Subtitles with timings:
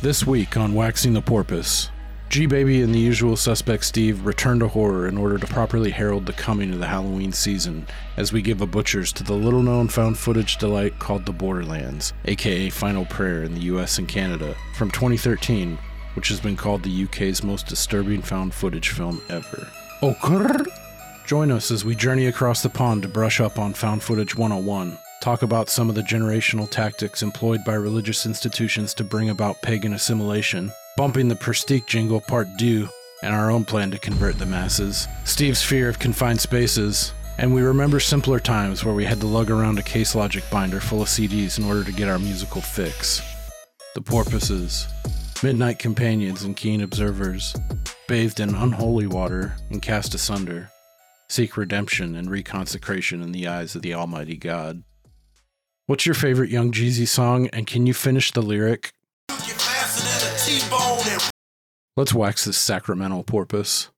[0.00, 1.90] This week on Waxing the Porpoise,
[2.28, 6.24] G Baby and the usual suspect Steve return to horror in order to properly herald
[6.24, 7.84] the coming of the Halloween season
[8.16, 12.12] as we give a butchers to the little known found footage delight called The Borderlands,
[12.26, 15.76] aka Final Prayer in the US and Canada, from 2013,
[16.14, 19.66] which has been called the UK's most disturbing found footage film ever.
[20.00, 20.64] Oh.
[21.26, 24.96] Join us as we journey across the pond to brush up on Found Footage 101,
[25.20, 29.92] talk about some of the generational tactics employed by religious institutions to bring about pagan
[29.94, 32.88] assimilation, bumping the Pristiq jingle part due,
[33.22, 37.62] and our own plan to convert the masses, Steve's fear of confined spaces, and we
[37.62, 41.08] remember simpler times where we had to lug around a case logic binder full of
[41.08, 43.22] CDs in order to get our musical fix.
[43.94, 44.86] The porpoises,
[45.42, 47.54] midnight companions and keen observers,
[48.06, 50.70] bathed in unholy water and cast asunder,
[51.28, 54.82] seek redemption and reconsecration in the eyes of the Almighty God.
[55.88, 58.92] What's your favorite Young Jeezy song, and can you finish the lyric?
[61.96, 63.88] Let's wax this sacramental porpoise.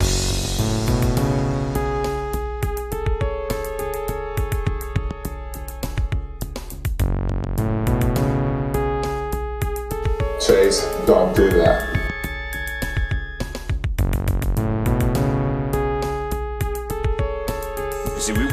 [10.40, 11.88] Chase, don't do that.
[18.14, 18.49] You see, we,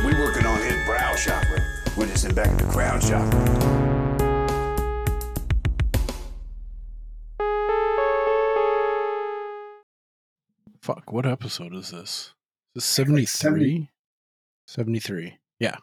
[2.38, 3.33] back in the crown shop.
[10.79, 12.35] Fuck, what episode is this?
[12.75, 13.89] Is this 73?
[14.67, 15.39] 73.
[15.59, 15.77] Yeah.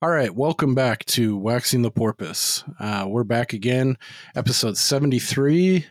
[0.00, 2.64] All right, welcome back to Waxing the Porpoise.
[2.80, 3.98] Uh, we're back again,
[4.34, 5.84] episode 73.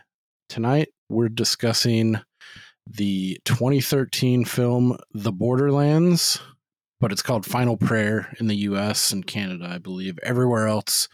[0.48, 2.18] Tonight, we're discussing
[2.84, 6.40] the 2013 film The Borderlands,
[7.00, 10.18] but it's called Final Prayer in the US and Canada, I believe.
[10.22, 11.08] Everywhere else,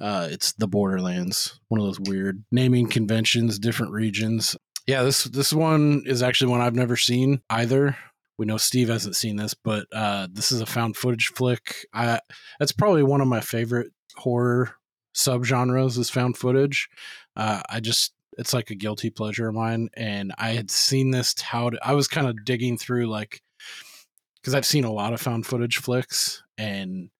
[0.00, 1.60] uh, it's The Borderlands.
[1.68, 4.56] One of those weird naming conventions, different regions.
[4.86, 7.96] Yeah, this this one is actually one I've never seen either.
[8.38, 11.86] We know Steve hasn't seen this, but uh, this is a found footage flick.
[11.92, 12.20] I
[12.58, 14.74] that's probably one of my favorite horror
[15.14, 16.88] subgenres is found footage.
[17.34, 21.34] Uh, I just it's like a guilty pleasure of mine, and I had seen this
[21.34, 21.80] touted.
[21.82, 23.42] I was kind of digging through like
[24.46, 27.10] because I've seen a lot of found footage flicks, and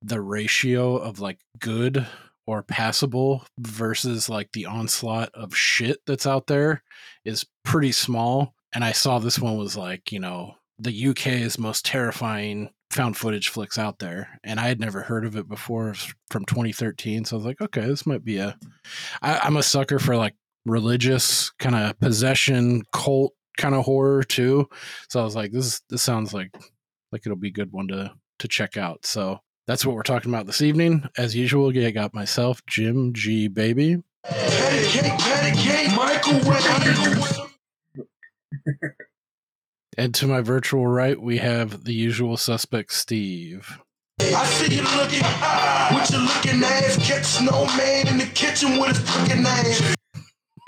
[0.00, 2.06] the ratio of like good
[2.46, 6.82] or passable versus like the onslaught of shit that's out there
[7.26, 8.54] is pretty small.
[8.72, 13.50] And I saw this one was like, you know, the UK's most terrifying found footage
[13.50, 14.40] flicks out there.
[14.42, 15.92] And I had never heard of it before
[16.30, 17.26] from 2013.
[17.26, 18.56] So I was like, okay, this might be a.
[19.20, 24.68] I, I'm a sucker for like religious kind of possession, cult kind of horror too.
[25.08, 26.50] So I was like, this this sounds like
[27.12, 29.04] like it'll be a good one to to check out.
[29.06, 31.04] So that's what we're talking about this evening.
[31.16, 34.02] As usual, I got myself, Jim G Baby.
[35.96, 37.50] Microwave.
[39.98, 43.78] And to my virtual right, we have the usual suspect, Steve.
[44.20, 45.24] I see you looking
[45.94, 46.96] with your looking ass.
[47.06, 49.96] Catch snowman in the kitchen with his fucking ass.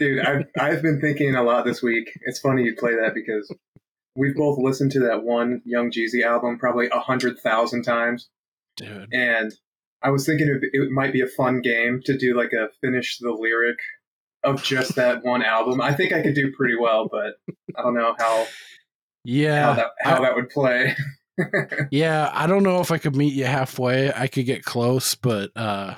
[0.03, 2.11] Dude, I've, I've been thinking a lot this week.
[2.23, 3.55] It's funny you play that because
[4.17, 8.29] we've both listened to that one Young Jeezy album probably a hundred thousand times.
[8.77, 9.09] Dude.
[9.12, 9.53] And
[10.03, 13.19] I was thinking it, it might be a fun game to do like a finish
[13.19, 13.79] the lyric
[14.43, 15.81] of just that one album.
[15.81, 17.35] I think I could do pretty well, but
[17.79, 18.47] I don't know how
[19.25, 19.62] Yeah.
[19.67, 20.97] how that how I- that would play.
[21.91, 24.12] Yeah, I don't know if I could meet you halfway.
[24.12, 25.95] I could get close, but uh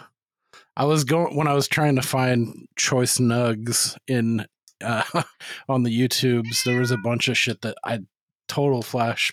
[0.77, 4.47] I was going when I was trying to find choice nugs in
[4.83, 5.05] uh
[5.69, 8.01] on the YouTubes, there was a bunch of shit that I
[8.49, 9.33] total flash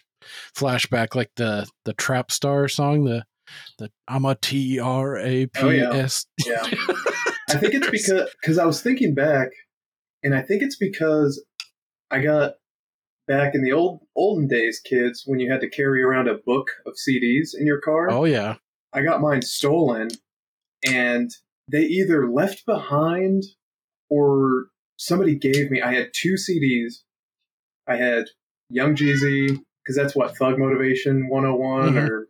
[0.56, 3.26] flashback like the the Trap Star song, the
[3.78, 6.26] the I'm a T R A P S.
[6.46, 6.66] Yeah.
[7.50, 9.50] I think it's because because I was thinking back,
[10.24, 11.44] and I think it's because
[12.10, 12.54] I got
[13.28, 16.72] back in the old olden days, kids, when you had to carry around a book
[16.86, 18.10] of CDs in your car.
[18.10, 18.56] Oh yeah.
[18.94, 20.10] I got mine stolen,
[20.86, 21.30] and
[21.72, 23.44] they either left behind
[24.10, 24.68] or
[24.98, 25.82] somebody gave me.
[25.82, 27.04] I had two CDs.
[27.88, 28.26] I had
[28.70, 32.10] Young Jeezy because that's what Thug Motivation 101 Mhm.
[32.10, 32.30] or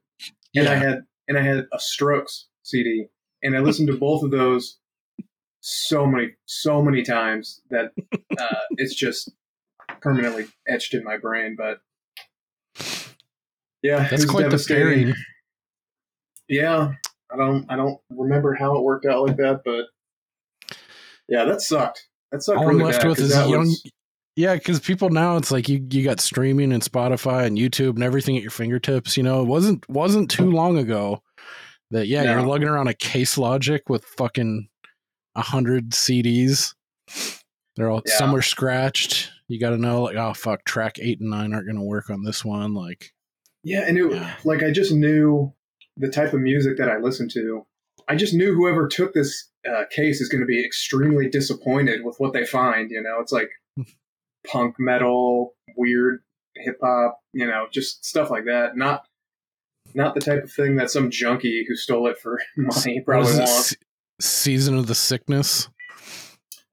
[0.55, 3.07] and I had and I had a Strokes CD,
[3.41, 4.77] and I listened to both of those
[5.61, 7.91] so many so many times that
[8.39, 9.31] uh, it's just
[10.01, 11.55] permanently etched in my brain.
[11.57, 11.81] But
[13.81, 15.13] yeah, That's quite the pairing.
[16.47, 16.93] Yeah,
[17.33, 19.85] I don't I don't remember how it worked out like that, but
[21.27, 22.07] yeah, that sucked.
[22.31, 23.59] That sucked All I'm really left bad, with is young.
[23.59, 23.83] was-
[24.35, 28.03] Yeah, because people now it's like you you got streaming and Spotify and YouTube and
[28.03, 29.17] everything at your fingertips.
[29.17, 31.21] You know, it wasn't wasn't too long ago
[31.91, 32.31] that yeah No.
[32.39, 34.67] you're lugging around a case logic with fucking
[35.35, 36.73] a hundred CDs
[37.75, 38.17] They're all Yeah.
[38.17, 39.31] some are scratched.
[39.47, 42.09] You got to know like oh fuck, track eight and nine aren't going to work
[42.09, 42.73] on this one.
[42.73, 43.11] Like
[43.63, 44.33] Yeah, and it, Yeah.
[44.45, 45.53] like I just knew
[46.01, 47.65] the type of music that I listen to.
[48.09, 52.15] I just knew whoever took this uh, case is going to be extremely disappointed with
[52.19, 52.91] what they find.
[52.91, 53.49] You know, it's like
[54.45, 56.19] punk metal, weird
[56.55, 57.19] hip hop.
[57.33, 58.75] You know, just stuff like that.
[58.75, 59.05] Not
[59.93, 63.69] not the type of thing that some junkie who stole it for money probably wants.
[63.69, 63.75] Se-
[64.21, 65.67] season of the sickness,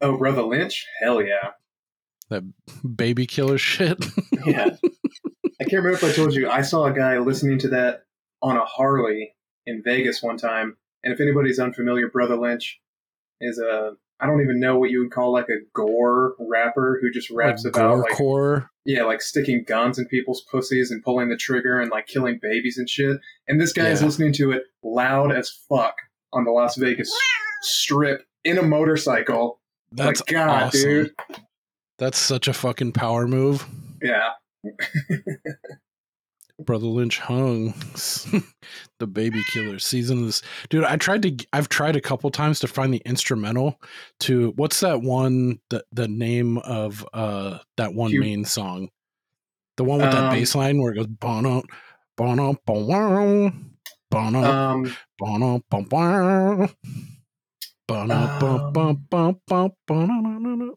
[0.01, 1.51] Oh, brother Lynch, hell yeah,
[2.31, 2.45] That
[2.97, 4.05] baby killer shit.
[4.47, 4.77] yeah.
[5.61, 8.05] I can't remember if I told you I saw a guy listening to that
[8.43, 9.35] on a Harley
[9.67, 10.77] in Vegas one time.
[11.03, 12.81] And if anybody's unfamiliar, Brother Lynch
[13.41, 17.11] is a I don't even know what you would call like a gore rapper who
[17.11, 18.69] just raps like about like core.
[18.85, 22.79] yeah, like sticking guns in people's pussies and pulling the trigger and like killing babies
[22.79, 23.19] and shit.
[23.47, 25.95] And this guy is listening to it loud as fuck
[26.33, 27.17] on the Las Vegas
[27.63, 29.61] strip in a motorcycle.
[29.93, 30.83] That's like, God, awesome.
[30.83, 31.15] dude.
[31.99, 33.67] That's such a fucking power move.
[34.03, 34.31] Yeah.
[36.61, 37.73] Brother Lynch hung
[38.99, 40.85] the baby killer season of this dude.
[40.85, 43.81] I tried to I've tried a couple times to find the instrumental
[44.21, 48.89] to what's that one the the name of uh that one Hu- main song.
[49.77, 51.63] The one with that Um, bass line where it goes bono
[52.17, 53.53] bono bono
[54.11, 56.69] bono Um bono bono
[57.89, 60.75] bono bono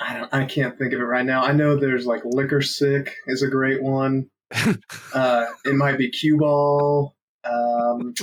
[0.00, 1.44] I don't I can't think of it right now.
[1.44, 4.28] I know there's like Liquor Sick is a great one.
[5.14, 7.14] Uh it might be Cue Ball.
[7.44, 8.14] Um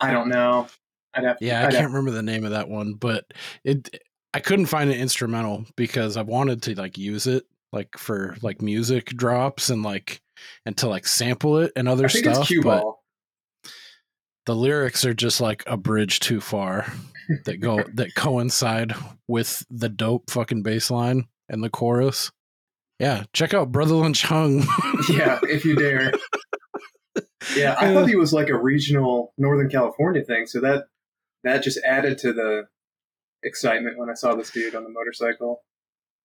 [0.00, 0.66] I don't know.
[1.14, 3.24] I'd have Yeah, I I'd can't have- remember the name of that one, but
[3.64, 3.98] it
[4.32, 8.60] I couldn't find an instrumental because I wanted to like use it like for like
[8.62, 10.20] music drops and like
[10.66, 12.48] and to like sample it and other I think stuff.
[12.62, 13.04] but Ball.
[14.46, 16.92] the lyrics are just like a bridge too far
[17.44, 18.92] that go that coincide
[19.28, 22.30] with the dope fucking bass line and the chorus.
[22.98, 24.64] Yeah, check out Brother Lynch Hung.
[25.08, 26.12] yeah, if you dare.
[27.54, 30.86] Yeah, I thought he was like a regional Northern California thing, so that
[31.42, 32.64] that just added to the
[33.42, 35.62] excitement when I saw this dude on the motorcycle.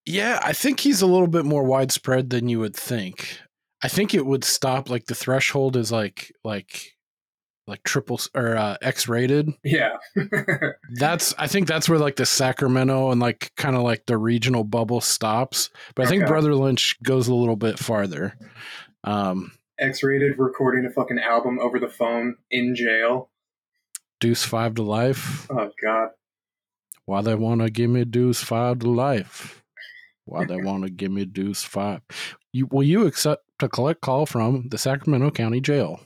[0.06, 3.38] Yeah, I think he's a little bit more widespread than you would think.
[3.83, 6.94] I think it would stop like the threshold is like like
[7.69, 9.54] like triple or uh, X-Raided.
[9.63, 9.98] Yeah.
[10.94, 14.63] That's I think that's where like the Sacramento and like kind of like the regional
[14.63, 15.69] bubble stops.
[15.95, 18.36] But I think Brother Lynch goes a little bit farther.
[19.04, 23.30] Um, X-Raided recording a fucking album over the phone in jail.
[24.19, 25.48] Deuce five to life.
[25.50, 26.10] Oh god.
[27.06, 29.63] Why they wanna give me Deuce five to life?
[30.25, 32.01] Why they wanna give me Deuce five?
[32.51, 36.01] You will you accept a collect call from the Sacramento County Jail?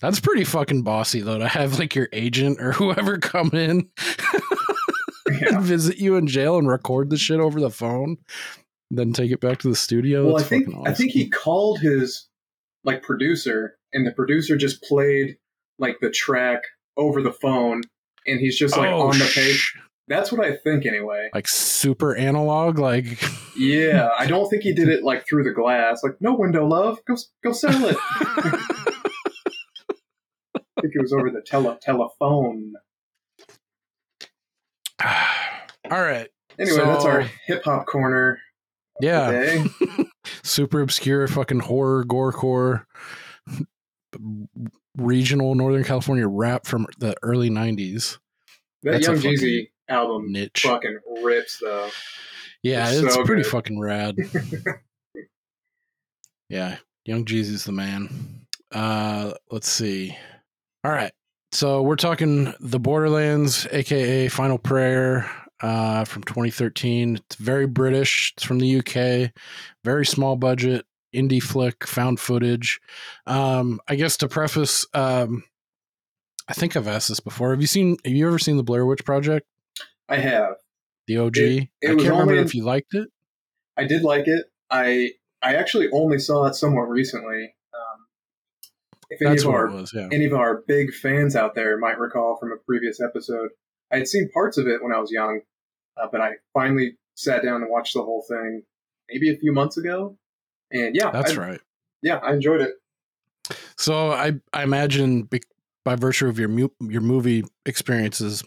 [0.00, 3.88] That's pretty fucking bossy though to have like your agent or whoever come in
[5.28, 5.56] Yeah.
[5.56, 8.16] and visit you in jail and record the shit over the phone,
[8.90, 10.26] then take it back to the studio.
[10.26, 12.28] well, I think fucking I think he called his
[12.84, 15.36] like producer and the producer just played
[15.78, 16.62] like the track
[16.96, 17.82] over the phone
[18.26, 19.74] and he's just like Oh, on the sh- page.
[20.08, 21.30] That's what I think anyway.
[21.32, 23.22] like super analog, like
[23.56, 26.02] Yeah, I don't think he did it like through the glass.
[26.02, 26.98] Like, no window, love.
[27.06, 27.14] Go,
[27.44, 27.96] go sell it.
[30.80, 32.74] I think it was over the tele telephone.
[35.04, 35.10] all
[36.02, 36.28] right.
[36.58, 38.38] Anyway, that's our hip hop corner
[39.00, 39.64] Yeah.
[40.42, 42.84] super obscure fucking horror gorecore
[44.96, 48.18] regional northern california rap from the early 90s
[48.82, 51.88] That That's Young Jeezy album niche fucking rips though.
[52.62, 53.50] yeah it's it's, so pretty good.
[53.50, 54.16] fucking rad
[56.50, 60.16] yeah young jeezy's the man uh let's see
[60.84, 61.12] all right.
[61.52, 65.28] So we're talking the borderlands aka final prayer
[65.60, 68.32] uh from 2013 it's very british.
[68.36, 69.32] It's from the uk
[69.84, 72.80] very small budget indie flick found footage.
[73.26, 75.42] Um i guess to preface um
[76.48, 77.50] i think i've asked this before.
[77.50, 79.46] Have you seen have you ever seen the blair witch project?
[80.08, 80.54] I have.
[81.06, 83.08] the og It- it i can't remember only- if you liked it.
[83.76, 84.46] I did like it.
[84.70, 85.10] I
[85.42, 87.54] I actually only saw it somewhat recently.
[89.10, 91.98] If any that's of our was yeah any of our big fans out there might
[91.98, 93.50] recall from a previous episode.
[93.92, 95.40] I had seen parts of it when I was young,
[96.00, 98.62] uh, but I finally sat down and watched the whole thing
[99.10, 100.16] maybe a few months ago.
[100.70, 101.60] And yeah, that's I, right
[102.02, 102.74] Yeah, I enjoyed it.
[103.76, 105.28] So I I imagine
[105.84, 108.44] by virtue of your mu- your movie experiences,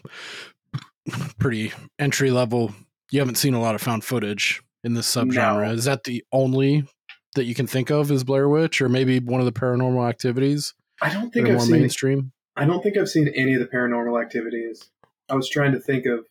[1.38, 2.72] pretty entry level.
[3.10, 5.66] You haven't seen a lot of found footage in this subgenre.
[5.66, 5.72] No.
[5.72, 6.86] Is that the only
[7.34, 10.74] that you can think of is Blair Witch, or maybe one of the Paranormal Activities
[11.00, 11.80] I don't think I've more seen.
[11.80, 12.32] mainstream?
[12.56, 14.90] I don't think I've seen any of the paranormal activities.
[15.28, 16.26] I was trying to think of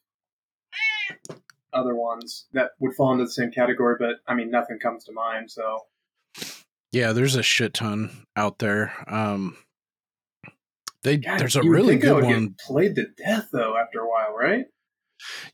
[1.73, 5.11] other ones that would fall into the same category, but I mean, nothing comes to
[5.11, 5.51] mind.
[5.51, 5.81] So
[6.91, 8.93] Yeah, there's a shit ton out there.
[9.07, 9.57] Um,
[11.01, 12.55] they God, there's a really good one.
[12.65, 14.65] Played to death though after a while, right?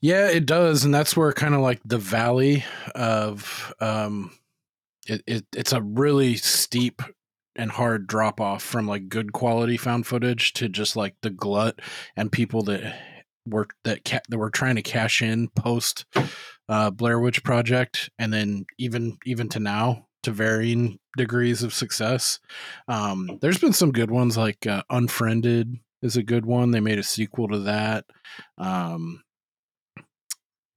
[0.00, 2.64] Yeah, it does, and that's where kind of like the valley
[2.94, 4.32] of um,
[5.06, 7.02] it, it it's a really steep
[7.56, 11.80] and hard drop off from like good quality found footage to just like the glut
[12.16, 12.94] and people that
[13.46, 16.04] were that ca- that were trying to cash in post
[16.70, 22.38] uh, Blair Witch Project, and then even even to now to varying degrees of success.
[22.88, 26.70] Um, there's been some good ones like uh, Unfriended is a good one.
[26.70, 28.04] They made a sequel to that.
[28.56, 29.22] Um,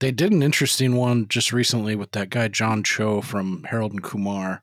[0.04, 4.04] they did an interesting one just recently with that guy John Cho from Harold and
[4.04, 4.62] Kumar,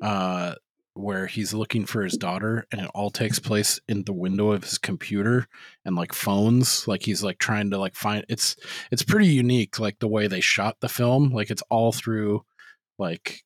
[0.00, 0.54] uh,
[0.94, 4.64] where he's looking for his daughter, and it all takes place in the window of
[4.64, 5.46] his computer
[5.84, 6.88] and like phones.
[6.88, 8.56] Like he's like trying to like find it's
[8.90, 11.28] it's pretty unique, like the way they shot the film.
[11.28, 12.46] Like it's all through
[12.98, 13.44] like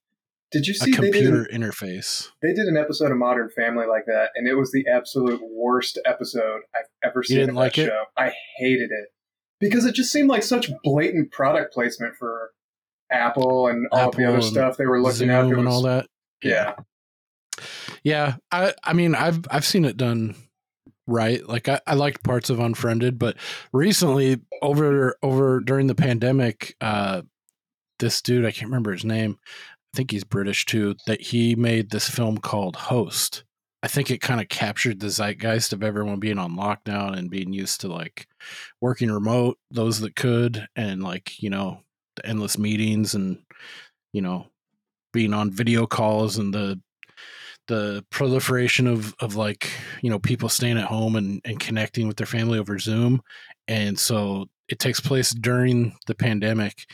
[0.53, 2.31] Did you a see they did, computer interface.
[2.43, 5.99] they did an episode of Modern Family like that, and it was the absolute worst
[6.07, 7.39] episode I've ever seen.
[7.39, 7.87] didn't that like it?
[7.87, 8.05] show.
[8.17, 9.09] I hated it
[9.65, 12.53] because it just seemed like such blatant product placement for
[13.11, 15.45] Apple and all of the other stuff they were looking Zoom at.
[15.47, 16.07] And all that.
[16.43, 16.75] Yeah,
[18.03, 20.35] Yeah, I I mean I've I've seen it done
[21.07, 21.47] right.
[21.49, 23.37] Like I, I liked parts of Unfriended, but
[23.73, 27.23] recently over over during the pandemic, uh
[28.01, 29.39] this dude, I can't remember his name.
[29.49, 33.45] I think he's British too, that he made this film called Host.
[33.85, 37.53] I think it kind of captured the zeitgeist of everyone being on lockdown and being
[37.53, 38.27] used to like
[38.81, 41.83] working remote, those that could, and like, you know,
[42.17, 43.43] the endless meetings and,
[44.15, 44.47] you know,
[45.13, 46.81] being on video calls and the
[47.67, 49.71] the proliferation of of like
[50.03, 53.21] you know people staying at home and and connecting with their family over zoom.
[53.69, 56.87] And so it takes place during the pandemic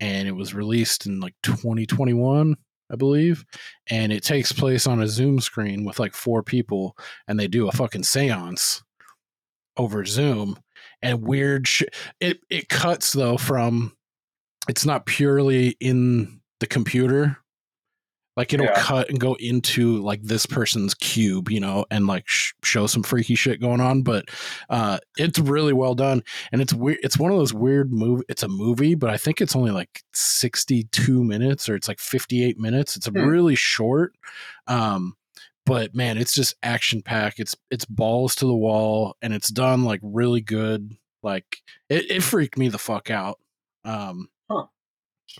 [0.00, 2.56] and it was released in like 2021
[2.90, 3.44] i believe
[3.90, 7.68] and it takes place on a zoom screen with like four people and they do
[7.68, 8.82] a fucking seance
[9.76, 10.58] over zoom
[11.02, 13.92] and weird shit it it cuts though from
[14.68, 17.38] it's not purely in the computer
[18.38, 18.80] like it'll Yeah.
[18.80, 23.02] cut and go into like this person's cube you know and like sh- show some
[23.02, 24.24] freaky shit going on but
[24.70, 28.42] uh it's really well done and it's weird it's one of those weird move it's
[28.42, 32.96] a movie but i think it's only like 62 minutes or it's like 58 minutes
[32.96, 33.26] it's a Hmm.
[33.26, 34.14] really short
[34.66, 35.14] um
[35.66, 39.84] but man it's just action packed it's it's balls to the wall and it's done
[39.84, 40.92] like really good
[41.22, 41.58] like
[41.90, 43.38] it, it freaked me the fuck out
[43.84, 44.64] um Huh.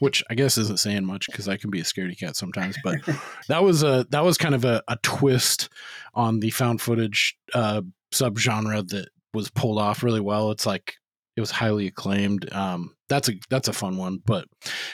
[0.00, 2.96] Which i guess isn't saying much because i can be a scaredy cat sometimes but
[3.48, 5.68] that was a that was kind of a, a twist
[6.14, 7.80] on the found footage uh
[8.12, 10.50] subgenre that was pulled off really well.
[10.50, 10.94] It's like
[11.36, 12.52] it was highly acclaimed.
[12.52, 14.46] Um that's a that's a fun one but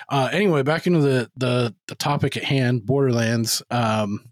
[0.09, 4.25] uh anyway back into the the the topic at hand borderlands um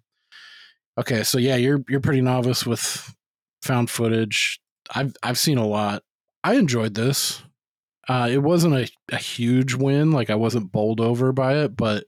[0.97, 3.13] okay so yeah you're you're pretty novice with
[3.63, 4.61] found footage.
[4.95, 6.03] I've i've seen a lot.
[6.45, 7.43] I enjoyed this
[8.09, 12.05] uh it wasn't a, a huge win like i wasn't bowled over by it but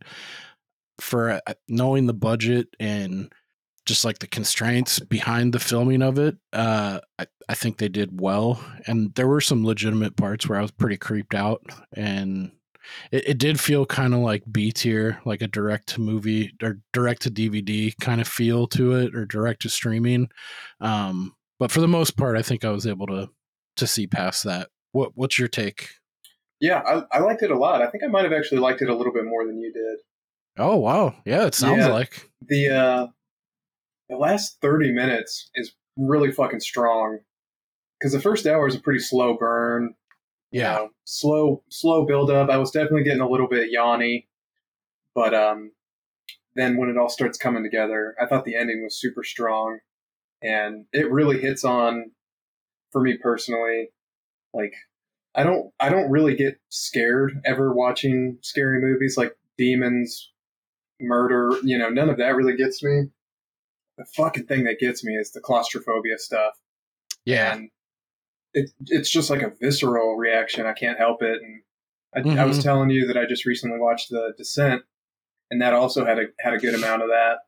[0.99, 3.33] for uh, knowing the budget and
[3.87, 8.21] just like the constraints behind the filming of it, uh, I, I think they did
[8.21, 8.65] well.
[8.87, 12.53] And there were some legitimate parts where I was pretty creeped out, and
[13.13, 16.79] it, it did feel kind of like B tier, like a direct to movie or
[16.93, 20.31] direct to DVD kind of feel to it, or direct to streaming.
[20.81, 23.29] Um, but for the most part, I think I was able to
[23.77, 24.69] to see past that.
[24.95, 25.91] What What's your take?
[26.61, 26.81] yeah,
[27.13, 27.83] I, I liked it a lot.
[27.83, 29.99] I think I might have actually liked it a little bit more than you did.
[30.57, 31.93] Oh wow, yeah, it sounds Yeah.
[31.93, 33.07] like the uh
[34.09, 37.21] the last 30 minutes is really fucking strong
[37.99, 39.95] because the first hour is a pretty slow burn
[40.57, 44.27] you yeah, know, slow slow build up i was definitely getting a little bit yawny
[45.15, 45.73] but um
[46.57, 49.79] then when it all starts coming together i thought the ending was super strong
[50.43, 52.11] and it really hits on
[52.93, 53.91] for me personally
[54.55, 54.75] like
[55.35, 60.33] i don't i don't really get scared ever watching scary movies like demons
[61.01, 63.05] murder you know none of that really gets me
[63.99, 66.55] the fucking thing that gets me is the claustrophobia stuff
[67.25, 67.71] yeah, and
[68.53, 70.67] it, it's just like a visceral reaction.
[70.67, 71.41] I can't help it.
[71.43, 72.63] And I, I was Mhm.
[72.63, 74.83] telling you that I just recently watched The Descent,
[75.51, 77.39] and that also had a had a good amount of that.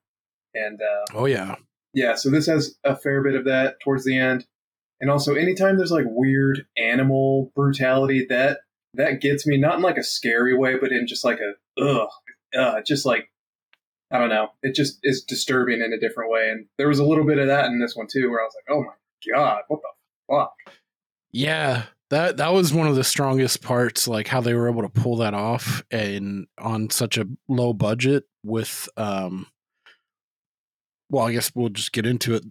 [0.54, 1.56] And uh, oh yeah,
[1.92, 4.46] yeah, so this has a fair bit of that towards the end.
[5.00, 8.60] And also, anytime there's like weird animal brutality, that
[8.94, 12.08] that gets me not in like a scary way, but in just like a ugh,
[12.58, 13.30] uh, just like
[14.10, 14.48] I don't know.
[14.62, 16.48] It just is disturbing in a different way.
[16.50, 18.54] And there was a little bit of that in this one too, where I was
[18.56, 20.54] like, oh my god, what the fuck?
[21.32, 24.88] Yeah, that that was one of the strongest parts like how they were able to
[24.88, 29.46] pull that off and on such a low budget with um
[31.10, 32.44] well i guess we'll just get into it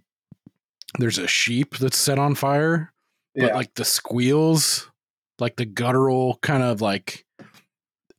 [0.99, 2.91] there's a sheep that's set on fire
[3.35, 3.55] but Yeah.
[3.55, 4.89] like the squeals
[5.39, 7.25] like the guttural kind of like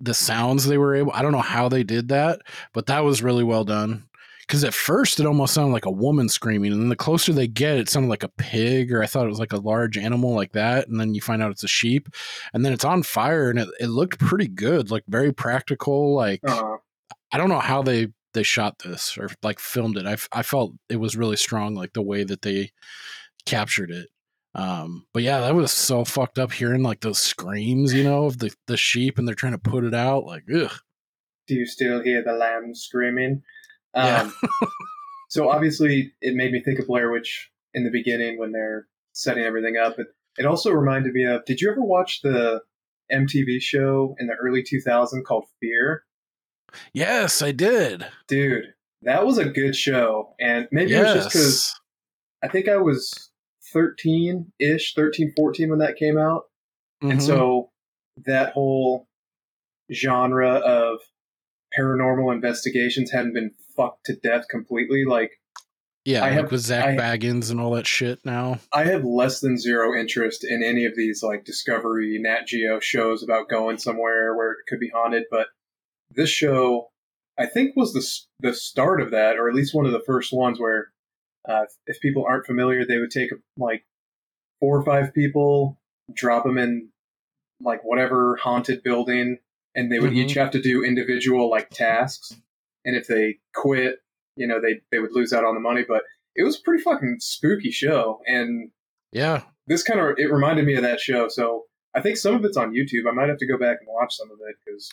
[0.00, 2.40] the sounds they were able i don't know how they did that
[2.74, 4.04] but that was really well done
[4.40, 7.48] because at first it almost sounded like a woman screaming and then the closer they
[7.48, 10.34] get it sounded like a pig or i thought it was like a large animal
[10.34, 12.08] like that and then you find out it's a sheep
[12.52, 16.40] and then it's on fire and it, it looked pretty good like very practical like
[16.46, 16.76] uh,
[17.32, 20.74] i don't know how they they shot this or like filmed it I, I felt
[20.88, 22.70] it was really strong like the way that they
[23.44, 24.08] captured it
[24.54, 28.38] um but yeah that was so fucked up hearing like those screams you know of
[28.38, 30.80] the the sheep and they're trying to put it out like ugh
[31.46, 33.42] do you still hear the lamb screaming?
[33.94, 34.22] Yeah.
[34.22, 34.34] Um,
[35.28, 39.44] so obviously, it made me think of Blair Witch in the beginning when they're setting
[39.44, 39.94] everything up.
[39.96, 40.06] But
[40.38, 41.44] it also reminded me of.
[41.44, 42.60] Did you ever watch the
[43.12, 46.04] MTV show in the early 2000s called Fear?
[46.92, 51.80] Yes i did Dude, that was a good show, and maybe it was just because
[52.42, 53.30] I think I was
[53.72, 56.44] 13 ish, 13, 14 when that came out.
[57.02, 57.22] And Mhm.
[57.22, 57.70] so
[58.24, 59.08] that whole
[59.92, 61.00] genre of
[61.78, 65.04] paranormal investigations hadn't been fucked to death completely.
[65.04, 65.32] Like,
[66.04, 69.04] yeah I like have- with Zak I- Bagans and all that shit now I have
[69.04, 73.78] less than zero interest in any of these, like, Discovery, Nat Geo shows about going
[73.78, 75.48] somewhere where it could be haunted, but
[76.16, 76.90] this show,
[77.38, 80.32] I think, was the, the start of that, or at least one of the first
[80.32, 80.88] ones where,
[81.48, 83.84] uh, if people aren't familiar, they would take, like,
[84.60, 85.78] four or five people,
[86.14, 86.88] drop them in,
[87.60, 89.38] like, whatever haunted building,
[89.74, 90.16] and they would Mhm.
[90.24, 92.32] each have to do individual, like, tasks.
[92.84, 94.00] And if they quit,
[94.36, 96.02] you know, they, they would lose out on the money, but
[96.34, 98.20] it was a pretty fucking spooky show.
[98.26, 98.70] And
[99.12, 101.28] yeah this kind of it reminded me of that show.
[101.28, 103.08] So I think some of it's on YouTube.
[103.08, 104.90] I might have to go back and watch some of it because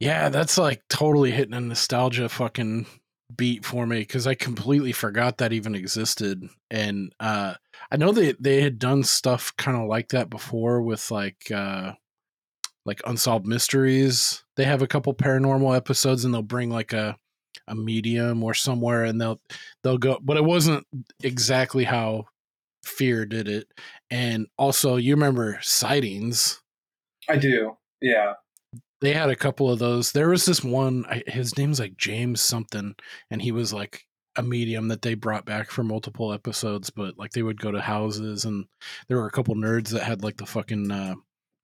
[0.00, 2.86] Yeah, that's like totally hitting a nostalgia fucking
[3.34, 6.44] beat for me because I completely forgot that even existed.
[6.70, 7.54] And uh
[7.90, 11.92] I know they they had done stuff kind of like that before with like uh
[12.86, 14.44] like unsolved mysteries.
[14.56, 17.16] They have a couple paranormal episodes and they'll bring like a
[17.68, 19.40] a medium or somewhere and they'll
[19.82, 20.86] they'll go but it wasn't
[21.22, 22.26] exactly how
[22.84, 23.68] fear did it.
[24.10, 26.62] And also you remember sightings
[27.28, 27.76] I do.
[28.00, 28.34] Yeah,
[29.04, 30.12] they had a couple of those.
[30.12, 31.04] There was this one.
[31.26, 32.94] His name's like James something,
[33.30, 36.90] and he was like a medium that they brought back for multiple episodes.
[36.90, 38.66] But like they would go to houses, and
[39.08, 41.14] there were a couple nerds that had like the fucking uh,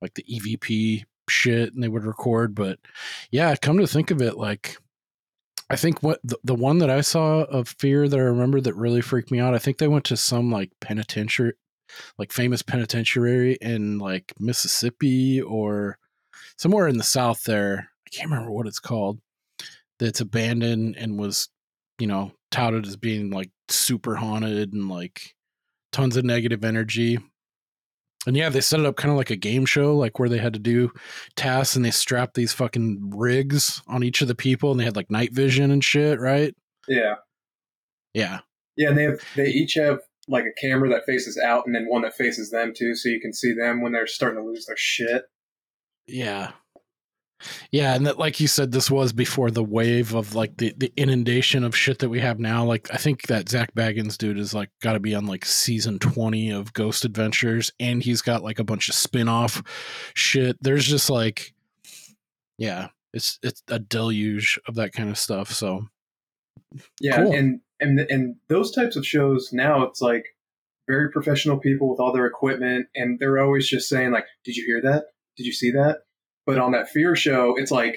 [0.03, 2.55] like the EVP shit, and they would record.
[2.55, 2.79] But
[3.31, 4.77] yeah, come to think of it, like
[5.71, 8.75] I think what the, the one that I saw of Fear that I remember that
[8.75, 9.55] really freaked me out.
[9.55, 11.53] I think they went to some like penitentiary,
[12.19, 15.97] like famous penitentiary in like Mississippi or
[16.61, 17.89] somewhere in the south there.
[18.07, 19.19] I can't remember what it's called.
[19.99, 21.49] That's abandoned and was,
[21.99, 25.35] you know, touted as being like super haunted and like
[25.91, 27.19] tons of negative energy.
[28.27, 30.37] And yeah, they set it up kind of like a game show, like where they
[30.37, 30.91] had to do
[31.37, 34.97] tasks and they strapped these fucking rigs on each of the people and they had
[34.97, 36.55] like night vision and shit, right?
[36.87, 37.15] yeah,
[38.13, 38.41] Yeah.
[38.77, 38.89] yeah.
[38.91, 42.03] And they have they each have like a camera that faces out and then one
[42.03, 44.77] that faces them too, so you can see them when they're starting to lose their
[44.77, 45.23] shit.
[46.07, 46.53] Yeah.
[47.71, 50.93] Yeah, and that like you said, this was before the wave of like the, the
[50.95, 52.67] inundation of shit that we have now.
[52.67, 56.51] Like I think that Zak Bagans dude is like gotta be on like season twenty
[56.51, 59.63] of Ghost Adventures, and he's got like a bunch of spin-off
[60.15, 60.59] shit.
[60.61, 61.55] There's just like
[62.59, 65.51] yeah, it's it's a deluge of that kind of stuff.
[65.51, 65.87] So
[67.01, 67.33] Yeah, Cool.
[67.33, 70.27] and and and those types of shows now it's like
[70.87, 74.67] very professional people with all their equipment, and they're always just saying like, "Did you
[74.67, 75.05] hear that?
[75.41, 76.01] Did you see that?"
[76.45, 77.97] But on that Fear show, it's like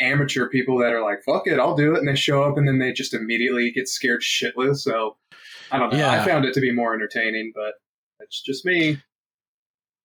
[0.00, 2.68] amateur people that are like, "Fuck it, I'll do it," and they show up, and
[2.68, 4.78] then they just immediately get scared shitless.
[4.78, 5.16] So
[5.72, 5.98] I don't know.
[5.98, 6.12] Yeah.
[6.12, 7.74] I found it to be more entertaining, but
[8.20, 8.98] it's just me.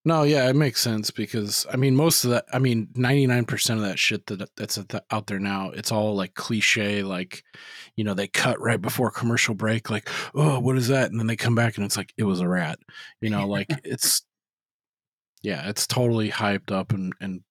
[0.06, 3.46] No, yeah, it makes sense because I mean, most of that, I mean, ninety nine
[3.46, 7.04] percent of that shit that that's at the- out there now, it's all like cliche.
[7.04, 7.44] Like,
[7.98, 11.12] you know, they cut right before commercial break, like, oh, what is that?
[11.12, 12.80] And then they come back and it's like it was a rat.
[13.22, 14.24] You know, like it's,
[15.42, 17.42] yeah, it's totally hyped up and and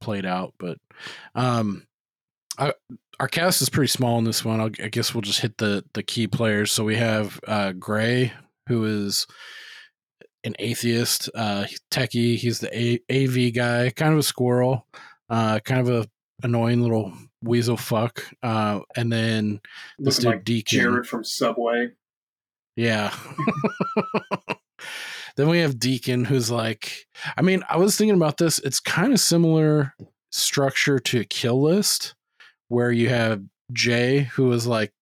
[0.00, 0.54] played out.
[0.58, 0.78] But,
[1.34, 1.86] um,
[2.58, 2.72] I,
[3.20, 4.60] our cast is pretty small in this one.
[4.60, 6.72] I'll, I guess we'll just hit the the key players.
[6.72, 8.32] So we have uh Gray,
[8.68, 9.26] who is
[10.44, 12.36] an atheist, uh, techie.
[12.36, 14.86] He's the a- AV guy, kind of a squirrel,
[15.28, 16.08] uh, kind of a
[16.44, 17.12] annoying little
[17.42, 18.24] weasel fuck.
[18.42, 19.60] Uh, and then
[19.98, 21.90] this dude like Deacon, Jared from Subway.
[22.76, 23.12] yeah.
[25.38, 28.58] then we have Deacon, who's like, I mean, I was thinking about this.
[28.58, 29.94] It's kind of similar
[30.32, 32.16] structure to Kill List,
[32.66, 33.40] where you have
[33.72, 34.92] Jay, who was like,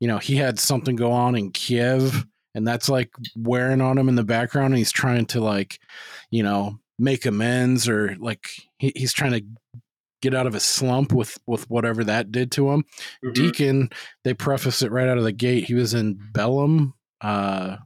[0.00, 4.08] you know, he had something go on in Kiev, and that's like wearing on him
[4.08, 5.78] in the background, and he's trying to like,
[6.32, 8.44] you know, make amends or like
[8.78, 9.44] he, he's trying to
[10.20, 12.84] get out of a slump with with whatever that did to him.
[13.24, 13.34] Mhm.
[13.34, 13.90] Deacon,
[14.24, 15.64] they preface it right out of the gate.
[15.64, 16.94] He was in Bellum.
[17.20, 17.76] Uh,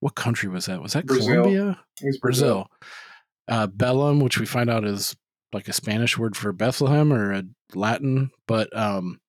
[0.00, 0.82] what country was that?
[0.82, 1.44] Was that Brazil.
[1.44, 1.78] Colombia?
[2.02, 2.66] Was Brazil.
[3.48, 5.16] Uh, Bellum, which we find out is
[5.52, 7.42] like a Spanish word for Bethlehem or a
[7.74, 9.20] Latin, but um,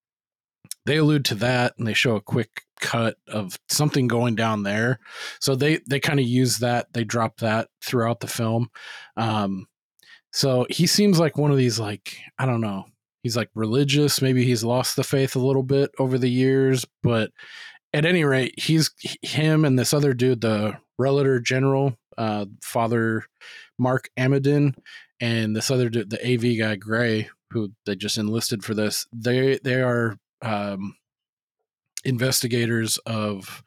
[0.85, 4.99] they allude to that and they show a quick cut of something going down there.
[5.39, 6.87] So they they kind of use that.
[6.93, 8.69] They drop that throughout the film.
[9.17, 9.67] Um,
[10.31, 12.85] so he seems like one of these like I don't know.
[13.23, 14.21] He's like religious.
[14.21, 17.29] Maybe he's lost the faith a little bit over the years, but
[17.93, 23.25] at any rate, he's him and this other dude, the relator general, uh, Father
[23.77, 24.75] Mark Amadin,
[25.19, 29.05] and this other dude, the AV guy Gray, who they just enlisted for this.
[29.13, 30.95] They they are um,
[32.03, 33.63] investigators of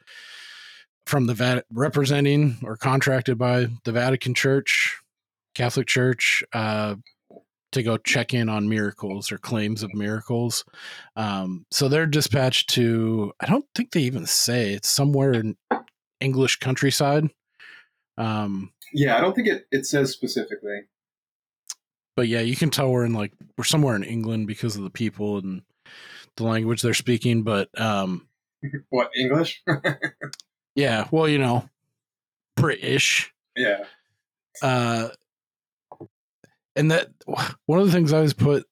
[1.06, 4.98] from the Vat- representing or contracted by the Vatican Church,
[5.54, 6.96] Catholic Church, uh,
[7.74, 10.64] to go check in on miracles or claims of miracles.
[11.16, 13.32] Um, so they're dispatched to.
[13.40, 15.56] I don't think they even say it's somewhere in
[16.20, 17.28] English countryside.
[18.16, 20.82] Um, Yeah, I don't think it, it says specifically.
[22.16, 24.90] but yeah, you can tell we're in like we're somewhere in England because of the
[24.90, 25.62] people and
[26.36, 27.42] the language they're speaking.
[27.42, 28.28] But um,
[28.90, 29.62] What, English?
[30.74, 31.68] yeah, well, you know,
[32.56, 33.32] British.
[33.56, 33.84] yeah.
[34.62, 35.08] Uh,
[36.76, 37.08] and that
[37.66, 38.64] one of the things I always put,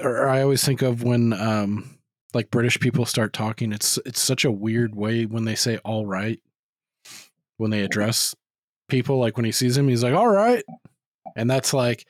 [0.00, 1.98] or I always think of when um,
[2.34, 6.06] like British people start talking, it's it's such a weird way when they say "all
[6.06, 6.40] right"
[7.56, 8.34] when they address
[8.88, 9.18] people.
[9.18, 10.64] Like when he sees him, he's like "all right,"
[11.36, 12.06] and that's like,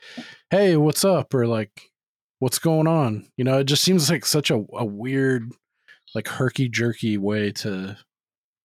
[0.49, 1.91] "Hey, what's up?" or like,
[2.39, 5.49] "What's going on?" You know, it just seems like such a, a weird,
[6.13, 7.97] like herky jerky way to like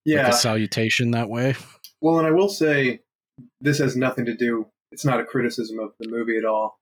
[0.04, 0.28] Yeah.
[0.28, 1.54] a salutation that way.
[2.00, 3.00] Well, and I will say
[3.60, 4.66] this has nothing to do.
[4.92, 6.78] It's not a criticism of the movie at all.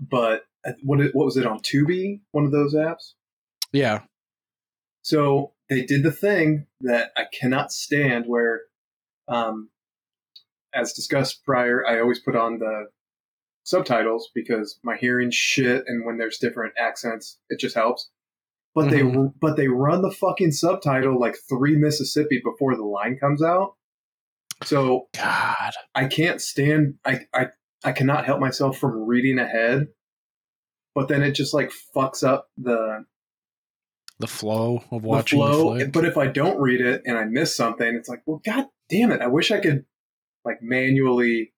[0.00, 0.44] But
[0.82, 2.20] what what was it on Tubi?
[2.32, 3.12] One of those apps.
[3.72, 4.02] Yeah,
[5.02, 8.62] So they did the thing that I cannot stand, where,
[9.28, 9.68] um,
[10.74, 12.86] as discussed prior, I always put on the
[13.64, 18.08] subtitles because my hearing shit, and when there's different accents, it just helps.
[18.74, 23.42] But they but they run the fucking subtitle like three Mississippi before the line comes
[23.42, 23.74] out.
[24.64, 25.72] So God.
[25.94, 27.46] I can't stand I, I
[27.84, 29.88] I cannot help myself from reading ahead.
[30.94, 33.04] But then it just like fucks up the,
[34.18, 35.74] the flow of watching the, flow.
[35.76, 35.92] flick.
[35.92, 39.12] but if I don't read it and I miss something, it's like, well god damn
[39.12, 39.20] it.
[39.20, 39.84] I wish I could
[40.44, 41.52] like manually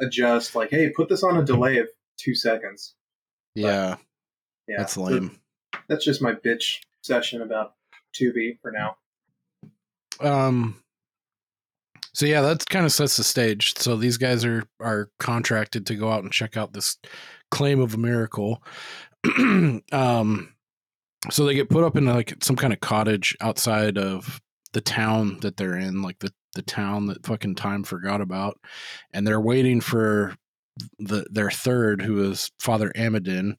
[0.00, 2.94] adjust like, hey, put this on a delay of two seconds.
[3.54, 3.96] yeah,
[4.68, 4.76] Yeah.
[4.78, 5.40] that's so lame.
[5.88, 7.74] that's just my bitch session about
[8.14, 8.96] Tubi for now.
[10.20, 10.80] Um.
[12.16, 13.76] So yeah, that kind of sets the stage.
[13.76, 16.96] So these guys are are contracted to go out and check out this
[17.50, 18.62] claim of a miracle.
[19.92, 20.54] um.
[21.30, 24.40] So they get put up in like some kind of cottage outside of
[24.72, 28.58] the town that they're in, like the the town that fucking time forgot about,
[29.12, 30.36] and they're waiting for
[30.98, 33.56] the their third, who is Father Amadin.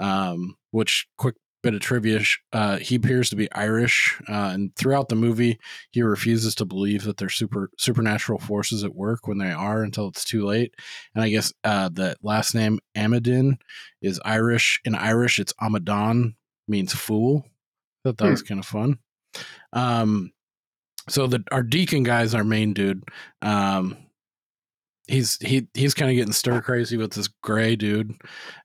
[0.00, 2.20] Um, which quick bit of trivia,
[2.52, 5.58] uh, he appears to be Irish, uh, and throughout the movie,
[5.90, 10.08] he refuses to believe that there's super supernatural forces at work when they are until
[10.08, 10.74] it's too late.
[11.14, 13.58] And I guess uh, the last name Amadin
[14.00, 14.80] is Irish.
[14.84, 16.34] In Irish, it's Amadan,
[16.68, 17.46] means fool.
[18.04, 18.98] Thought that was kind of fun.
[19.72, 20.32] Um,
[21.08, 23.04] so the our deacon guy is our main dude.
[23.40, 23.96] Um,
[25.08, 28.14] he's he he's kind of getting stir crazy with this gray dude,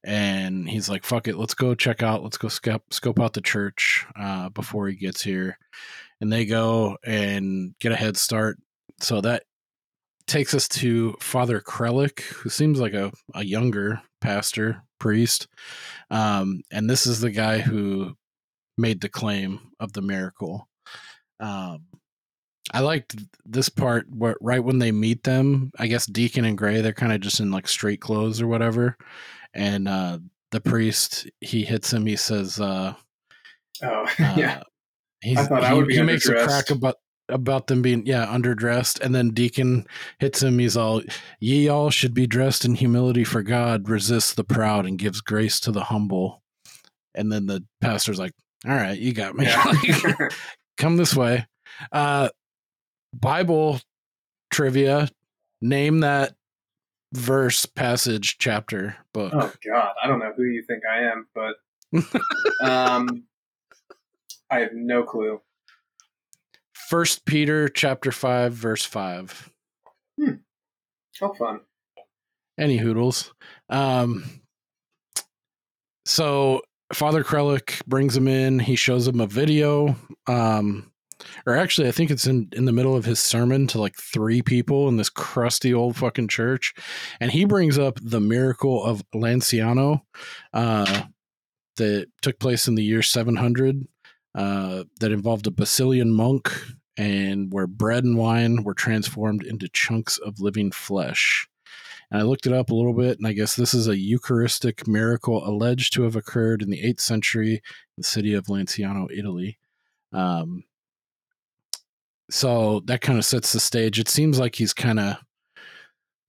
[0.04, 3.42] and he's like, "Fuck it, let's go check out, let's go scope scope out the
[3.42, 5.58] church uh, before he gets here."
[6.22, 8.58] And they go and get a head start.
[9.02, 9.44] So that
[10.28, 15.48] takes us to Father Crellick, who seems like a, a younger pastor priest,
[16.10, 18.16] um, and this is the guy who
[18.78, 20.68] made the claim of the miracle.
[21.40, 21.86] Um,
[22.74, 26.82] I liked this part where right when they meet them, I guess Deacon and Gray,
[26.82, 28.98] they're kind of just in like straight clothes or whatever.
[29.54, 30.20] And uh
[30.52, 32.94] the priest, he hits him, he says, uh,
[33.82, 33.88] Oh
[34.20, 34.64] uh yeah.
[35.22, 36.96] he's, I thought I he, would be he makes a crack about
[37.30, 39.86] about them being yeah underdressed and then deacon
[40.20, 41.02] hits him he's all
[41.42, 45.60] ye all should be dressed in humility for god resists the proud and gives grace
[45.60, 46.42] to the humble
[47.16, 48.32] and then the pastor's like
[48.66, 50.14] all right you got me Yeah.
[50.78, 51.46] come this way.
[51.92, 52.30] Uh,
[53.14, 53.80] Bible
[54.50, 55.10] trivia.
[55.62, 56.36] Name that
[57.14, 59.34] verse, passage, chapter, book.
[59.36, 61.56] Oh God, I don't know who you think I am, but
[62.70, 63.24] um,
[64.50, 65.42] I have no clue.
[66.74, 69.50] First Peter chapter five, verse five.
[71.20, 71.62] How fun!
[72.60, 73.34] Any hoodles.
[73.70, 74.42] Um,
[76.06, 76.62] so
[76.94, 78.60] Father Crellick brings him in.
[78.60, 79.96] He shows him a video.
[80.28, 80.92] Um,
[81.46, 84.42] or actually, I think it's in in the middle of his sermon to like three
[84.42, 86.74] people in this crusty old fucking church,
[87.20, 90.02] and he brings up the miracle of Lanciano,
[90.54, 91.04] uh,
[91.78, 93.88] that took place in the year seven hundred.
[94.36, 96.52] Uh, that involved a Basilian monk
[96.96, 101.48] and where bread and wine were transformed into chunks of living flesh.
[102.12, 104.88] And I looked it up a little bit, and I guess this is a Eucharistic
[104.88, 107.62] miracle alleged to have occurred in the 8th century in
[107.98, 109.58] the city of Lanciano, Italy.
[110.14, 110.64] Um,
[112.30, 114.00] so that kind of sets the stage.
[114.00, 115.16] It seems like he's kind of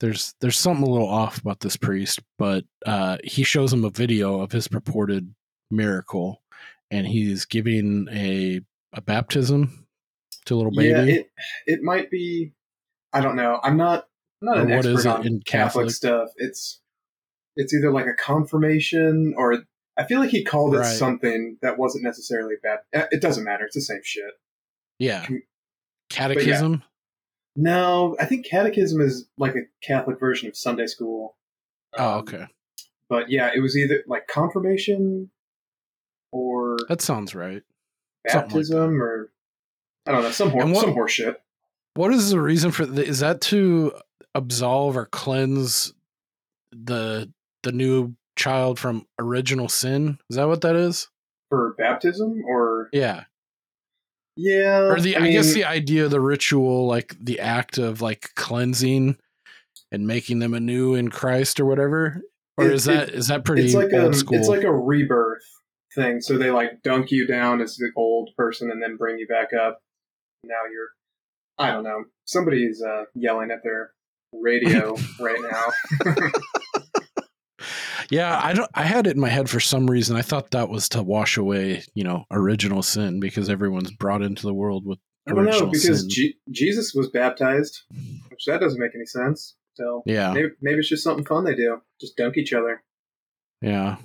[0.01, 3.91] there's there's something a little off about this priest, but uh, he shows him a
[3.91, 5.35] video of his purported
[5.71, 6.43] miracle,
[6.91, 8.61] and he's giving a
[8.93, 9.87] a baptism
[10.47, 10.89] to a little baby.
[10.91, 11.31] Yeah, it
[11.67, 12.53] it might be.
[13.13, 13.59] I don't know.
[13.63, 14.07] I'm not.
[14.41, 15.47] I'm not Or an what expert on in Catholic,
[15.87, 15.91] Catholic?
[15.91, 16.29] stuff.
[16.37, 16.81] It's
[17.57, 19.65] it's either like a confirmation or
[19.97, 22.79] I feel like he called it something that wasn't necessarily bad.
[22.95, 23.65] Uh, It doesn't matter.
[23.65, 24.31] It's the same shit.
[25.01, 25.43] yeah, Com-
[26.11, 26.83] catechism.
[27.57, 31.37] No, I think catechism is like a Catholic version of Sunday school.
[31.97, 32.47] Oh, Um, okay,
[33.09, 35.31] But yeah, it was either like confirmation
[36.33, 37.63] or that sounds right.
[38.29, 39.31] something like baptism or
[40.07, 41.41] I don't know some horse what- some horse shit.
[41.95, 43.93] What is the reason for the, is that to
[44.35, 45.93] absolve or cleanse
[46.71, 47.33] the
[47.65, 50.19] the new child from original sin?
[50.31, 51.09] Is that what that is?
[51.51, 53.25] for baptism or Yeah.
[54.41, 58.31] Yeah Or the I, guess the idea of the ritual like the act of like
[58.37, 59.19] cleansing
[59.91, 62.23] and making them anew in Christ or whatever?
[62.57, 64.39] Or It- is that is that pretty it's like old a school?
[64.39, 65.43] it's like a rebirth
[65.95, 66.21] thing.
[66.21, 69.49] So they like dunk you down as the old person and then bring you back
[69.53, 69.81] up.
[70.45, 70.89] Now you're
[71.59, 72.05] I don't know.
[72.25, 73.91] Somebody's uh, yelling at their
[74.33, 76.13] radio right now.
[78.11, 78.71] Yeah, I don't.
[78.75, 80.17] I had it in my head for some reason.
[80.17, 84.47] I thought that was to wash away, you know, original sin because everyone's brought into
[84.47, 86.09] the world with I don't know original because sin.
[86.11, 87.83] Je- Jesus was baptized,
[88.31, 89.57] which that doesn't make any sense.
[89.75, 91.83] So yeah, maybe, maybe it's just something fun they do.
[92.01, 92.83] Just dunk each other.
[93.61, 93.97] yeah.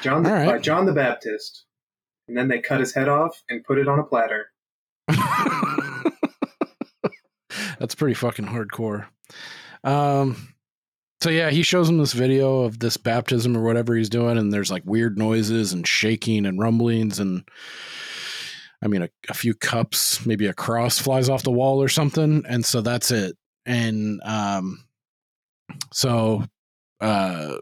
[0.00, 0.46] John the, right.
[0.46, 1.64] by John the Baptist,
[2.26, 4.46] and then they cut his head off and put it on a platter.
[7.78, 9.06] That's pretty fucking hardcore.
[9.84, 10.54] Um,
[11.22, 14.52] so yeah, he shows him this video of this baptism or whatever he's doing, and
[14.52, 17.44] there's like weird noises and shaking and rumblings, and
[18.82, 22.44] I mean, a, a few cups, maybe a cross flies off the wall or something,
[22.48, 23.36] and so that's it.
[23.66, 24.84] And um,
[25.92, 26.44] so,
[27.00, 27.56] uh,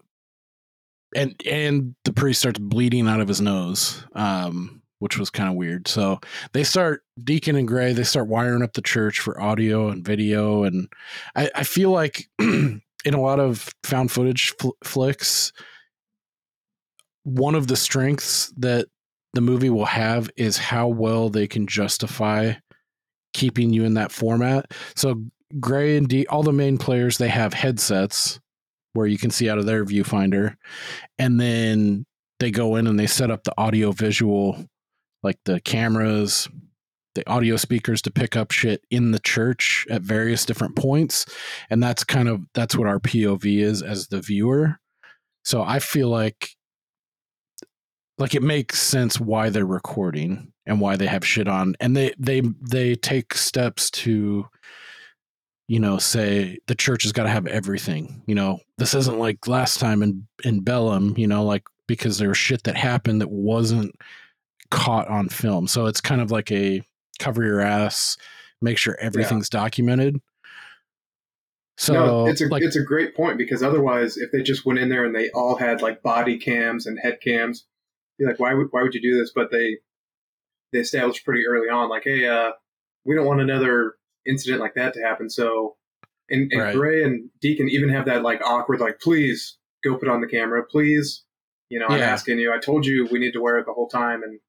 [1.17, 5.57] and and the priest starts bleeding out of his nose, um, which was kind of
[5.57, 5.89] weird.
[5.89, 6.21] So
[6.53, 7.93] they start Deacon and Gray.
[7.93, 10.89] They start wiring up the church for audio and video, and
[11.35, 12.29] I, I feel like
[13.05, 15.53] in a lot of found footage fl- flicks,
[17.25, 18.87] one of the strengths that
[19.35, 22.55] the movie will have is how well they can justify
[23.35, 24.73] keeping you in that format.
[24.97, 25.23] So
[25.61, 28.41] Gray and D, all the main players, they have headsets
[28.95, 30.57] where you can see out of their viewfinder,
[31.19, 32.05] and then
[32.41, 34.65] they go in and they set up the audio visual,
[35.23, 36.49] like the cameras,
[37.19, 41.27] the audio speakers to pick up shit in the church at various different points,
[41.69, 44.79] and that's kind of that's what our POV is as the viewer.
[45.45, 46.51] So I feel like
[48.19, 51.75] like it makes sense why they're recording and why they have shit on.
[51.81, 54.47] And they they they take steps to
[55.67, 58.61] you know say the church has got to have everything you know?
[58.79, 62.63] This isn't like last time in in Bellum you know like because there was shit
[62.65, 63.95] that happened that wasn't
[64.71, 65.67] caught on film.
[65.67, 66.83] So it's kind of like a
[67.19, 68.17] cover your ass
[68.61, 70.21] make sure everything's documented
[71.79, 74.81] so no, it's a like it's a great point because otherwise, if they just went
[74.81, 77.67] in there and they all had like body cams and head cams,
[78.19, 79.31] be like, why would why would you do this?
[79.33, 79.79] But they
[80.73, 82.51] they established pretty early on, like, hey, uh,
[83.05, 83.95] we don't want another
[84.27, 85.31] incident like that to happen.
[85.31, 85.77] So,
[86.29, 86.75] and, and Right.
[86.75, 90.65] Gray and Deacon even have that like awkward, like, please go put on the camera,
[90.69, 91.25] please.
[91.69, 92.13] You know, I'm Yeah.
[92.13, 92.53] asking you.
[92.53, 94.41] I told you we need to wear it the whole time, and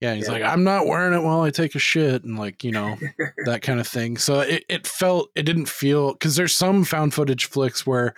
[0.00, 0.32] Yeah, he's Yeah.
[0.32, 2.96] like, I'm not wearing it while I take a shit, and like, you know,
[3.44, 4.16] that kind of thing.
[4.16, 8.14] So it, it felt, it didn't feel, because there's some found footage flicks where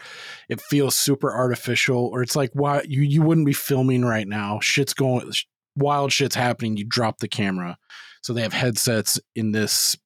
[0.49, 4.61] it feels super artificial, or it's like, why you you wouldn't be filming right now?
[4.61, 5.31] Shit's going,
[5.77, 6.77] wild shit's happening.
[6.77, 7.77] You drop the camera.
[8.23, 9.97] So they have headsets in this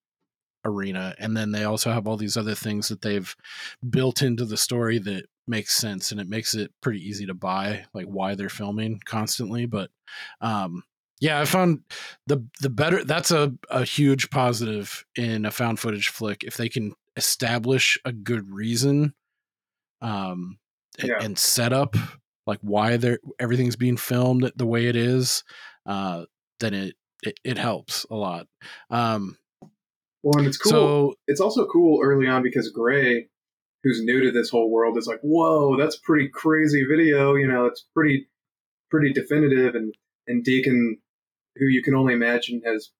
[0.64, 3.36] arena and then they also have all these other things that they've
[3.88, 7.84] built into the story that makes sense and it makes it pretty easy to buy
[7.94, 9.90] like why they're filming constantly but
[10.40, 10.82] um
[11.20, 11.80] yeah i found
[12.26, 16.68] the the better that's a, a huge positive in a found footage flick if they
[16.68, 19.14] can establish a good reason
[20.02, 20.58] um
[21.02, 21.18] Yeah.
[21.20, 21.96] and set up
[22.46, 25.42] like why they're everything's being filmed the way it is
[25.86, 26.24] uh
[26.60, 28.46] then it it, it helps a lot
[28.90, 29.38] um
[30.22, 30.70] Well, and it's cool.
[30.70, 33.28] so it's also cool early on because Gray,
[33.82, 37.66] who's new to this whole world, is like, "Whoa, that's pretty crazy video." You know,
[37.66, 38.28] it's pretty,
[38.90, 39.74] pretty definitive.
[39.74, 39.94] And
[40.26, 40.98] and Deacon,
[41.58, 42.90] who you can only imagine has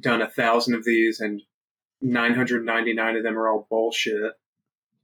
[0.00, 1.42] done a thousand of these, and
[2.00, 4.32] nine hundred ninety nine of them are all bullshit.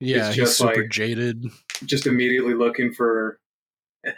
[0.00, 1.44] yeah It's he's just super like- jaded
[1.84, 3.38] Just immediately looking for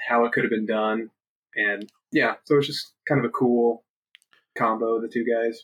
[0.08, 1.10] how it could have been done,
[1.56, 3.84] and yeah, so it's just kind of a cool
[4.56, 5.62] combo the two guys.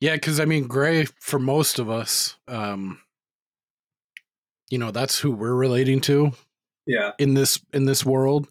[0.00, 3.00] Yeah, because I mean, Gray for most of us, um,
[4.70, 6.32] you know, that's who we're relating to
[6.86, 8.48] Yeah, in this in this world,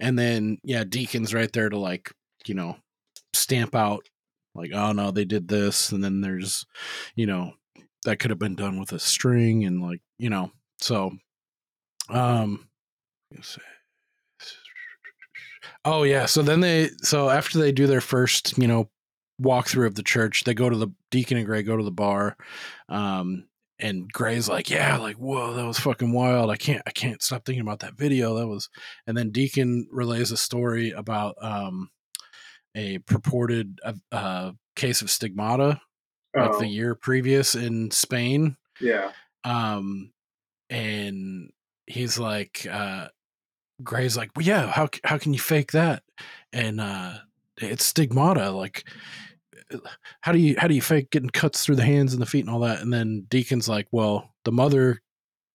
[0.00, 2.12] and then yeah, Deacon's right there to like
[2.46, 2.76] you know
[3.36, 4.06] stamp out
[4.54, 6.64] like oh no they did this, and then there's
[7.14, 7.52] you know
[8.04, 11.10] that could have been done with a string and like you know so
[12.08, 12.68] um
[15.84, 18.88] oh yeah so then they so after they do their first you know
[19.42, 22.36] walkthrough of the church they go to the deacon and gray go to the bar
[22.88, 23.46] um
[23.78, 26.50] and gray's like yeah like whoa that was fucking wild.
[26.50, 28.34] I can't i can't stop thinking about that video.
[28.34, 28.70] That was
[29.06, 31.90] and then deacon relays a story about um
[32.76, 35.80] a purported uh, uh case of stigmata
[36.36, 38.56] oh, the year previous in spain.
[38.80, 39.10] Yeah,
[39.44, 40.12] um
[40.70, 41.50] and
[41.86, 43.08] he's like uh
[43.82, 46.02] gray's like well yeah how how can you fake that?
[46.52, 47.14] And uh
[47.58, 48.84] it's stigmata like
[49.72, 49.78] uh,
[50.20, 52.44] how do you how do you fake getting cuts through the hands and the feet
[52.44, 52.80] and all that?
[52.80, 55.00] And then deacon's like well the mother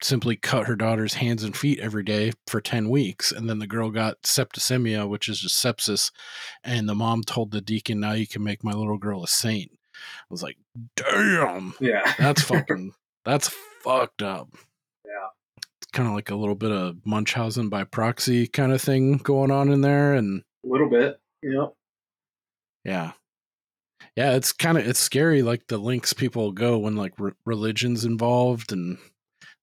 [0.04, 3.68] simply cut her daughter's hands and feet every day for 10 weeks and then the
[3.68, 6.12] girl got septicemia which is just sepsis
[6.64, 9.72] and the mom told the deacon now you can make my little girl a saint
[9.74, 10.58] i was like
[10.96, 12.14] damn yeah.
[12.18, 13.50] that's fucking that's
[13.84, 14.50] fucked up.
[15.06, 15.28] Yeah.
[15.58, 19.52] It's kind of like a little bit of Munchausen by proxy kind of thing going
[19.52, 21.20] on in there and A little bit.
[21.44, 21.68] Yeah.
[22.84, 23.12] yeah.
[24.16, 28.04] Yeah, it's kind of it's scary like the links people go when like re- religion's
[28.04, 28.98] involved and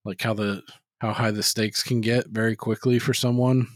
[0.09, 0.61] like how the
[0.99, 3.67] how high the stakes can get very quickly for someone.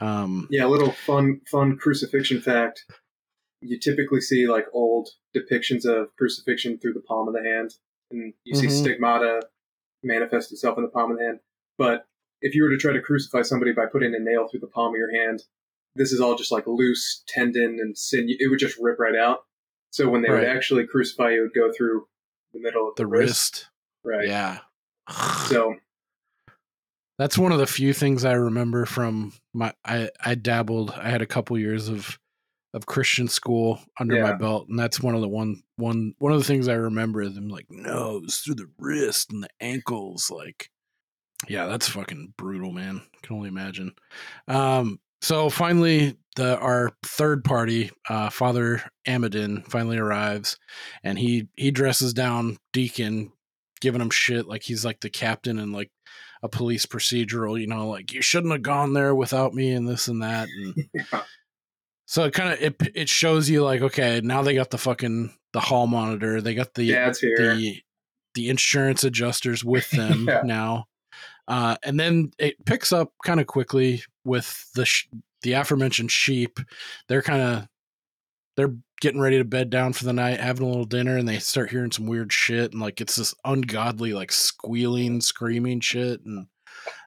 [0.00, 2.84] Um Yeah, a little fun fun crucifixion fact.
[3.60, 7.74] You typically see like old depictions of crucifixion through the palm of the hand,
[8.10, 8.80] and you see Mhm.
[8.80, 9.42] stigmata
[10.02, 11.38] manifest itself in the palm of the hand.
[11.78, 12.06] But
[12.40, 14.92] if you were to try to crucify somebody by putting a nail through the palm
[14.94, 15.44] of your hand,
[15.94, 18.34] this is all just like loose tendon and sinew.
[18.40, 19.44] It would just rip right out.
[19.90, 22.08] So when they would actually crucify you, it would go through
[22.52, 23.68] the middle of the, the wrist.
[24.04, 24.26] Right.
[24.26, 24.58] Yeah.
[25.48, 25.76] So
[27.18, 30.90] That's one of the few things I remember from my I I dabbled.
[30.92, 32.18] I had a couple years of
[32.74, 36.38] of Christian school under my belt, and that's one of the one one one of
[36.38, 37.28] the things I remember.
[37.28, 40.30] Them like, no, it was through the wrist and the ankles.
[40.30, 40.70] Like,
[41.48, 43.02] yeah, that's fucking brutal, man.
[43.22, 43.92] Can only imagine.
[44.48, 50.58] Um, so finally, the our third party, uh, Father Amidon, finally arrives,
[51.04, 53.32] and he he dresses down Deacon,
[53.82, 55.90] giving him shit like he's like the captain and like
[56.42, 60.08] a police procedural, you know, like you shouldn't have gone there without me and this
[60.08, 60.48] and that.
[60.48, 61.22] And Yeah.
[62.06, 65.34] so it kind of it it shows you like, okay, now they got the fucking
[65.52, 67.36] the hall monitor, they got the Dad's here.
[67.54, 67.82] the
[68.34, 70.40] the insurance adjusters with them Yeah.
[70.44, 70.86] now.
[71.48, 75.08] Uh, and then it picks up kind of quickly with the sh-
[75.42, 76.58] the aforementioned sheep.
[77.08, 77.68] They're kind of
[78.56, 81.38] they're getting ready to bed down for the night, having a little dinner, and they
[81.38, 86.46] start hearing some weird shit, and like it's this ungodly, like squealing, screaming shit, and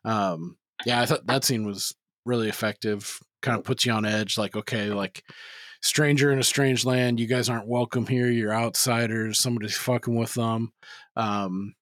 [0.03, 3.19] um, yeah, I thought that scene was really effective.
[3.41, 5.23] Kind of puts you on edge, like okay, like
[5.81, 8.27] stranger in a strange land, you guys aren't welcome here.
[8.27, 9.39] You're outsiders.
[9.39, 10.73] Somebody's fucking with them.
[11.15, 11.75] Um,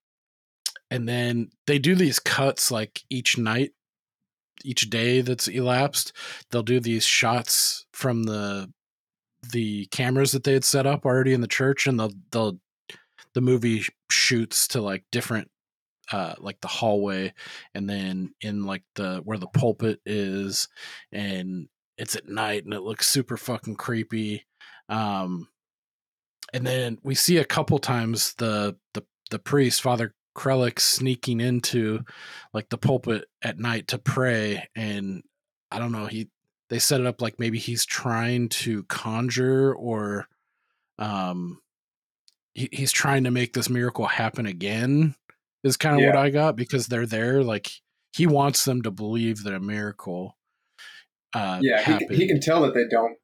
[0.92, 3.72] and then they do these cuts like each night
[4.64, 6.14] each day that's elapsed
[6.50, 8.72] they'll do these shots from the
[9.52, 12.58] the cameras that they had set up already in the church and they'll they'll
[13.34, 15.50] the movie shoots to like different
[16.12, 17.34] uh like the hallway
[17.74, 20.68] and then in like the where the pulpit is
[21.12, 21.68] and
[21.98, 24.46] it's at night and it looks super fucking creepy
[24.90, 25.48] um
[26.54, 32.00] and then we see a couple times the the the priest father Crellick sneaking into
[32.54, 35.24] like the pulpit at night to pray and
[35.72, 36.30] I don't know he
[36.74, 40.28] they set it up like maybe he's trying to conjure or
[40.98, 41.60] um
[42.56, 45.14] he, he's trying to make this miracle happen again.
[45.64, 47.44] Is kind of what I got because they're there.
[47.44, 47.70] Like
[48.12, 50.36] he wants them to believe that a miracle.
[51.36, 52.10] Uh, yeah, he, happened.
[52.10, 53.18] can- he can tell that they don't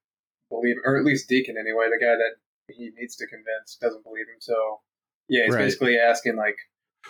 [0.50, 2.36] believe, or at least Deacon anyway, the guy that
[2.72, 4.40] he needs to convince doesn't believe him.
[4.40, 4.82] So
[5.28, 5.62] yeah, he's Right.
[5.64, 6.56] basically asking like,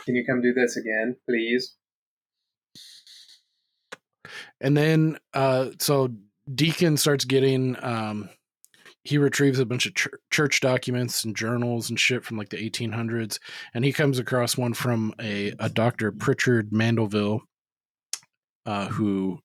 [0.05, 1.75] "Can you come do this again, please?"
[4.61, 6.13] And then, uh, so
[6.53, 8.29] Deacon starts getting, um,
[9.03, 12.69] he retrieves a bunch of chur- church documents and journals and shit from like the
[12.69, 13.39] 1800s,
[13.73, 16.11] and he comes across one from a, a Dr.
[16.11, 17.41] Pritchard Mandeville,
[18.65, 19.39] uh, who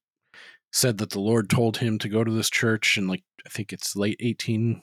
[0.73, 3.73] said that the Lord told him to go to this church in like I think
[3.73, 4.83] it's late 1800s,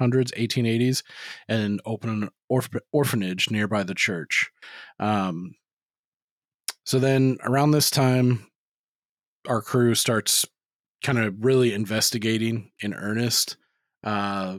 [0.00, 1.02] 1880s,
[1.48, 4.50] and open an orph- orphanage nearby the church.
[4.98, 5.54] Um,
[6.84, 8.46] so then around this time,
[9.46, 10.46] our crew starts
[11.02, 13.56] kind of really investigating in earnest.
[14.04, 14.58] Uh,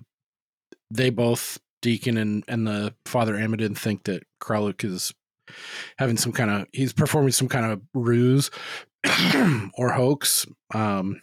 [0.91, 5.13] they both, Deacon and, and the Father Amidon, think that Crellick is
[5.97, 8.51] having some kind of, he's performing some kind of ruse
[9.75, 10.45] or hoax.
[10.73, 11.21] Um,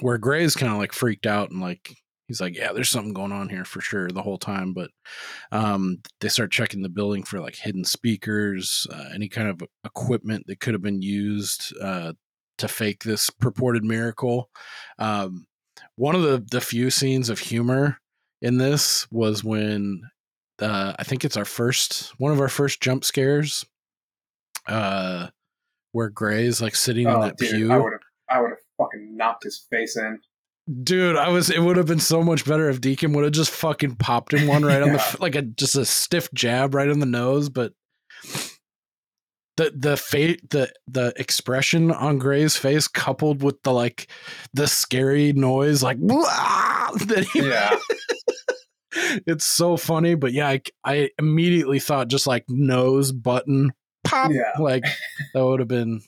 [0.00, 1.96] where Gray's kind of like freaked out and like,
[2.28, 4.72] he's like, yeah, there's something going on here for sure the whole time.
[4.72, 4.90] But
[5.52, 10.46] um, they start checking the building for like hidden speakers, uh, any kind of equipment
[10.46, 12.12] that could have been used uh,
[12.58, 14.50] to fake this purported miracle.
[14.98, 15.46] Um,
[15.96, 17.98] one of the the few scenes of humor
[18.42, 20.02] in this was when
[20.60, 23.64] uh, I think it's our first one of our first jump scares,
[24.68, 25.28] uh,
[25.92, 27.72] where Gray's like sitting in Oh, that dude, pew.
[27.72, 28.00] I would have,
[28.30, 30.20] I would have fucking knocked his face in.
[30.82, 31.48] Dude, I was.
[31.48, 34.48] It would have been so much better if Deacon would have just fucking popped him
[34.48, 37.48] one right on the like a just a stiff jab right on the nose.
[37.48, 37.72] But
[39.56, 44.08] the the fate the the expression on Gray's face, coupled with the like
[44.54, 47.76] the scary noise, like that he, Yeah,
[49.26, 50.14] it's so funny.
[50.14, 53.72] But yeah, I, I immediately thought just like nose button
[54.04, 54.52] pop, Yeah.
[54.62, 54.84] like
[55.34, 56.00] that would have been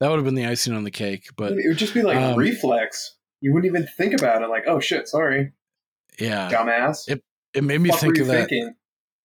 [0.00, 1.26] that would have been the icing on the cake.
[1.36, 3.16] But it would just be like um, reflex.
[3.40, 4.48] You wouldn't even think about it.
[4.48, 5.52] Like, oh shit, sorry,
[6.18, 7.08] yeah, dumbass.
[7.08, 7.22] it-
[7.54, 8.48] it made me think of that.
[8.50, 8.74] thinking?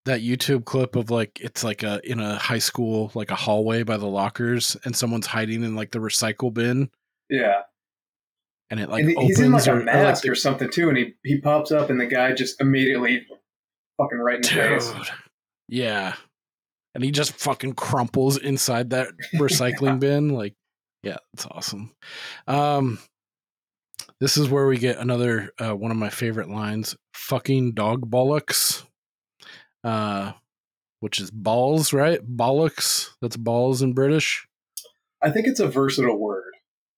[0.06, 3.84] That YouTube clip of like it's like a in a high school like a hallway
[3.84, 6.90] by the lockers and someone's hiding in like the recycle bin.
[7.30, 7.62] Yeah,
[8.70, 10.70] and it like and opens he's in like or, a or, like, mask or something
[10.70, 13.26] too, and he he pops up, and the guy just immediately
[13.98, 14.92] fucking right in the face.
[14.92, 15.08] dude.
[15.70, 16.16] Yeah.
[16.96, 20.54] And he just fucking crumples inside that recycling bin like
[21.02, 21.92] yeah it's awesome.
[22.48, 23.00] Um
[24.20, 28.84] this is where we get another uh, one of my favorite lines fucking dog bollocks
[29.84, 30.32] uh
[31.00, 34.48] which is balls right bollocks that's balls in british
[35.24, 36.54] I think it's a versatile word.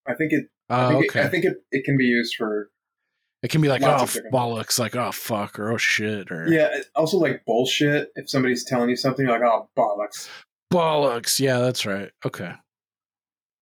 [0.08, 0.46] I think it.
[0.68, 2.70] I uh, think, okay it, I think it, it can be used for
[3.44, 6.70] It can be like, oh, bollocks, like, oh, fuck, or oh, shit, or yeah.
[6.96, 8.12] Also, like bullshit.
[8.16, 10.28] If somebody's telling you something, you're like oh bollocks.
[10.74, 11.40] bollocks.
[11.40, 12.12] Yeah, that's right.
[12.26, 12.52] Okay.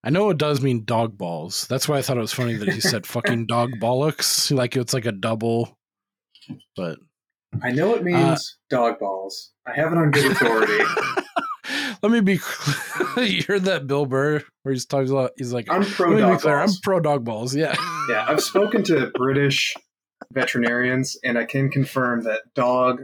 [0.05, 1.65] I know it does mean dog balls.
[1.67, 4.55] That's why I thought it was funny that he said fucking dog bollocks.
[4.55, 5.77] Like it's like a double,
[6.75, 6.99] but
[7.61, 8.37] I know it means Uh,
[8.75, 9.51] dog balls.
[9.67, 10.83] I have it on good authority.
[12.03, 12.33] let me be.
[13.17, 15.31] you heard that Bill Burr where he's talking about?
[15.37, 16.79] He's like, I'm pro let me be dog clear, I'm balls.
[16.81, 17.55] pro dog balls.
[17.55, 17.75] Yeah.
[18.09, 19.73] yeah, I've spoken to British
[20.31, 23.03] veterinarians, and I can confirm that dog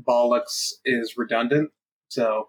[0.00, 1.70] bollocks is redundant.
[2.08, 2.48] So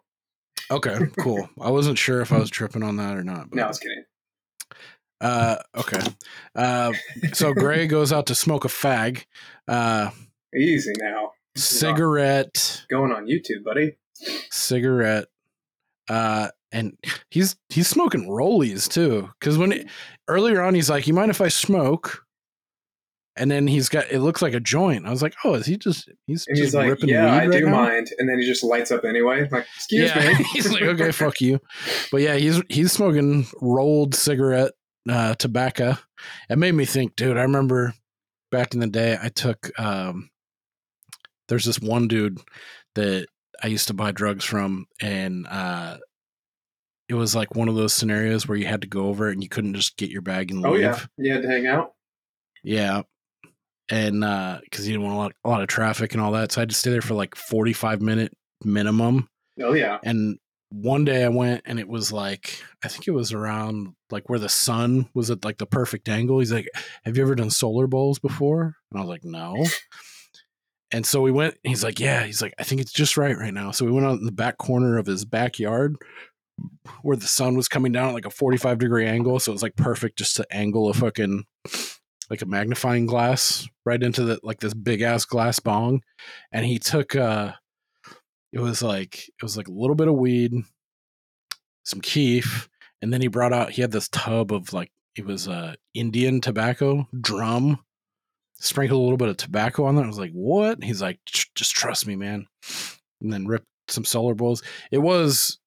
[0.72, 0.98] Okay.
[1.20, 1.50] Cool.
[1.62, 3.50] I wasn't sure if I was tripping on that or not.
[3.50, 4.04] but- no, I was kidding.
[5.22, 5.58] Uh.
[5.76, 6.00] Okay.
[6.56, 6.94] Uh.
[7.34, 9.26] So Gray goes out to smoke a fag.
[9.68, 10.12] Uh.
[10.56, 11.32] Easy now.
[11.56, 13.98] cigarette Going on YouTube, buddy.
[14.52, 15.26] cigarette
[16.10, 16.98] uh and
[17.30, 19.88] he's he's smoking rollies too because when it,
[20.28, 22.24] earlier on he's like you mind if i smoke
[23.36, 25.78] and then he's got it looks like a joint i was like oh is he
[25.78, 27.72] just he's And just he's like, ripping "Yeah, I right do now?
[27.72, 29.44] mind." And then he just lights up anyway.
[29.44, 31.60] I'm like, "Excuse yeah me." he's like okay fuck you
[32.12, 34.74] but yeah he's he's smoking rolled cigarette
[35.08, 35.96] uh tobacco
[36.50, 37.94] it made me think dude i remember
[38.52, 40.30] back in the day i took um
[41.50, 42.40] there's this one dude
[42.96, 43.28] that
[43.62, 45.98] i used to buy drugs from and uh
[47.10, 49.50] it was like one of those scenarios where you had to go over and you
[49.50, 51.94] couldn't just get your bag and leave Oh yeah, you had to hang out.
[52.64, 53.02] yeah.
[53.92, 56.52] And uh because you didn't want a lot, a lot of traffic and all that.
[56.52, 58.32] So I had to stay there for like 45 minute
[58.64, 59.28] minimum.
[59.60, 59.98] Oh yeah.
[60.04, 60.38] And
[60.72, 64.38] one day I went and it was like I think it was around like where
[64.38, 66.38] the sun was at like the perfect angle.
[66.38, 66.68] He's like,
[67.06, 68.76] Have you ever done solar bowls before?
[68.92, 69.66] And I was like, No.
[70.92, 73.54] And so we went, he's like, Yeah, he's like, I think it's just right right
[73.54, 73.72] now.
[73.72, 75.96] So we went out in the back corner of his backyard
[77.02, 79.40] where the sun was coming down at like a 45 degree angle.
[79.40, 81.46] So it was like perfect just to angle a fucking
[82.30, 86.02] like a magnifying glass right into the like this big ass glass bong.
[86.52, 87.54] And he took uh
[88.52, 90.54] it was like it was like a little bit of weed,
[91.86, 92.70] some keef,
[93.02, 96.42] and then he brought out he had this tub of like it was uh Indian
[96.42, 97.80] tobacco drum.
[98.62, 100.04] Sprinkled a little bit of tobacco on that.
[100.04, 101.20] I was like, "What?" He's like,
[101.56, 102.46] "Just trust me, man."
[103.22, 104.62] And then ripped some solar bowls.
[104.92, 105.58] It was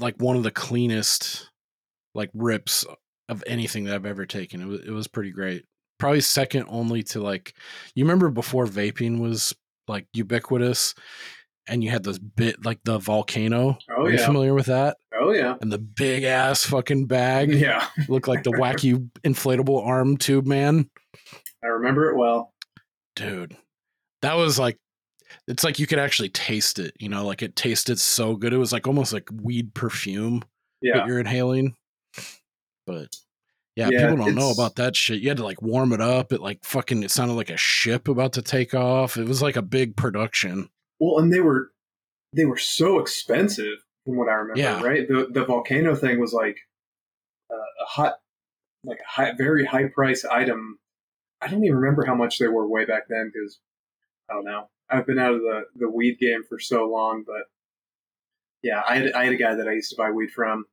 [0.00, 1.50] like one of the cleanest
[2.14, 2.84] like rips
[3.28, 4.60] of anything that I've ever taken.
[4.62, 5.64] It was it was pretty great.
[5.98, 7.52] Probably second only to like
[7.94, 9.54] you remember before vaping was
[9.86, 10.94] like ubiquitous
[11.68, 13.76] and you had this bit like the volcano.
[13.90, 14.26] Oh, Are you yeah.
[14.26, 14.96] familiar with that?
[15.20, 15.56] Oh yeah.
[15.60, 17.86] And the big ass fucking bag Yeah.
[18.08, 20.88] looked like the wacky inflatable arm tube man.
[21.62, 22.52] I remember it well.
[23.16, 23.56] Dude.
[24.22, 24.76] That was like
[25.46, 28.52] it's like you could actually taste it, you know, like it tasted so good.
[28.52, 30.42] It was like almost like weed perfume
[30.82, 30.98] Yeah.
[30.98, 31.76] that you're inhaling.
[32.86, 33.14] But
[33.76, 35.20] yeah, Yeah, people don't know about that shit.
[35.20, 36.32] You had to like warm it up.
[36.32, 39.16] It like fucking it sounded like a ship about to take off.
[39.16, 40.68] It was like a big production.
[40.98, 41.70] Well, and they were
[42.34, 44.82] they were so expensive from what I remember, Yeah.
[44.82, 45.06] right?
[45.06, 46.58] The the volcano thing was like
[47.52, 48.14] uh, a hot
[48.82, 50.78] like a high, very high price item.
[51.40, 53.58] I don't even remember how much they were way back then because
[54.30, 54.68] I don't know.
[54.88, 57.44] I've been out of the the weed game for so long, but
[58.62, 60.66] yeah, I had I had a guy that I used to buy weed from.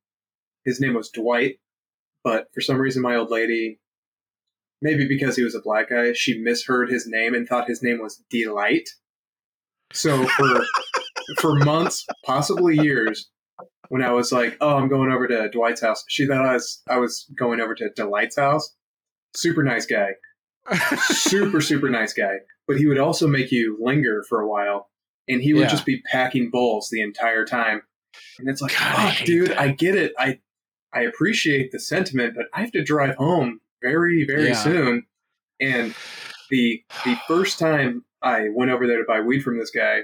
[0.65, 1.59] His name was Dwight,
[2.23, 3.79] but for some reason my old lady
[4.81, 7.99] maybe because he was a black guy, she misheard his name and thought his name
[8.01, 8.89] was Delight.
[9.93, 10.65] So for
[11.39, 13.29] for months, possibly years,
[13.89, 16.81] when I was like, "Oh, I'm going over to Dwight's house," she thought I was
[16.89, 18.75] I was going over to Delight's house.
[19.35, 20.11] Super nice guy,
[20.99, 22.37] super super nice guy.
[22.67, 24.89] But he would also make you linger for a while,
[25.27, 25.67] and he would Yeah.
[25.69, 27.81] just be packing bowls the entire time.
[28.39, 29.59] And it's like, God, I dude, that.
[29.59, 30.13] I get it.
[30.17, 30.39] I
[30.93, 34.53] I appreciate the sentiment, but I have to drive home very very Yeah.
[34.63, 35.05] soon."
[35.59, 35.93] And
[36.49, 40.01] the the first time I went over there to buy weed from this guy,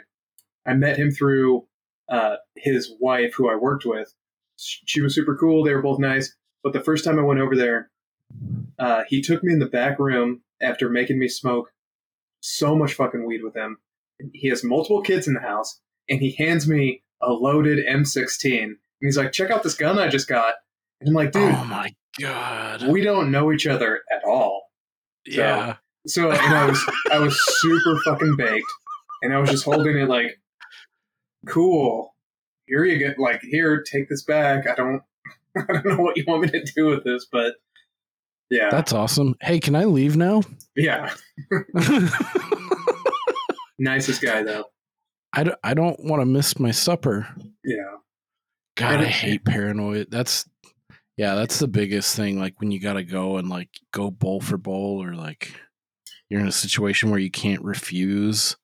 [0.66, 1.68] I met him through
[2.10, 4.14] uh, his wife, who I worked with.
[4.58, 5.64] She was super cool.
[5.64, 6.36] They were both nice.
[6.64, 7.90] But the first time I went over there,
[8.78, 11.72] uh, he took me in the back room after making me smoke
[12.42, 13.78] so much fucking weed with him.
[14.34, 18.64] He has multiple kids in the house, and he hands me a loaded M16.
[18.64, 20.56] And he's like, "Check out this gun I just got."
[21.00, 22.88] And I'm like, "Dude, oh my god.
[22.88, 24.70] we don't know each other at all."
[25.26, 25.78] yeah.
[26.06, 28.66] So and I was I was super fucking baked,
[29.22, 30.40] and I was just holding it like,
[31.48, 32.14] cool.
[32.68, 34.68] Here you get like here, take this back.
[34.68, 35.02] I don't
[35.58, 37.56] I don't know what you want me to do with this, but
[38.54, 39.36] yeah, That's awesome.
[39.42, 40.42] Hey, can I leave now?
[40.76, 41.14] yeah,
[43.80, 44.66] nicest guy though.
[45.34, 47.28] I don't I don't want to miss my supper.
[47.64, 47.98] Yeah,
[48.78, 50.08] God, I hate paranoid.
[50.12, 50.48] That's
[51.18, 52.40] yeah, that's the biggest thing.
[52.40, 55.54] Like when you gotta go and like go bowl for bowl, or like
[56.30, 58.56] you're in a situation where you can't refuse,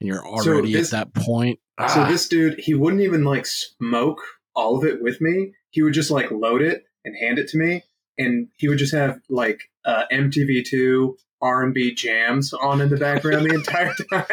[0.00, 1.58] and you're already this- at that point.
[1.80, 4.20] So Ah, this dude, he wouldn't even like smoke
[4.54, 5.52] all of it with me.
[5.70, 7.82] He would just like load it and hand it to me,
[8.18, 13.54] and he would just have like uh, MTV2 R&B jams on in the background the
[13.54, 14.24] entire time.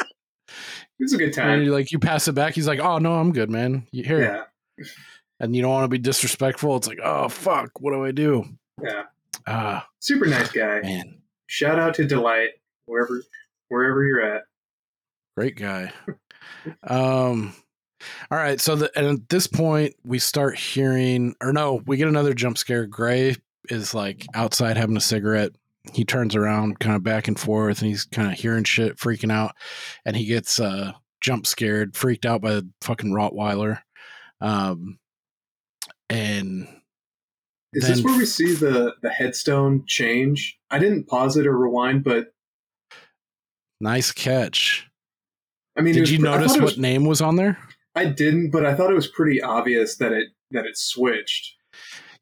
[0.00, 1.66] it was a good and time.
[1.66, 2.54] like you pass it back.
[2.54, 3.86] He's like, "Oh no, I'm good, man.
[3.90, 4.46] You, here."
[4.78, 4.84] Yeah,
[5.40, 6.76] And you don't want to be disrespectful.
[6.76, 8.44] It's like, "Oh fuck, what do I do?"
[8.82, 9.04] yeah.
[9.46, 10.80] Ah, Super nice guy.
[10.82, 12.50] man, Shout out to Delight
[12.86, 13.22] wherever
[13.68, 14.42] wherever you're at.
[15.36, 15.92] great guy.
[16.86, 17.54] um,
[18.30, 18.60] all right.
[18.60, 22.58] So the, and at this point, we start hearing, or no, we get another jump
[22.58, 22.86] scare.
[22.86, 23.36] Gray
[23.68, 25.52] is like outside having a cigarette.
[25.92, 29.32] He turns around, kind of back and forth, and he's kind of hearing shit, freaking
[29.32, 29.54] out,
[30.04, 33.78] and he gets uh jump scared, freaked out by the fucking Rottweiler.
[34.40, 34.98] Um,
[36.10, 36.66] and
[37.72, 40.58] Is Then- this where we see the the headstone change?
[40.70, 42.32] I didn't pause it or rewind, but
[43.80, 44.88] nice catch.
[45.76, 47.58] I mean, Did was you notice what was- name was on there?
[47.94, 51.54] I didn't, but I thought it was pretty obvious that it that it switched.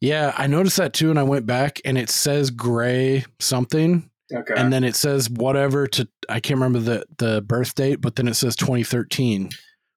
[0.00, 4.54] Yeah, I noticed that too, and I went back and it says gray something, Okay.
[4.56, 8.26] and then it says whatever to I can't remember the the birth date, but then
[8.28, 9.50] it says 2013,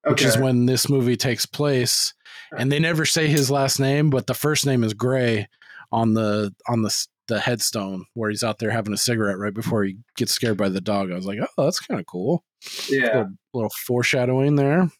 [0.04, 2.12] which is when this movie takes place.
[2.56, 5.48] And they never say his last name, but the first name is Gray
[5.90, 9.82] on the on the the headstone where he's out there having a cigarette right before
[9.84, 11.10] he gets scared by the dog.
[11.10, 12.44] I was like, oh, that's kind of cool.
[12.90, 14.90] yeah, Little, little foreshadowing there.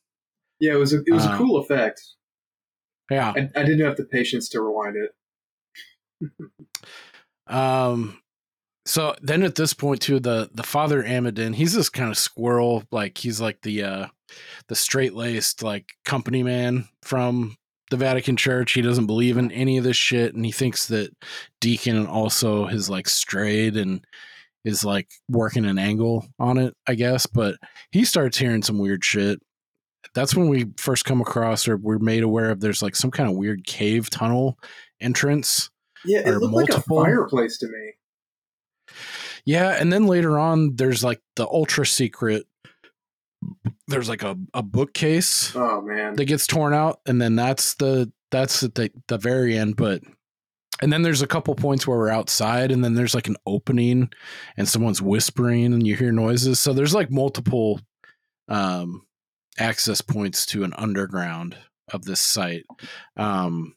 [0.60, 2.00] Yeah, it was a, it was Uh, a cool effect.
[3.10, 3.32] Yeah.
[3.36, 5.10] I, I didn't have the patience to rewind it.
[7.46, 8.20] Um
[8.86, 12.84] so then at this point too the the father Amidon, he's this kind of squirrel
[12.90, 14.06] like he's like the uh
[14.68, 17.56] the straight-laced like company man from
[17.90, 18.72] the Vatican Church.
[18.72, 21.14] He doesn't believe in any of this shit and he thinks that
[21.60, 24.04] Deacon also has like strayed and
[24.64, 27.26] is like working an angle on it, I guess.
[27.26, 27.56] But
[27.90, 29.40] he starts hearing some weird shit.
[30.14, 33.28] That's when we first come across or we're made aware of there's like some kind
[33.30, 34.58] of weird cave tunnel
[35.00, 35.70] entrance.
[36.04, 37.92] Yeah, it looked multiple- like a fireplace to me.
[39.44, 42.46] Yeah, and then later on there's like the ultra secret
[43.88, 46.14] there's like a, a bookcase Oh man.
[46.14, 50.00] that gets torn out and then that's the that's at the, the very end but
[50.80, 54.10] and then there's a couple points where we're outside and then there's like an opening
[54.56, 57.80] and someone's whispering and you hear noises so there's like multiple
[58.48, 59.02] um
[59.58, 61.56] access points to an underground
[61.92, 62.64] of this site
[63.16, 63.74] um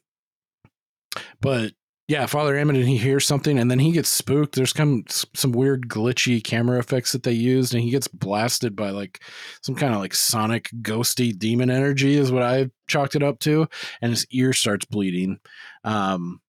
[1.40, 1.72] but
[2.08, 4.54] yeah father Amidon, he hears something and then he gets spooked.
[4.54, 8.90] There's come some weird glitchy camera effects that they used and he gets blasted by
[8.90, 9.22] like
[9.62, 13.68] some kind of like sonic ghosty demon energy is what i chalked it up to
[14.00, 15.38] and his ear starts bleeding
[15.84, 16.40] um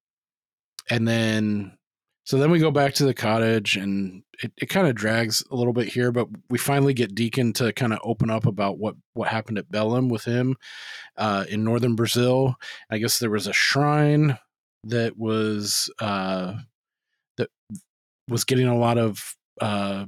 [0.89, 1.77] and then
[2.30, 5.55] so then we go back to the cottage and it, it kind of drags a
[5.55, 8.93] little bit here but we finally get deacon to kind of open up about what
[9.15, 10.55] what happened at Belém with him
[11.17, 12.53] uh in northern brazil.
[12.91, 14.38] I guess there was a shrine
[14.84, 16.53] that was uh
[17.38, 17.49] that
[18.27, 20.05] was getting a lot of uh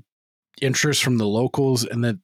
[0.62, 2.20] interest from the locals and that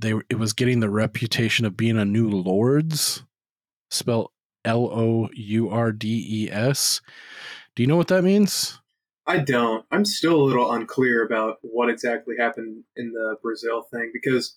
[0.00, 3.22] they it was getting the reputation of being a new lords
[3.92, 4.32] spelled
[4.64, 5.30] l-o-u-r-d-e-s
[7.76, 8.80] do you know what that means
[9.28, 9.84] I don't.
[9.90, 14.56] I'm still a little unclear about what exactly happened in the Brazil thing because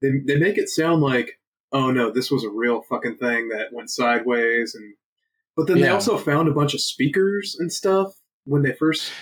[0.00, 1.38] they they make it sound like,
[1.72, 4.94] oh no, this was a real fucking thing that went sideways, and
[5.56, 9.12] but then they also found a bunch of speakers and stuff when they first.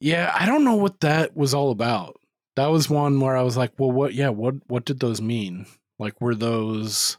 [0.00, 2.16] Yeah, I don't know what that was all about.
[2.56, 4.12] That was one where I was like, well, what?
[4.12, 4.56] Yeah, what?
[4.66, 5.64] What did those mean?
[5.98, 7.16] Like, were those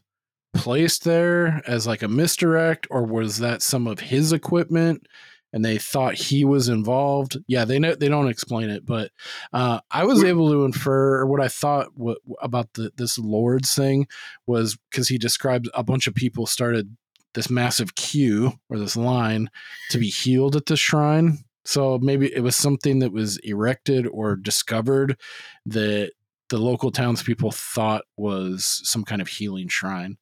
[0.53, 5.07] placed there as like a misdirect, or was that some of his equipment?
[5.53, 7.37] And they thought he was involved.
[7.47, 9.11] Yeah, they know they don't explain it, but
[9.51, 13.73] uh, I was able to infer or what I thought what, about the this Lords
[13.75, 14.07] thing
[14.47, 16.95] was because he described a bunch of people started
[17.33, 19.49] this massive queue or this line
[19.89, 21.39] to be healed at the shrine.
[21.63, 25.17] So maybe it was something that was erected or discovered
[25.65, 26.11] that
[26.49, 30.17] the local townspeople thought was some kind of healing shrine.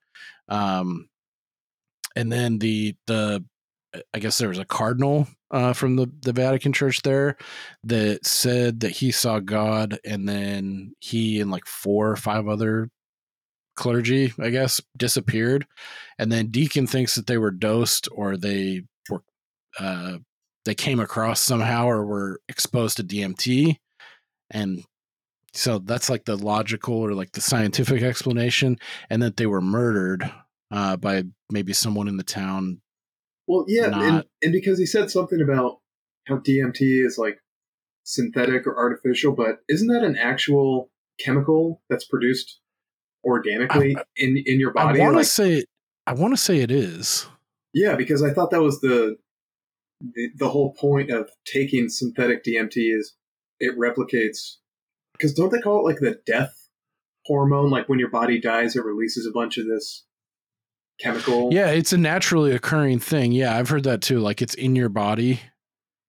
[0.47, 1.09] Um,
[2.15, 3.43] and then the the
[4.13, 7.37] I guess there was a cardinal uh, from the the Vatican Church there
[7.83, 12.89] that said that he saw God, and then he and like four or five other
[13.75, 15.65] clergy, I guess, disappeared.
[16.19, 19.23] And then Deacon thinks that they were dosed or they were
[19.79, 20.17] uh,
[20.65, 23.77] they came across somehow or were exposed to DMT.
[24.51, 24.83] And
[25.53, 28.77] so that's like the logical or like the scientific explanation,
[29.09, 30.29] and that they were murdered
[30.71, 32.81] uh, by maybe someone in the town.
[33.49, 35.79] Well, yeah, and, Not- and because he said something about
[36.27, 37.39] how DMT is like
[38.03, 42.59] synthetic or artificial, but isn't that an actual chemical that's produced
[43.23, 45.01] organically in in your body?
[45.01, 45.63] I want to Like, say,
[46.05, 47.25] I want to say it is.
[47.73, 49.17] Yeah, because I thought that was the,
[49.99, 53.15] the the whole point of taking synthetic DMT is
[53.59, 54.57] it replicates.
[55.13, 56.67] Because don't they call it like the death
[57.25, 57.71] hormone?
[57.71, 60.05] Like when your body dies, it releases a bunch of this
[61.01, 61.49] chemical.
[61.53, 63.31] Yeah, it's a naturally occurring thing.
[63.31, 64.19] Yeah, I've heard that too.
[64.19, 65.39] Like it's in your body.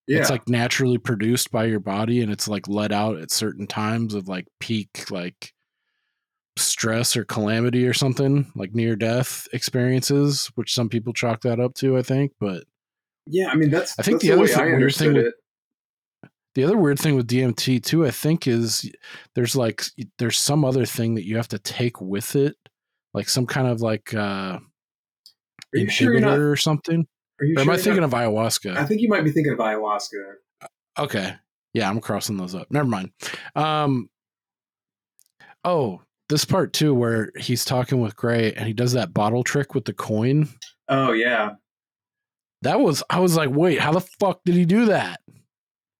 [0.06, 3.66] yeah, It's like naturally produced by your body and it's like let out at certain
[3.66, 5.52] times of like peak like
[6.56, 11.74] stress or calamity or something, like near death experiences, which some people chalk that up
[11.74, 12.32] to, I think.
[12.40, 12.64] But
[13.26, 13.48] yeah.
[13.48, 15.34] I mean, that's I think that's the other way thing- I weird thing with-
[16.56, 18.90] the other weird thing with DMT too, I think, is
[19.36, 19.84] there's like
[20.18, 22.56] there's some other thing that you have to take with it,
[23.14, 24.58] like some kind of like uh
[25.78, 26.38] you inhibitor sure not?
[26.38, 27.06] or something.
[27.40, 28.76] Are you Or am sure I thinking not- of ayahuasca?
[28.76, 30.34] I think you might be thinking of ayahuasca.
[30.98, 31.34] Okay.
[31.72, 32.66] Yeah, I'm crossing those up.
[32.70, 33.10] Never mind.
[33.54, 34.08] Um
[35.64, 39.74] Oh, this part too where he's talking with Gray and he does that bottle trick
[39.74, 40.48] with the coin.
[40.88, 41.50] Oh yeah,
[42.62, 45.20] That was I was like, "Wait, how the fuck did he do that?"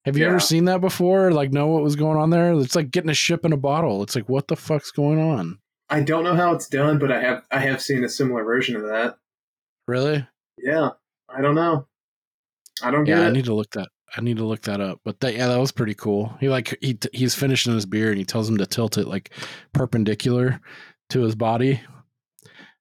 [0.04, 0.30] Have you Yeah.
[0.30, 1.30] ever seen that before?
[1.30, 2.52] Like know what was going on there?
[2.54, 4.02] It's like getting a ship in a bottle.
[4.02, 5.58] It's like what the fuck's going on?
[5.90, 8.76] I don't know how it's done, but I have I have seen a similar version
[8.76, 9.16] of that.
[9.90, 10.24] Really?
[10.56, 10.90] Yeah,
[11.28, 11.88] I don't know.
[12.80, 15.00] I don't get Yeah, I need to look that I need to look that up.
[15.04, 16.32] But that yeah, that was pretty cool.
[16.38, 19.30] He like he he's finishing his beer and he tells him to tilt it like
[19.72, 20.60] perpendicular
[21.08, 21.80] to his body.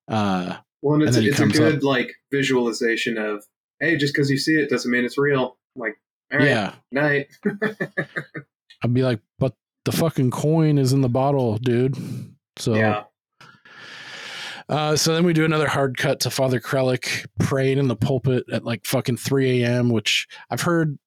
[0.08, 3.44] Uh Well, and it's, And it's a good like visualization of
[3.80, 5.58] hey, just because you see it doesn't mean it's real.
[5.76, 5.98] Like,
[6.32, 6.76] all right, yeah.
[6.92, 7.30] night.
[8.84, 9.56] I'd be like, but
[9.86, 11.98] the fucking coin is in the bottle, dude.
[12.60, 13.06] So yeah,
[14.70, 18.44] Uh, so then we do another hard cut to Father Crellick praying in the pulpit
[18.52, 21.00] at like fucking 3 a.m., which I've heard.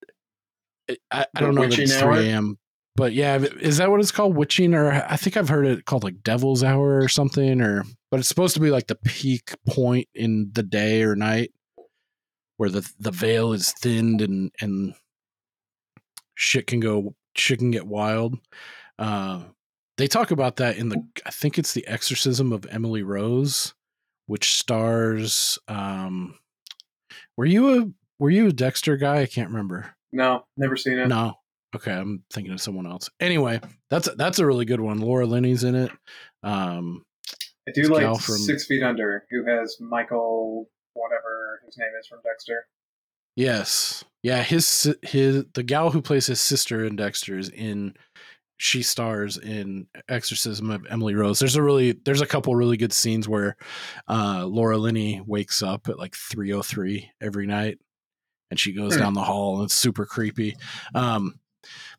[1.13, 2.59] I, I don't know witching it's 3 a.m.
[2.97, 4.37] but yeah, is that what it's called?
[4.37, 8.19] Witching, or I think I've heard it called like Devil's Hour or something, or but
[8.19, 11.53] it's supposed to be like the peak point in the day or night
[12.57, 14.95] where the the veil is thinned and and
[16.35, 18.39] shit can go shit can get wild.
[18.99, 19.43] Uh,
[19.99, 23.75] they talk about that in the I think it's the Exorcism of Emily Rose,
[24.27, 25.59] which stars.
[25.69, 26.39] Um,
[27.37, 27.87] were you a
[28.19, 29.21] were you a Dexter guy?
[29.23, 29.95] I can't remember.
[30.13, 31.09] No, never seen it.
[31.09, 31.35] No.
[31.75, 33.09] Okay, I'm thinking of someone else.
[33.19, 35.01] Anyway, that's that's a really good one.
[35.01, 35.91] Laura Linney's in it.
[36.43, 37.05] Um,
[37.69, 42.19] I do like from, Six Feet Under, who has Michael, whatever his name is from
[42.25, 42.67] Dexter.
[43.37, 47.95] Yes, yeah, his his the gal who plays his sister in Dexter is in.
[48.57, 51.39] She stars in Exorcism of Emily Rose.
[51.39, 53.57] There's a really there's a couple really good scenes where
[54.09, 57.79] uh, Laura Linney wakes up at like 3:03 every night,
[58.51, 59.01] and she goes hmm.
[59.01, 60.57] down the hall and it's super creepy.
[60.95, 61.41] Um,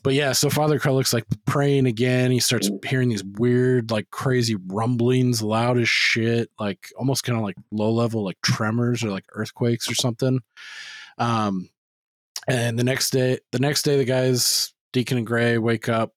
[0.03, 2.31] but yeah, so Father Crellick's like praying again.
[2.31, 7.43] He starts hearing these weird, like crazy rumblings, loud as shit, like almost kind of
[7.43, 10.41] like low level, like tremors or like earthquakes or something.
[11.17, 11.69] Um,
[12.47, 16.13] and the next day, the next day, the guys, Deacon and Gray, wake up.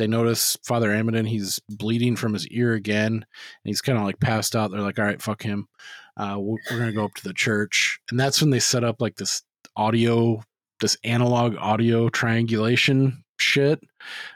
[0.00, 3.24] They notice Father Amidon, he's bleeding from his ear again, and
[3.64, 4.70] he's kind of like passed out.
[4.70, 5.68] They're like, all right, fuck him.
[6.16, 8.00] Uh, we're, we're to go up to the church.
[8.10, 9.42] And that's when they set up like this
[9.76, 10.42] audio
[10.80, 13.78] this analog audio triangulation shit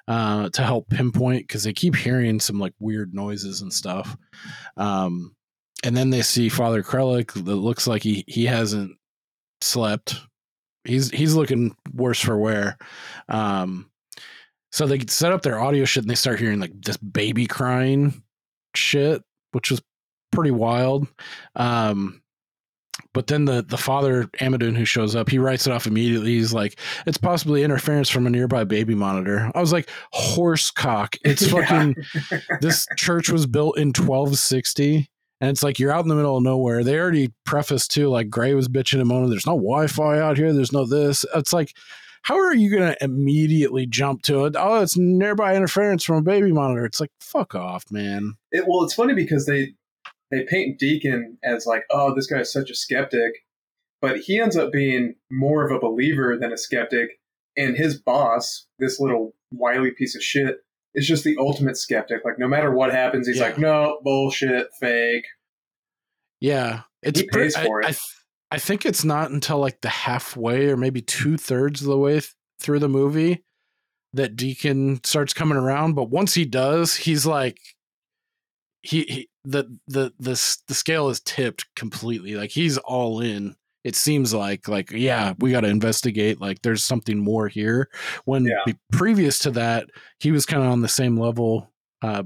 [0.06, 4.14] uh, to help pinpoint because they keep hearing some like weird noises and stuff.
[4.76, 5.34] Um,
[5.82, 8.98] and then they see Father Crellick that looks like he he hasn't
[9.62, 10.20] slept.
[10.84, 12.76] He's he's looking worse for wear.
[13.30, 13.90] Um,
[14.74, 18.24] so they set up their audio shit and they start hearing like this baby crying
[18.74, 19.22] shit,
[19.52, 19.80] which was
[20.32, 21.06] pretty wild.
[21.54, 22.20] Um,
[23.12, 26.32] but then the the father Amidon who shows up, he writes it off immediately.
[26.32, 31.14] He's like, "It's possibly interference from a nearby baby monitor." I was like, "Horse cock!"
[31.24, 31.94] It's fucking.
[32.60, 35.08] this church was built in 1260,
[35.40, 36.82] and it's like you're out in the middle of nowhere.
[36.82, 39.30] They already prefaced too, like Gray was bitching and moaning.
[39.30, 40.52] There's no Wi-Fi out here.
[40.52, 41.24] There's no this.
[41.32, 41.72] It's like,
[42.24, 44.56] how are you going to immediately jump to it?
[44.58, 46.86] Oh, it's nearby interference from a baby monitor.
[46.86, 48.34] It's like, fuck off, man.
[48.50, 49.74] It, well, it's funny because they
[50.30, 53.44] they paint Deacon as like, oh, this guy is such a skeptic,
[54.00, 57.20] but he ends up being more of a believer than a skeptic.
[57.58, 60.56] And his boss, this little wily piece of shit,
[60.94, 62.24] is just the ultimate skeptic.
[62.24, 63.44] Like, no matter what happens, he's yeah.
[63.44, 65.26] like, no, bullshit, fake.
[66.40, 67.96] Yeah, it's he pays for I, it.
[67.96, 67.98] I,
[68.54, 72.14] I, think it's not until like the halfway or maybe two thirds of the way
[72.14, 73.44] th- through the movie
[74.12, 75.94] that Deacon starts coming around.
[75.94, 77.58] But once he does, he's like,
[78.82, 82.34] he, he the the the the scale is tipped completely.
[82.34, 83.56] Like he's all in.
[83.82, 86.40] It seems like like yeah, we got to investigate.
[86.40, 87.90] Like there's something more here.
[88.24, 88.74] When yeah.
[88.92, 89.90] previous to that,
[90.20, 91.70] he was kind of on the same level.
[92.00, 92.24] Uh,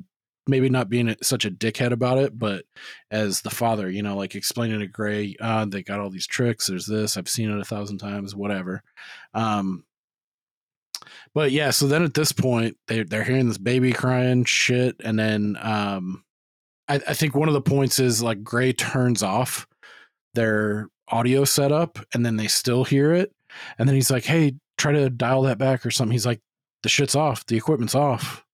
[0.49, 2.65] maybe not being such a dickhead about it, but
[3.11, 6.67] as the father, you know, like explaining to Gray, uh, they got all these tricks.
[6.67, 7.17] There's this.
[7.17, 8.35] I've seen it a thousand times.
[8.35, 8.83] Whatever.
[9.35, 9.85] Um,
[11.35, 15.19] but yeah, so then at this point, they they're hearing this baby crying shit, and
[15.19, 16.25] then um,
[16.89, 19.67] I, I think one of the points is like Gray turns off
[20.35, 23.33] their audio setup and then they still hear it.
[23.79, 26.13] And then he's like, hey, try to dial that back or something.
[26.13, 26.41] He's like,
[26.83, 27.45] the shit's off.
[27.47, 28.45] The equipment's off.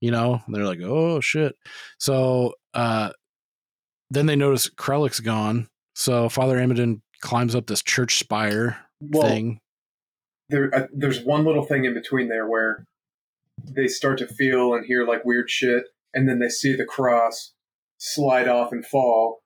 [0.00, 1.56] You know, and they're like, oh shit.
[1.98, 3.10] So uh,
[4.10, 5.68] then they notice Crellick's gone.
[5.94, 9.60] So Father Amidon climbs up this church spire well, thing.
[10.48, 12.86] There, uh, there's one little thing in between there where
[13.64, 15.84] they start to feel and hear like weird shit,
[16.14, 17.52] and then they see the cross,
[17.98, 19.40] slide off and fall.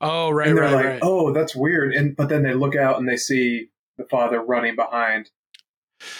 [0.00, 0.48] Oh, right.
[0.48, 1.00] And they're right, like, right.
[1.02, 1.94] oh, that's weird.
[1.94, 3.68] And but then they look out and they see
[3.98, 5.30] the father running behind.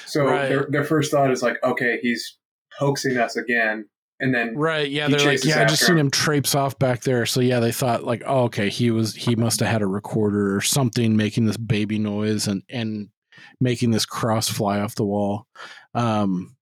[0.06, 0.48] So right.
[0.48, 2.36] their their first thought is like, okay, he's
[2.78, 3.88] hoaxing us again.
[4.18, 7.26] And then right, yeah, they're like, yeah, I just seen him traipse off back there.
[7.26, 10.56] So yeah, they thought like, oh, okay, he was he must have had a recorder
[10.56, 13.10] or something making this baby noise and and
[13.60, 15.46] making this cross fly off the wall.
[15.94, 16.56] Um,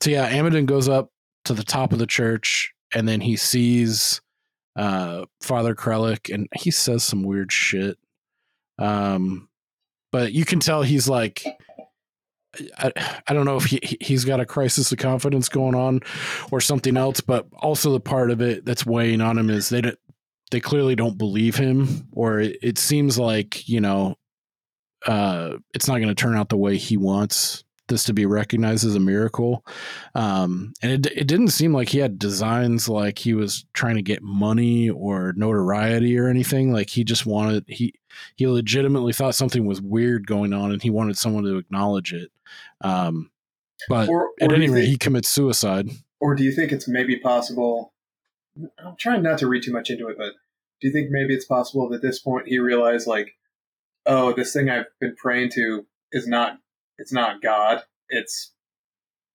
[0.00, 1.10] so yeah, Amidon goes up
[1.46, 4.20] to the top of the church and then he sees
[4.76, 7.98] uh, Father Crellick, and he says some weird shit.
[8.78, 9.48] Um,
[10.12, 11.44] but you can tell he's like,
[12.78, 12.92] I,
[13.26, 16.00] I don't know if he he's got a crisis of confidence going on
[16.50, 19.80] or something else, but also the part of it that's weighing on him is they
[19.80, 19.98] don't,
[20.50, 24.16] they clearly don't believe him, or it, it seems like you know,
[25.06, 28.86] uh, it's not going to turn out the way he wants this to be recognized
[28.86, 29.66] as a miracle.
[30.14, 34.02] Um, and it, it didn't seem like he had designs like he was trying to
[34.02, 36.72] get money or notoriety or anything.
[36.72, 37.94] Like he just wanted, he,
[38.36, 42.30] he legitimately thought something was weird going on and he wanted someone to acknowledge it.
[42.80, 43.30] Um,
[43.88, 45.88] But Or, at or, do any rate, think, he commits suicide.
[46.20, 47.92] or do you think it's maybe possible?
[48.84, 50.32] I'm trying not to read too much into it, but
[50.80, 53.36] do you think maybe it's possible that at this point he realized, like,
[54.06, 56.58] oh, this thing I've been praying to is not,
[56.98, 58.52] it's not God, it's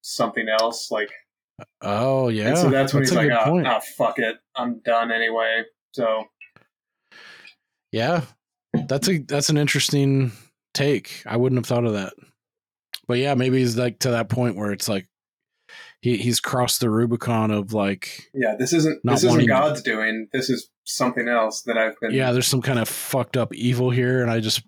[0.01, 0.91] something else.
[0.91, 1.11] Like,
[1.81, 2.49] Oh yeah.
[2.49, 5.63] and so that's when a he's like, oh, oh, fuck it, I'm done anyway.
[5.93, 6.25] So
[7.91, 8.21] Yeah,
[8.87, 10.31] that's a that's an interesting
[10.73, 11.23] take.
[11.25, 12.13] I wouldn't have thought of that.
[13.07, 15.07] But yeah, maybe he's like to that point where it's like
[16.01, 19.81] he he's crossed the Rubicon of like yeah, this isn't this isn't wanting to- God's
[19.81, 20.27] doing.
[20.33, 22.11] This is something else that I've been.
[22.11, 24.63] yeah, there's some kind of fucked up evil here, and I just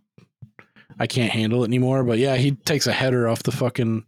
[0.99, 2.03] I can't handle it anymore.
[2.03, 4.05] But yeah, he takes a header off the fucking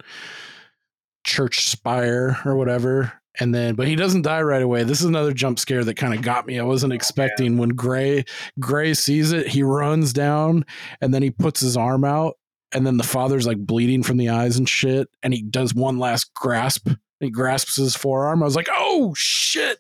[1.24, 3.14] church spire or whatever.
[3.40, 4.84] And then, but he doesn't die right away.
[4.84, 6.60] This is another jump scare that kind of got me.
[6.60, 8.26] I wasn't oh, expecting when Gray
[8.60, 10.66] Gray sees it, he runs down
[11.02, 12.38] and then he puts his arm out,
[12.74, 16.00] and then the father's like bleeding from the eyes and shit, and he does one
[16.00, 16.90] last grasp.
[17.20, 18.42] He grasps his forearm.
[18.42, 19.80] I was like, "Oh shit!"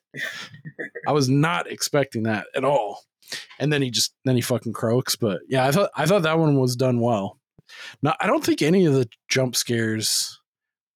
[1.07, 3.03] I was not expecting that at all.
[3.59, 5.15] And then he just then he fucking croaks.
[5.15, 7.39] But yeah, I thought I thought that one was done well.
[8.01, 10.39] Now I don't think any of the jump scares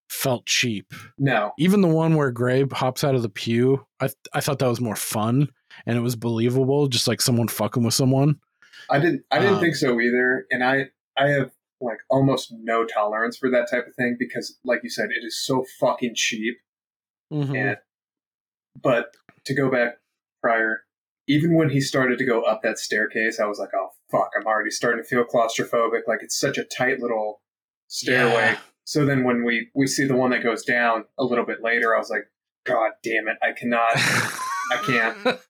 [0.08, 0.92] felt cheap.
[1.18, 4.68] No, Even the one where Gray hops out of the pew, I I thought that
[4.68, 5.48] was more fun
[5.86, 8.38] and it was believable, just like someone fucking with someone.
[8.90, 9.24] I didn't.
[9.30, 10.46] I didn't Um, think so either.
[10.50, 14.80] And I, I have like almost no tolerance for that type of thing because, like
[14.82, 16.56] you said, it is so fucking cheap.
[17.32, 17.56] Mm-hmm.
[17.56, 17.76] And
[18.80, 19.14] but
[19.46, 19.94] to go back
[20.42, 20.82] prior,
[21.28, 24.46] even when he started to go up that staircase, I was like, oh fuck, I'm
[24.46, 26.00] already starting to feel claustrophobic.
[26.06, 27.40] Like it's such a tight little
[27.88, 28.32] stairway.
[28.52, 28.58] Yeah.
[28.84, 31.94] So then when we we see the one that goes down a little bit later,
[31.94, 32.24] I was like,
[32.64, 35.38] God damn it, I cannot, I can't.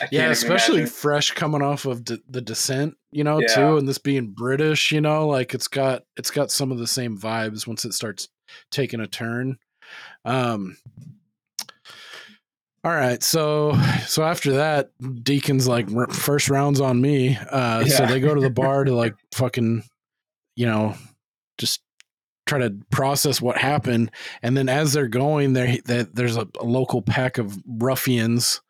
[0.00, 0.94] I yeah, especially imagine.
[0.94, 3.54] fresh coming off of d- the descent, you know, Yeah.
[3.54, 6.86] too, and this being British, you know, like it's got it's got some of the
[6.86, 8.28] same vibes once it starts
[8.70, 9.58] taking a turn.
[10.24, 10.76] Um
[12.84, 13.72] all right, so
[14.06, 14.90] so after that,
[15.22, 17.36] Deacon's like first rounds on me.
[17.50, 19.82] Uh, So they go to the bar to like fucking,
[20.56, 20.94] you know,
[21.58, 21.80] just
[22.46, 24.10] try to process what happened.
[24.42, 28.60] And then as they're going, there there- there's a, a local pack of ruffians,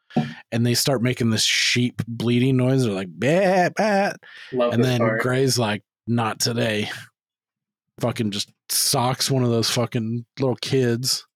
[0.51, 2.83] and they start making this sheep bleeding noise.
[2.85, 4.17] They're like bat bat,
[4.73, 5.21] and then part.
[5.23, 6.91] Gray's like, not today.
[8.01, 11.27] Fucking just socks one of those fucking little kids.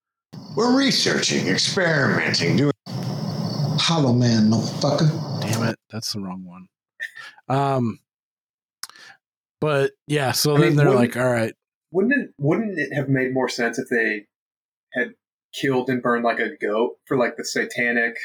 [0.55, 2.71] We're researching, experimenting, doing.
[2.87, 5.41] Hollow man, motherfucker.
[5.41, 6.67] Damn it, that's the wrong one.
[7.49, 7.99] Um,
[9.61, 11.53] but yeah, so I then mean, they're like, all right,
[11.91, 14.25] Wouldn't it wouldn't it have made more sense if they
[14.93, 15.13] had
[15.53, 18.17] killed and burned like a goat for like the satanic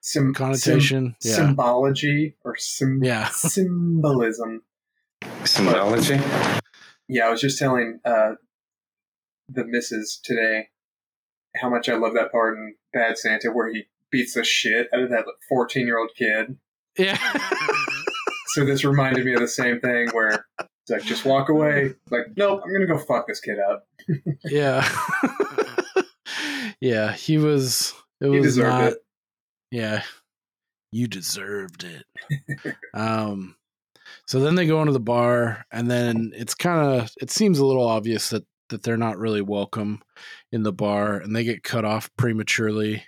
[0.00, 3.28] sim- connotation, sim- yeah, symbology or sim- Yeah.
[3.32, 4.62] symbolism?
[5.44, 6.20] Symbology.
[7.08, 8.32] Yeah, I was just telling uh,
[9.48, 10.68] the missus today
[11.56, 15.02] how much I love that part in Bad Santa where he beats the shit out
[15.02, 16.56] of that fourteen year old kid.
[16.98, 17.18] yeah.
[18.54, 21.94] So this reminded me of the same thing where it's like just walk away.
[22.10, 23.86] Like, nope, I'm gonna go fuck this kid up.
[24.44, 24.86] yeah
[26.80, 28.98] yeah he was it He was deserved not it.
[29.70, 30.02] yeah
[30.90, 33.56] you deserved it um
[34.26, 37.64] so then they go into the bar and then it's kind of it seems a
[37.64, 40.02] little obvious that that they're not really welcome
[40.50, 43.04] in the bar and they get cut off prematurely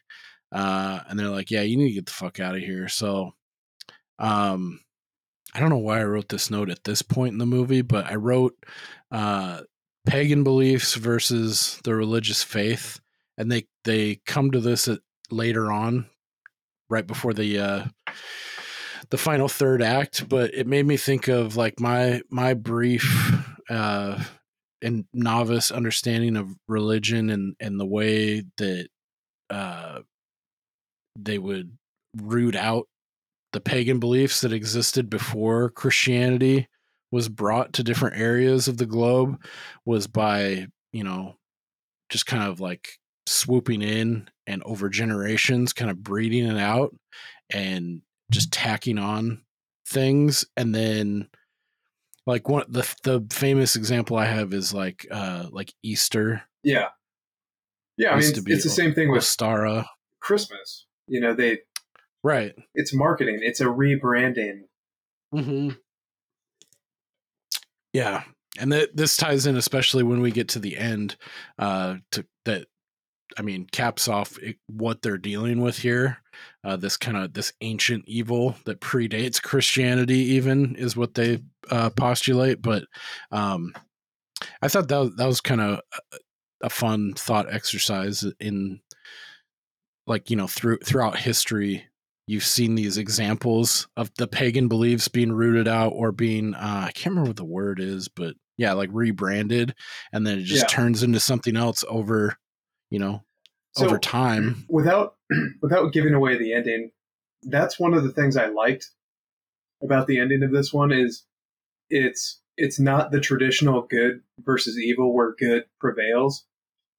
[0.53, 2.89] uh and they're like yeah you need to get the fuck out of here.
[2.89, 3.33] So
[4.19, 4.81] um
[5.55, 8.07] i don't know why i wrote this note at this point in the movie but
[8.07, 8.55] i wrote
[9.11, 9.61] uh
[10.07, 13.01] pagan beliefs versus the religious faith
[13.39, 15.01] and they they come to this at,
[15.31, 16.07] later on
[16.89, 17.85] right before the uh
[19.11, 23.35] the final third act but it made me think of like my my brief
[23.71, 24.23] uh
[24.85, 28.89] and novice understanding of religion and and the way that
[29.51, 30.01] uh
[31.19, 31.77] they would
[32.17, 32.87] root out
[33.53, 36.69] the pagan beliefs that existed before christianity
[37.11, 39.43] was brought to different areas of the globe
[39.85, 41.35] was by you know
[42.11, 46.95] just kind of like swooping in and over generations kind of breeding it out
[47.51, 49.43] and just tacking on
[49.87, 50.45] things.
[50.57, 51.29] And then
[52.27, 56.89] like one the the famous example i have is like uh like easter Yeah.
[57.97, 59.87] Yeah, I mean, it's, it's the same thing with ostara
[60.21, 60.87] Christmas.
[61.07, 61.59] You know, they
[62.25, 64.63] right it's marketing, it's a rebranding.
[65.35, 65.71] mm-hmm.
[67.93, 68.25] yeah
[68.59, 71.17] and that this ties in especially when we get to the end
[71.59, 72.67] uh to that
[73.39, 76.19] i mean caps off what they're dealing with here
[76.65, 81.39] uh this kind of this ancient evil that predates christianity even is what they
[81.71, 82.85] uh postulate but
[83.31, 83.73] um
[84.63, 85.81] i thought that, that was kind of
[86.63, 88.81] a fun thought exercise in
[90.07, 91.85] like you know through throughout history
[92.27, 96.93] you've seen these examples of the pagan beliefs being rooted out or being uh, i
[96.93, 99.75] can't remember what the word is but yeah like rebranded
[100.13, 100.69] and then it just Yeah.
[100.69, 102.37] turns into something else over
[102.95, 103.25] you know
[103.77, 105.17] So- over time without
[105.63, 106.93] without giving away the ending,
[107.43, 108.91] that's one of the things I liked
[109.83, 111.25] about the ending of this one is
[111.91, 116.47] it's it's not the traditional good versus evil where good prevails.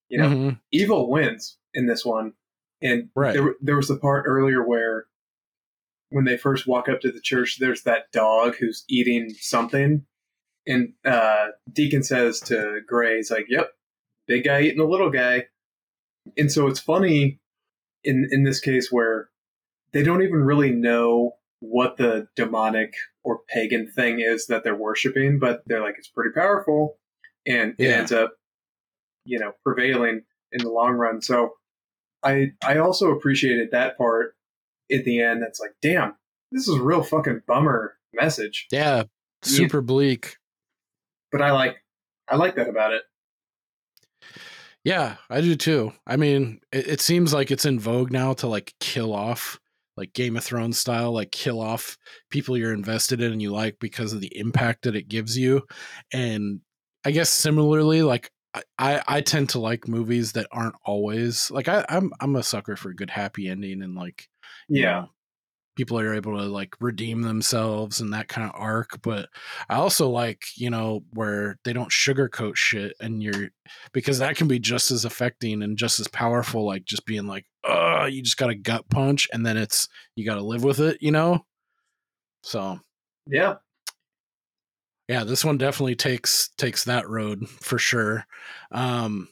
[0.09, 0.59] You know, Mhm.
[0.71, 2.33] evil wins in this one.
[2.81, 3.33] And Right.
[3.33, 5.07] there there was the part earlier where
[6.09, 10.05] when they first walk up to the church, there's that dog who's eating something,
[10.67, 13.71] and uh, Deacon says to Gray, "He's like, yep,
[14.27, 15.47] big guy eating the little guy."
[16.37, 17.39] And so it's funny
[18.03, 19.29] in in this case where
[19.91, 25.39] they don't even really know what the demonic or pagan thing is that they're worshiping,
[25.39, 26.97] but they're like, it's pretty powerful,
[27.47, 28.33] and it ends up,
[29.25, 31.21] you know, prevailing in the long run.
[31.21, 31.53] So
[32.23, 34.35] I I also appreciated that part
[34.91, 35.41] at the end.
[35.41, 36.15] That's like, damn,
[36.51, 38.67] this is a real fucking bummer message.
[38.71, 39.03] yeah
[39.41, 40.37] super bleak
[41.31, 41.75] But I like
[42.29, 43.03] I like that about it.
[44.85, 45.93] Yeah, I do too.
[46.05, 49.59] I mean, it, it seems like it's in vogue now to like kill off,
[49.97, 51.97] like Game of Thrones style, like kill off
[52.29, 55.63] people you're invested in and you like because of the impact that it gives you.
[56.13, 56.61] And
[57.03, 58.29] I guess similarly, like
[58.77, 62.75] I, I, tend to like movies that aren't always like I, I'm I'm a sucker
[62.75, 64.29] for a good happy ending and like
[64.69, 65.01] Yeah.
[65.01, 65.09] know,
[65.75, 69.29] people are able to like redeem themselves and that kind of arc but
[69.69, 73.49] i also like you know where they don't sugarcoat shit and you're
[73.91, 77.45] because that can be just as affecting and just as powerful like just being like
[77.65, 80.79] oh you just got a gut punch and then it's you got to live with
[80.79, 81.45] it you know
[82.43, 82.79] so
[83.27, 83.55] Yeah.
[85.07, 88.25] yeah this one definitely takes takes that road for sure
[88.71, 89.27] um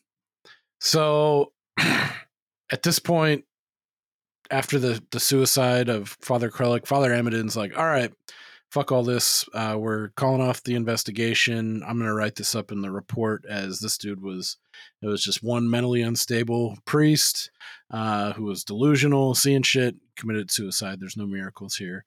[0.79, 3.45] so at this point
[4.51, 8.11] after the the suicide of father Crellick father amidon's like all right
[8.71, 12.81] fuck all this uh we're calling off the investigation i'm gonna write this up in
[12.81, 14.57] the report as this dude was
[15.01, 17.51] it was just one mentally unstable priest
[17.91, 22.03] uh who was delusional seeing shit committed suicide there's no miracles here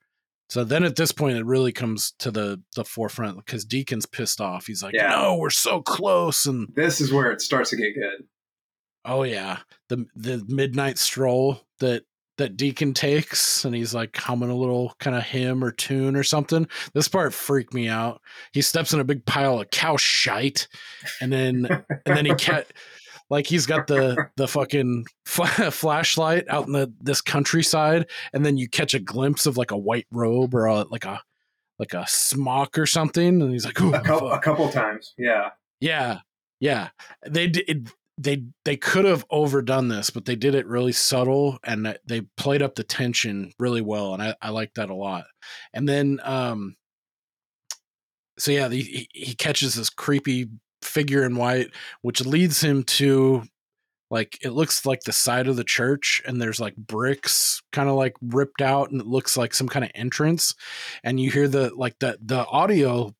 [0.49, 4.39] so then at this point, it really comes to the the forefront because Deacon's pissed
[4.39, 4.65] off.
[4.65, 5.09] He's like, Yeah.
[5.09, 8.25] "No, we're so close!" And This is where it starts to get good.
[9.03, 9.57] oh yeah,
[9.89, 12.03] the the midnight stroll that
[12.37, 16.23] that Deacon takes, and he's like humming a little kind of hymn or tune or
[16.23, 16.67] something.
[16.93, 18.21] This part freaked me out.
[18.53, 20.67] He steps in a big pile of cow shite,
[21.21, 21.65] and then
[22.05, 22.67] and then he cat
[23.29, 28.57] like he's got the the fucking fl- flashlight out in the this countryside and then
[28.57, 31.21] you catch a glimpse of like a white robe or a, like a
[31.79, 35.13] like a smock or something and he's like a, couple, a couple times.
[35.17, 35.49] Yeah.
[35.79, 36.19] yeah
[36.59, 36.89] yeah
[37.27, 41.97] they did they they could have overdone this but they did it really subtle and
[42.05, 45.25] they played up the tension really well and i, I like that a lot.
[45.73, 46.75] And then um
[48.39, 50.47] so yeah the, he, he catches this creepy
[50.81, 53.43] figure in white which leads him to
[54.09, 57.95] like it looks like the side of the church and there's like bricks kind of
[57.95, 60.55] like ripped out and it looks like some kind of entrance.
[61.03, 63.13] And you hear the like the the audio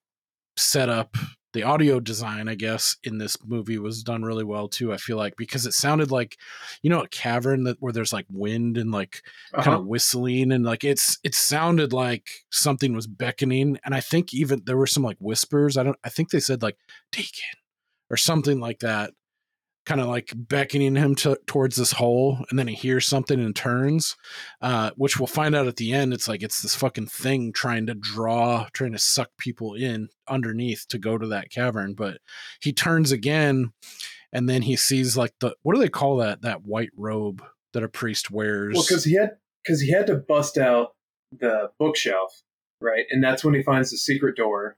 [0.55, 1.17] setup
[1.53, 5.17] the audio design i guess in this movie was done really well too i feel
[5.17, 6.37] like because it sounded like
[6.81, 9.21] you know a cavern that where there's like wind and like
[9.53, 9.79] kind Uh-huh.
[9.79, 14.61] of whistling and like it's it sounded like something was beckoning and i think even
[14.65, 16.77] there were some like whispers i don't i think they said like
[17.11, 17.57] deacon
[18.09, 19.11] or something like that
[19.87, 23.55] kind of like beckoning him to, towards this hole and then he hears something and
[23.55, 24.17] turns
[24.61, 27.85] uh, which we'll find out at the end it's like it's this fucking thing trying
[27.85, 32.17] to draw trying to suck people in underneath to go to that cavern but
[32.61, 33.71] he turns again
[34.33, 37.41] and then he sees like the what do they call that that white robe
[37.73, 40.93] that a priest wears Well, because he had because he had to bust out
[41.31, 42.41] the bookshelf,
[42.81, 43.05] right?
[43.11, 44.77] And that's when he finds the secret door.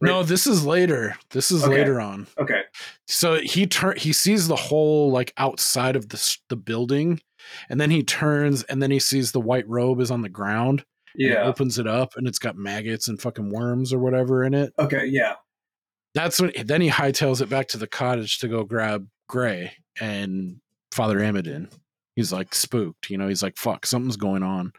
[0.00, 1.74] No this is later this is Okay.
[1.74, 2.62] later on Okay.
[3.06, 7.20] so he turn he sees the hole like outside of the the building
[7.68, 10.84] and then he turns and then he sees the white robe is on the ground
[11.14, 11.42] Yeah.
[11.44, 15.06] opens it up and it's got maggots and fucking worms or whatever in it Okay.
[15.06, 15.34] Yeah.
[16.14, 20.56] that's when then he hightails it back to the cottage to go grab gray and
[20.92, 21.68] father amidon
[22.16, 24.72] he's like spooked you know he's like fuck something's going on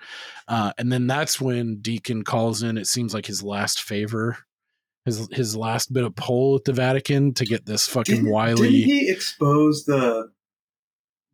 [0.48, 4.38] uh, and then that's when deacon calls in it seems like his last favor
[5.18, 8.70] his his last bit of pull at the vatican to get this fucking Didn't, wily
[8.70, 10.32] didn't he expose the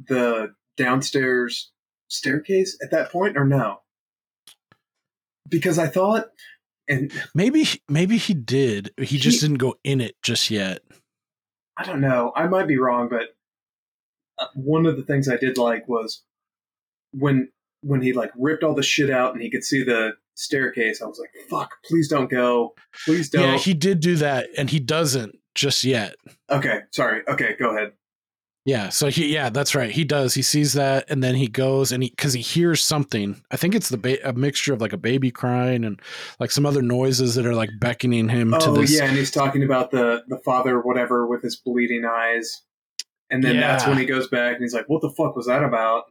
[0.08, 1.72] the downstairs
[2.10, 3.82] staircase at that point, or no?
[5.48, 6.28] Because I thought,
[6.88, 8.92] and Maybe maybe he did.
[8.98, 10.82] He just didn't go in it just yet.
[11.78, 12.32] I don't know.
[12.36, 13.36] I might be wrong, but
[14.40, 16.24] uh, one of the things I did like was
[17.12, 17.50] when
[17.82, 21.02] when he like ripped all the shit out and he could see the staircase.
[21.02, 21.72] I was like, "Fuck!
[21.86, 22.76] Please don't go.
[23.06, 26.16] Please don't." Yeah, he did do that, and he doesn't just yet.
[26.50, 27.22] okay, sorry.
[27.28, 27.94] Okay, go ahead.
[28.66, 29.92] Yeah, so he yeah, that's right.
[29.92, 30.34] He does.
[30.34, 33.40] He sees that and then he goes and he cuz he hears something.
[33.52, 36.02] I think it's the ba- a mixture of like a baby crying and
[36.40, 39.30] like some other noises that are like beckoning him to Oh this yeah, and he's
[39.30, 42.64] talking about the the father, whatever, with his bleeding eyes.
[43.30, 45.64] And then that's when he goes back and he's like, "What the fuck was that
[45.64, 46.06] about?"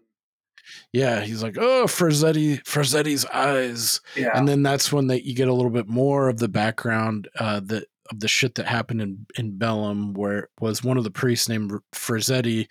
[0.92, 5.48] Yeah, he's like, "Oh, Frazzetti, Frazzetti's eyes." Yeah, And then that's when that you get
[5.48, 9.26] a little bit more of the background uh that of the shit that happened in
[9.38, 12.68] in Bellum where it was one of the priests named Frazzetti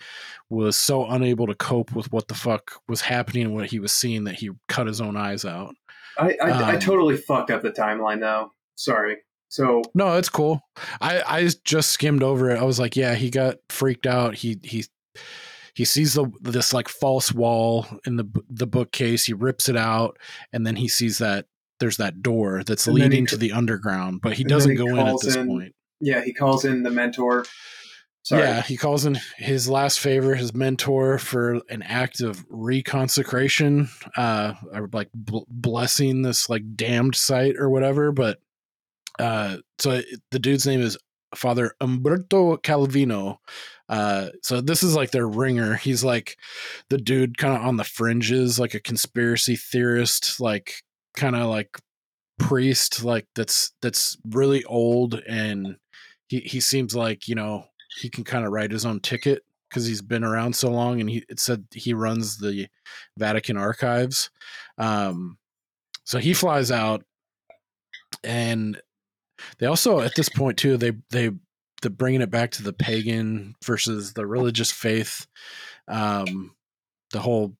[0.48, 3.92] was so unable to cope with what the fuck was happening and what he was
[3.92, 5.74] seeing that he cut his own eyes out.
[6.18, 8.52] I I, I um, totally fucked up the timeline though.
[8.76, 9.18] Sorry.
[9.48, 10.60] So No, it's cool.
[11.00, 12.58] I I just skimmed over it.
[12.58, 14.34] I was like, yeah, he got freaked out.
[14.34, 14.84] He he
[15.74, 19.24] he sees the this like false wall in the the bookcase.
[19.26, 20.18] He rips it out,
[20.52, 21.46] and then he sees that
[21.80, 24.76] there's that door that's And then he leading to the underground, but he doesn't he
[24.76, 25.74] go in at this in- point.
[26.00, 27.44] yeah, he calls in the mentor.
[28.22, 28.42] Sorry.
[28.42, 34.54] Yeah, he calls in his last favor, his mentor, for an act of reconsecration, uh,
[34.72, 38.12] or like bl- blessing this like damned site or whatever.
[38.12, 38.38] But
[39.18, 40.96] uh, so it, the dude's name is
[41.34, 43.36] Father Umberto Calvino.
[43.88, 45.74] Uh, so this is like their ringer.
[45.74, 46.38] He's like
[46.88, 50.82] the dude kind of on the fringes, like a conspiracy theorist, like
[51.16, 51.78] kind of like
[52.38, 55.76] priest, like that's that's really old and
[56.28, 57.64] he he seems like you know
[58.00, 61.10] he can kind of write his own ticket because he's been around so long and
[61.10, 62.68] he it said he runs the
[63.18, 64.30] Vatican archives.
[64.78, 65.38] Um,
[66.04, 67.04] so he flies out
[68.22, 68.80] and
[69.58, 71.30] they also at this point too they they
[71.84, 75.26] the bringing it back to the pagan versus the religious faith
[75.86, 76.54] um
[77.12, 77.54] the whole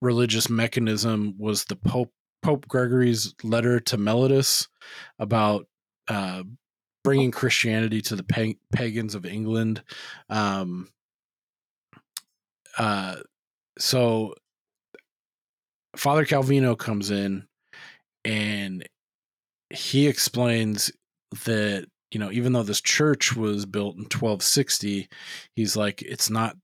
[0.00, 2.12] religious mechanism was the pope
[2.42, 4.66] pope gregory's letter to mellitus
[5.20, 5.66] about
[6.08, 6.42] uh
[7.04, 9.82] bringing christianity to the pa- pagans of england.
[10.28, 10.88] Um
[12.76, 13.16] uh
[13.78, 14.34] so
[15.96, 17.46] father calvino comes in
[18.24, 18.86] and
[19.70, 20.90] he explains
[21.44, 25.08] that you know even though this church was built in 1260
[25.54, 26.56] he's like it's not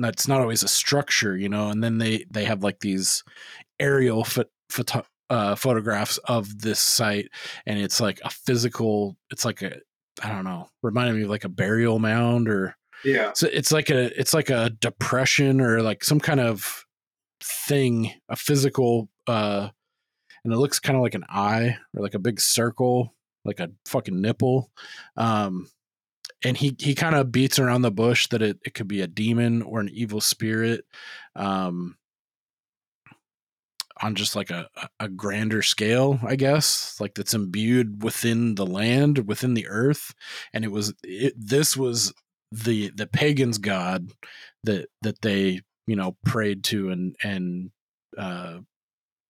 [0.00, 3.22] it's not always a structure you know and then they they have like these
[3.80, 7.28] aerial pho- photo, uh, photographs of this site
[7.66, 9.76] and it's like a physical it's like a
[10.22, 13.32] i don't know reminded me of like a burial mound or Yeah.
[13.34, 16.84] so it's like a it's like a depression or like some kind of
[17.40, 19.68] thing a physical uh
[20.44, 23.14] and it looks kind of like an eye or like a big circle
[23.44, 24.70] like a fucking nipple
[25.16, 25.68] um
[26.44, 29.06] and he he kind of beats around the bush that it, it could be a
[29.06, 30.84] demon or an evil spirit
[31.36, 31.96] um
[34.02, 34.68] on just like a
[34.98, 40.14] a grander scale i guess like that's imbued within the land within the earth.
[40.52, 42.12] And it was it, this was
[42.52, 44.10] the the pagans god
[44.64, 47.70] that that they you know prayed to and and
[48.16, 48.58] uh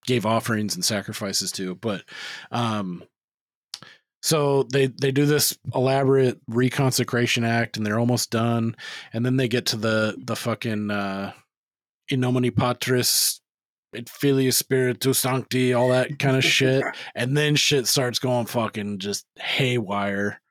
[0.05, 1.75] gave offerings and sacrifices to.
[1.75, 2.03] But
[2.51, 3.03] um
[4.25, 8.75] so they they do this elaborate reconsecration act and they're almost done.
[9.13, 11.31] And then they get to the the fucking uh
[12.09, 13.39] in nomine patris
[13.95, 16.83] et filius spiritus sancti all that kind of shit.
[17.13, 20.41] And then shit starts going fucking just haywire.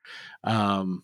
[0.45, 1.03] Um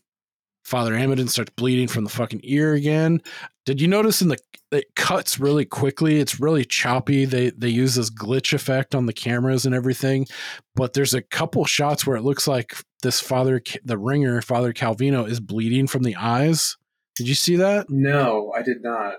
[0.72, 3.22] father Amidon starts bleeding from the fucking ear again.
[3.66, 4.38] Did you notice in the
[4.72, 6.20] it cuts really quickly?
[6.20, 7.26] It's really choppy.
[7.26, 10.26] They they use this glitch effect on the cameras and everything
[10.76, 12.74] but there's a couple shots where it looks like
[13.04, 16.78] this father the ringer father calvino is bleeding from the eyes.
[17.18, 17.88] Did you see that?
[17.90, 19.16] No, I did not.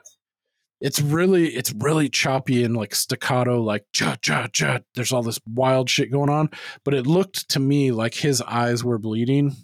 [0.81, 4.79] it's really it's really choppy and like staccato like ja ja ja.
[4.95, 6.51] There's all this wild shit going on
[6.85, 9.55] but it looked to me like his eyes were bleeding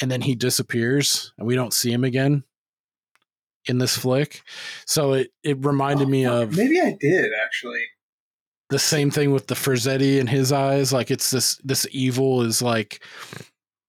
[0.00, 2.42] and then he disappears and we don't see him again
[3.66, 4.42] in this flick
[4.86, 7.82] so it it reminded Oh, me of Maybe I did actually.
[8.70, 10.92] the same thing with the Frazzetti in his eyes.
[10.92, 13.02] Like it's this this evil is like,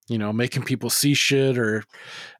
[0.08, 1.84] you know, making people see shit or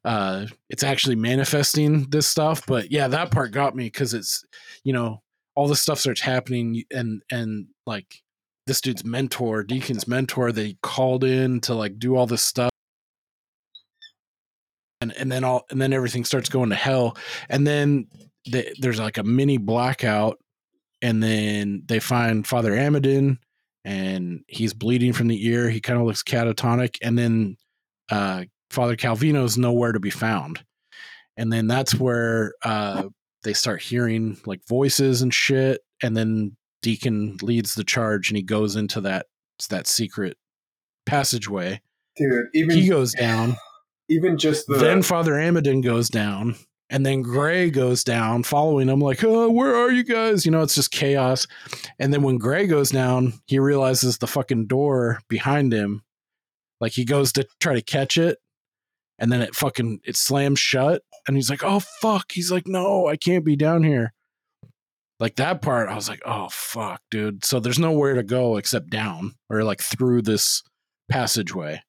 [0.04, 2.64] uh it's actually manifesting this stuff.
[2.66, 4.44] But yeah, that part got me because it's,
[4.84, 5.22] you know,
[5.54, 8.22] all this stuff starts happening and and like
[8.66, 12.70] this dude's mentor, Deacon's mentor, they called in to like do all this stuff.
[15.10, 17.16] And and then all and then everything starts going to hell.
[17.48, 18.08] And then
[18.46, 20.38] the, there's like a mini blackout
[21.02, 23.38] and then they find Father Amidon,
[23.84, 25.68] and he's bleeding from the ear.
[25.68, 27.56] He kind of looks catatonic, and then
[28.10, 30.64] uh, Father Calvino's nowhere to be found.
[31.36, 33.04] And then that's where uh,
[33.42, 35.82] they start hearing like voices and shit.
[36.02, 39.26] And then Deacon leads the charge and he goes into that
[39.70, 40.36] that secret
[41.04, 41.80] passageway.
[42.16, 43.56] Dude, even he goes down.
[44.08, 46.56] Even just the Then Father Amidon goes down.
[46.88, 50.46] And then Gray goes down, following him, like, oh, where are you guys?
[50.46, 51.48] You know, it's just chaos.
[51.98, 56.02] And then when Gray goes down, he realizes the fucking door behind him.
[56.80, 58.38] Like he goes to try to catch it,
[59.18, 61.02] and then it fucking it slams shut.
[61.26, 62.32] And he's like, oh fuck.
[62.32, 64.12] He's like, no, I can't be down here.
[65.18, 67.44] Like that part, I was like, oh fuck, dude.
[67.44, 70.62] So there's nowhere to go except down or like through this
[71.10, 71.82] passageway.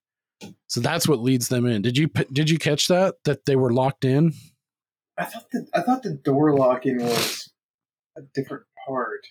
[0.68, 1.82] So that's what leads them in.
[1.82, 4.34] Did you did you catch that that they were locked in?
[5.18, 7.50] I thought the I thought the door locking was
[8.18, 9.22] a different part.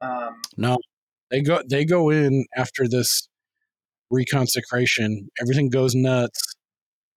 [0.00, 0.78] Um, No,
[1.30, 3.28] they go they go in after this
[4.12, 5.28] reconsecration.
[5.40, 6.40] Everything goes nuts.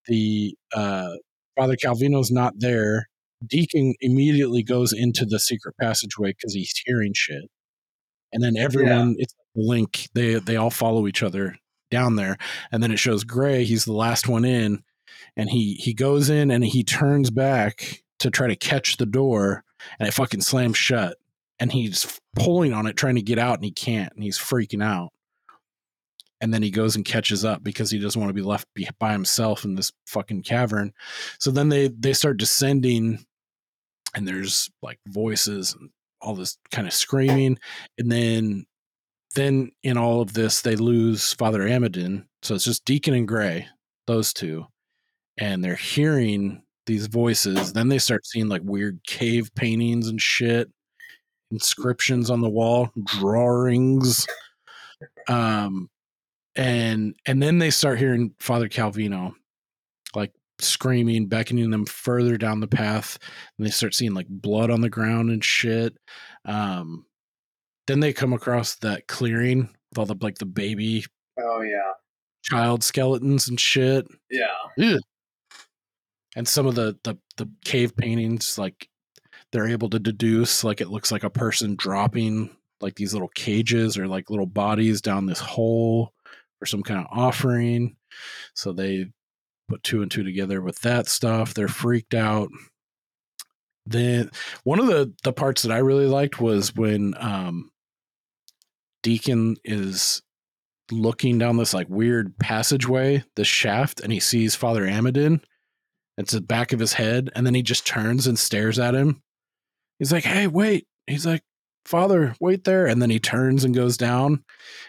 [0.07, 1.09] The uh,
[1.55, 3.07] Father Calvino's not there.
[3.45, 7.43] Deacon immediately goes into the secret passageway because he's hearing shit,
[8.31, 10.09] and then everyone it's like a link.
[10.13, 11.55] They they all follow each other
[11.91, 12.37] down there,
[12.71, 13.63] and then it shows Gray.
[13.63, 14.83] He's the last one in,
[15.35, 19.63] and he he goes in and he turns back to try to catch the door,
[19.99, 21.17] and it fucking slams shut.
[21.59, 24.83] And he's pulling on it trying to get out and he can't and he's freaking
[24.83, 25.11] out.
[26.39, 29.11] And then he goes and catches up because he doesn't want to be left by
[29.11, 30.91] himself in this fucking cavern.
[31.39, 33.23] So then they they start descending
[34.15, 37.59] and there's like voices and all this kind of screaming.
[37.97, 38.65] And then
[39.31, 43.67] then in all of this they lose father amidon so it's just deacon and gray
[44.07, 44.65] those two
[45.37, 50.69] and they're hearing these voices then they start seeing like weird cave paintings and shit
[51.51, 54.25] inscriptions on the wall, drawings.
[55.27, 55.89] Um
[56.55, 59.33] and and then they start hearing Father Calvino
[60.15, 63.17] like screaming, beckoning them further down the path,
[63.57, 65.95] and they start seeing like blood on the ground and shit.
[66.45, 67.05] Um
[67.87, 71.05] then they come across that clearing with all the like the baby
[71.39, 71.91] oh yeah,
[72.43, 74.07] child skeletons and shit.
[74.29, 74.47] yeah.
[74.79, 74.99] Ugh.
[76.35, 78.87] And some of the, the the cave paintings, like
[79.51, 83.97] they're able to deduce, like it looks like a person dropping like these little cages
[83.97, 86.13] or like little bodies down this hole
[86.59, 87.95] for some kind of offering.
[88.53, 89.07] So they
[89.67, 91.53] put two and two together with that stuff.
[91.53, 92.49] They're freaked out.
[93.85, 94.31] Then
[94.63, 97.70] one of the the parts that I really liked was when um
[99.03, 100.21] Deacon is
[100.91, 105.41] looking down this like weird passageway, this shaft, and he sees Father Amidon.
[106.17, 109.21] It's the back of his head, and then he just turns and stares at him.
[109.97, 111.43] He's like, "Hey, wait!" He's like,
[111.85, 114.43] "Father, wait there!" And then he turns and goes down,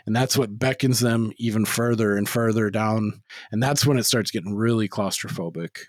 [0.07, 3.23] and that's what beckons them even further and further down.
[3.51, 5.87] And that's when it starts getting really claustrophobic.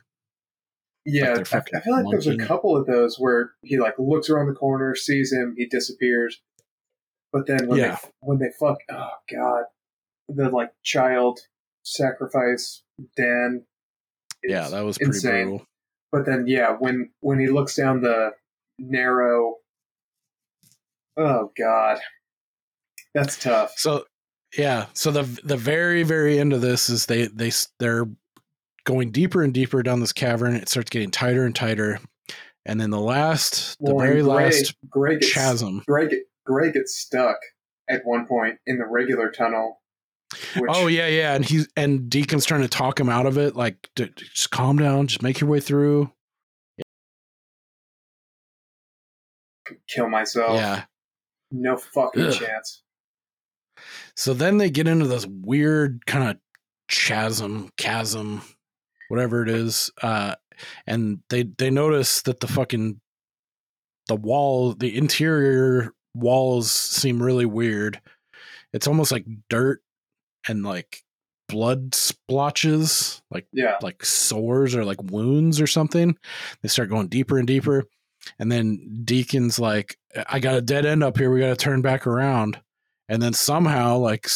[1.06, 4.30] Yeah, they're I, I feel like there's a couple of those where he like looks
[4.30, 6.42] around the corner, sees him, he disappears.
[7.34, 7.98] But then when Yeah.
[8.02, 9.64] they when they fuck, oh god,
[10.30, 11.40] the like child
[11.84, 12.84] sacrifice
[13.18, 13.66] Dan.
[14.44, 15.46] yeah, that was pretty insane.
[15.50, 15.68] brutal.
[16.12, 18.34] But then yeah, when when he looks down the
[18.78, 19.56] narrow,
[21.18, 22.00] oh god,
[23.14, 23.74] that's tough.
[23.78, 24.06] So
[24.58, 28.06] yeah, so the the very very end of this is they they they're
[28.86, 30.56] going deeper and deeper down this cavern.
[30.56, 32.00] It starts getting tighter and tighter,
[32.66, 34.76] and then the last, the very Gray- last
[35.20, 35.84] gets, chasm.
[35.88, 37.38] Get- Gray gets stuck
[37.90, 39.82] at one point in the regular tunnel.
[40.58, 43.56] Which, Oh yeah, yeah, and he's and Deacon's trying to talk him out of it.
[43.56, 46.12] Like, "D- d- just calm down, just make your way through.
[49.88, 50.56] kill myself.
[50.56, 50.84] Yeah.
[51.52, 52.34] No fucking Ugh.
[52.34, 52.84] chance.
[54.16, 56.38] So then they get into this weird kind of
[56.90, 58.42] chasm, chasm,
[59.08, 60.36] whatever it is, uh,
[60.86, 63.00] and they they notice that the fucking
[64.08, 68.00] the wall, the interior walls seem really weird.
[68.74, 69.82] It's almost like dirt
[70.48, 71.04] and like
[71.50, 73.78] blood splotches, like Yeah.
[73.82, 76.18] like sores or like wounds or something.
[76.62, 77.86] They start going deeper and deeper.
[78.40, 79.98] And then Deacon's like,
[80.30, 81.30] I got a dead end up here.
[81.32, 82.60] We got to turn back around.
[83.10, 84.30] And then somehow, like,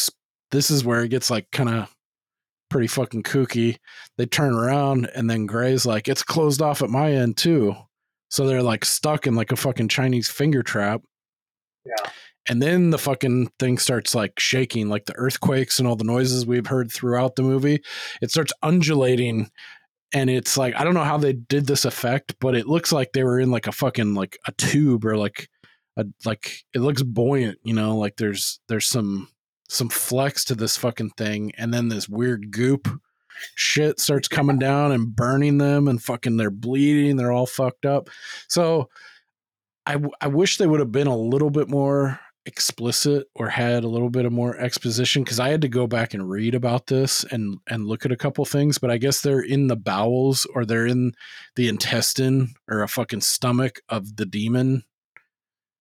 [0.50, 1.94] this is where it gets like kind of
[2.68, 3.78] pretty fucking kooky.
[4.18, 7.74] They turn around and then Gray's like, it's closed off at my end too.
[8.30, 11.00] So they're like stuck in like a fucking Chinese finger trap.
[11.88, 12.10] Yeah.
[12.48, 16.46] And then the fucking thing starts like shaking, like the earthquakes and all the noises
[16.46, 17.82] we've heard throughout the movie.
[18.22, 19.50] It starts undulating.
[20.14, 23.12] And it's like, I don't know how they did this effect, but it looks like
[23.12, 25.50] they were in like a fucking like a tube or like
[25.98, 29.28] a like it looks buoyant, you know, like there's there's some
[29.68, 32.88] some flex to this fucking thing, and then this weird goop
[33.54, 38.08] shit starts coming down and burning them and fucking they're bleeding they're all fucked up
[38.48, 38.88] so
[39.88, 43.84] i w- i wish they would have been a little bit more explicit or had
[43.84, 46.86] a little bit of more exposition because i had to go back and read about
[46.86, 50.46] this and and look at a couple things but i guess they're in the bowels
[50.54, 51.12] or they're in
[51.56, 54.84] the intestine or a fucking stomach of the demon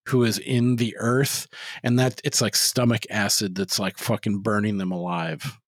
[0.07, 1.47] who is in the earth
[1.83, 5.59] and that it's like stomach acid that's like fucking burning them alive.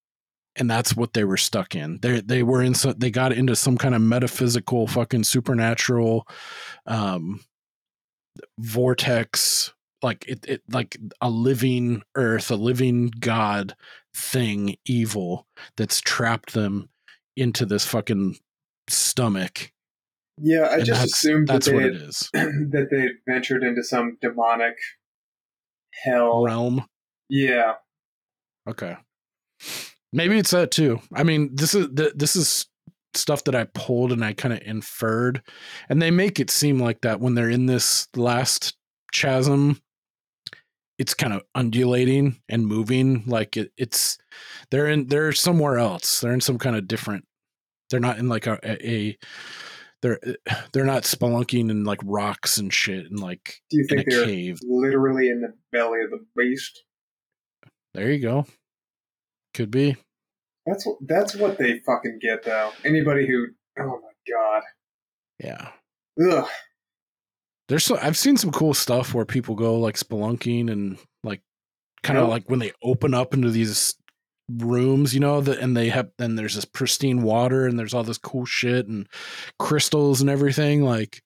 [0.56, 2.00] And that's what they were stuck in.
[2.02, 6.28] They they were in so, they got into some kind of metaphysical fucking supernatural
[6.86, 7.42] um
[8.60, 13.76] vortex like it, it like a living earth a living god
[14.16, 15.48] thing evil
[15.78, 16.90] that's trapped them
[17.36, 18.38] into this fucking
[18.90, 19.72] stomach
[20.38, 23.12] Yeah, I and just assumed that that's they what had, it is that they had
[23.28, 24.76] ventured into some demonic
[26.04, 26.44] hell.
[26.44, 26.86] realm
[27.30, 27.74] Yeah,
[28.68, 28.98] Okay.
[30.14, 31.00] Maybe it's that too.
[31.14, 32.68] I mean, this is this is
[33.14, 35.42] stuff that I pulled and I kind of inferred,
[35.90, 38.76] and they make it seem like that when they're in this last
[39.12, 39.82] chasm.
[40.98, 44.18] It's kind of undulating and moving, like it, it's
[44.70, 46.20] they're in they're somewhere else.
[46.20, 47.26] They're in some kind of different.
[47.90, 49.18] They're not in like a, a,
[50.02, 50.20] they're
[50.74, 54.60] they're not spelunking in like rocks and shit and like do you think they're cave.
[54.64, 56.84] literally in the belly of the beast?
[57.94, 58.46] There you go.
[59.54, 59.98] Could be.
[60.70, 62.72] That's what that's what they fucking get though.
[62.86, 63.48] Anybody who
[63.80, 64.64] oh my god.
[65.40, 65.70] Yeah.
[66.32, 66.48] Ugh.
[67.68, 71.42] There's so I've seen some cool stuff where people go like spelunking and like
[72.04, 72.30] kind of Yeah.
[72.30, 73.96] like when they open up into these
[74.58, 78.04] rooms, you know, that and they have then there's this pristine water and there's all
[78.04, 79.08] this cool shit and
[79.60, 80.84] crystals and everything.
[80.84, 81.22] Like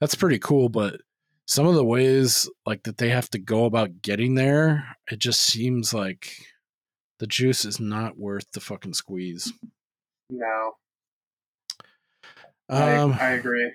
[0.00, 1.00] that's pretty cool, but
[1.46, 5.40] some of the ways like that they have to go about getting there, it just
[5.40, 6.30] seems like
[7.18, 9.52] the juice is not worth the fucking squeeze.
[10.30, 10.72] No.
[12.68, 13.72] Um I, I agree.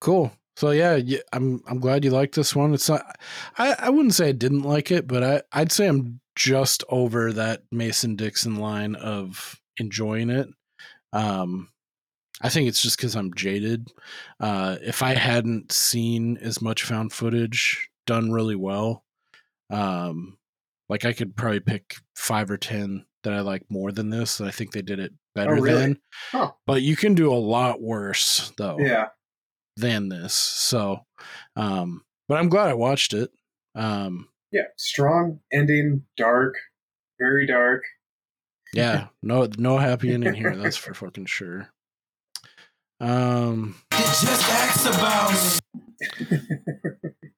[0.00, 0.32] Cool.
[0.56, 2.74] So yeah, yeah, I'm I'm glad you liked this one.
[2.74, 3.18] It's not
[3.58, 7.32] I, I wouldn't say I didn't like it, but I, I'd say I'm just over
[7.32, 10.48] that Mason Dixon line of enjoying it.
[11.12, 11.70] Um
[12.42, 13.88] I think it's just because I'm jaded.
[14.40, 19.04] Uh if I hadn't seen as much found footage done really well,
[19.70, 20.38] um
[20.88, 24.40] like I could probably pick five or ten that I like more than this.
[24.40, 25.80] I think they did it better Oh, really?
[25.80, 26.00] than.
[26.30, 26.52] Huh.
[26.66, 29.08] But you can do a lot worse though Yeah.
[29.76, 30.34] than this.
[30.34, 31.06] So,
[31.56, 33.30] um, but I'm glad I watched it.
[33.74, 34.64] Um, Yeah.
[34.76, 36.56] Strong ending, dark,
[37.18, 37.82] very dark.
[38.74, 40.54] yeah, no, no happy ending here.
[40.62, 41.70] That's for fucking sure.
[43.00, 45.32] Um, it Just ask about
[46.30, 46.38] me.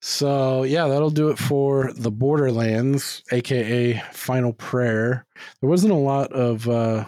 [0.00, 5.26] so yeah, that'll do it for the Borderlands, aka Final Prayer.
[5.60, 7.04] There wasn't a lot of uh,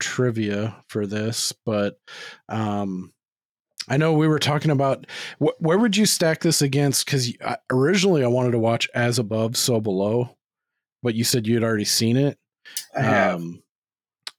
[0.00, 1.98] trivia for this, but
[2.48, 3.12] um,
[3.88, 5.06] I know we were talking about
[5.38, 7.04] wh- where would you stack this against?
[7.04, 7.32] Because
[7.70, 10.36] originally I wanted to watch As Above, So Below,
[11.02, 12.38] but you said you had already seen it.
[12.96, 13.34] I have.
[13.36, 13.62] Um,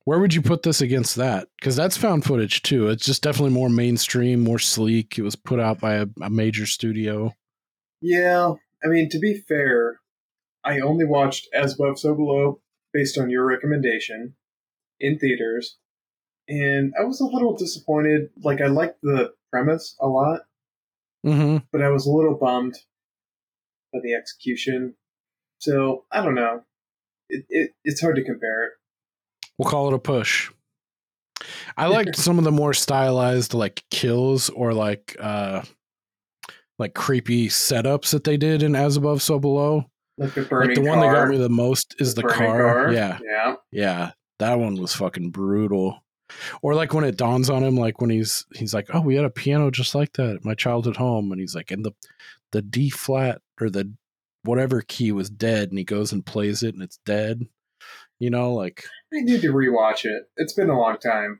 [0.06, 1.48] where would you put this against that?
[1.60, 2.90] Because that's found footage too.
[2.90, 5.18] It's just definitely more mainstream, more sleek.
[5.18, 7.34] It was put out by a, a major studio.
[8.04, 10.02] Yeah, I mean, to be fair,
[10.64, 12.60] I only watched As Above, So Below
[12.92, 14.36] based on your recommendation
[15.00, 15.78] in theaters,
[16.50, 18.30] and I was a little disappointed.
[18.44, 20.42] Like, I liked the premise a lot,
[21.26, 21.60] Mm-hmm.
[21.72, 22.76] but I was a little bummed
[23.94, 24.96] by the execution.
[25.60, 26.64] So, I don't know.
[27.30, 28.74] It, it It's hard to compare it.
[29.58, 30.52] We'll call it a push.
[31.78, 35.62] I liked some of the more stylized like kills or like uh
[36.84, 39.86] like creepy setups that they did in As Above So Below.
[40.18, 42.92] Like the Like the one that got me the most is the, burning car.
[42.92, 43.20] Yeah.
[43.24, 43.56] Yeah.
[43.72, 44.12] Yeah.
[44.40, 46.04] That one was fucking brutal.
[46.62, 49.24] Or like when it dawns on him, like when he's he's like, Oh, we had
[49.24, 51.32] a piano just like that at my childhood home.
[51.32, 51.94] And he's like, and the
[52.52, 53.94] the D flat or the
[54.44, 57.48] whatever key was dead and he goes and plays it and it's dead.
[58.20, 58.84] You know, like
[59.14, 60.24] I need to rewatch it.
[60.36, 61.40] It's been a long time.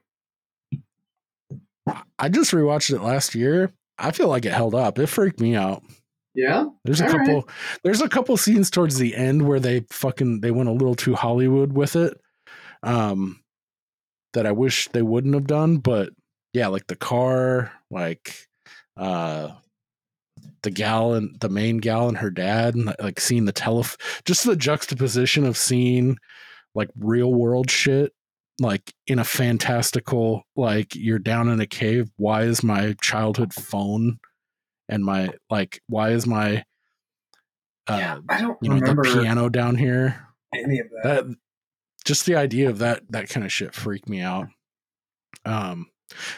[2.18, 3.74] I just rewatched it last year.
[3.98, 5.00] I feel like it held up.
[5.00, 5.84] It freaked me out.
[6.36, 6.66] Yeah?
[6.84, 7.26] There's a All right.
[7.26, 7.50] couple
[7.84, 11.16] there's a couple scenes towards the end where they fucking they went a little too
[11.16, 12.20] Hollywood with it.
[12.82, 13.40] Um
[14.34, 16.10] that I wish they wouldn't have done, but
[16.54, 18.48] yeah, like the car, like
[18.98, 19.52] uh
[20.64, 23.86] the gal and the main gal and her dad and like seeing the tele
[24.26, 26.18] just the juxtaposition of seeing
[26.74, 28.14] like real world shit
[28.60, 34.20] like in a fantastical like you're down in a cave why is my childhood phone
[34.88, 36.64] and my like why is my
[37.88, 41.26] uh yeah, I don't you know remember the piano down here any of that.
[41.26, 41.36] that
[42.06, 44.48] just the idea of that that kind of shit freaked me out.
[45.46, 45.88] Um,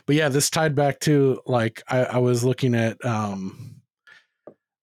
[0.05, 3.81] but yeah, this tied back to like I, I was looking at um,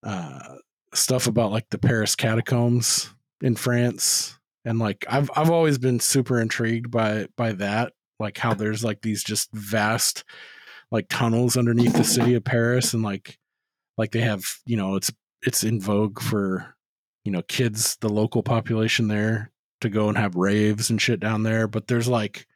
[0.02, 0.56] uh,
[0.94, 3.10] stuff about like the Paris catacombs
[3.40, 8.54] in France, and like I've I've always been super intrigued by by that, like how
[8.54, 10.24] there's like these just vast
[10.90, 13.38] like tunnels underneath the city of Paris, and like
[13.98, 15.12] like they have you know it's
[15.42, 16.74] it's in vogue for
[17.24, 21.42] you know kids the local population there to go and have raves and shit down
[21.42, 22.46] there but there's like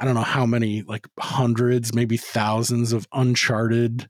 [0.00, 4.08] i don't know how many like hundreds maybe thousands of uncharted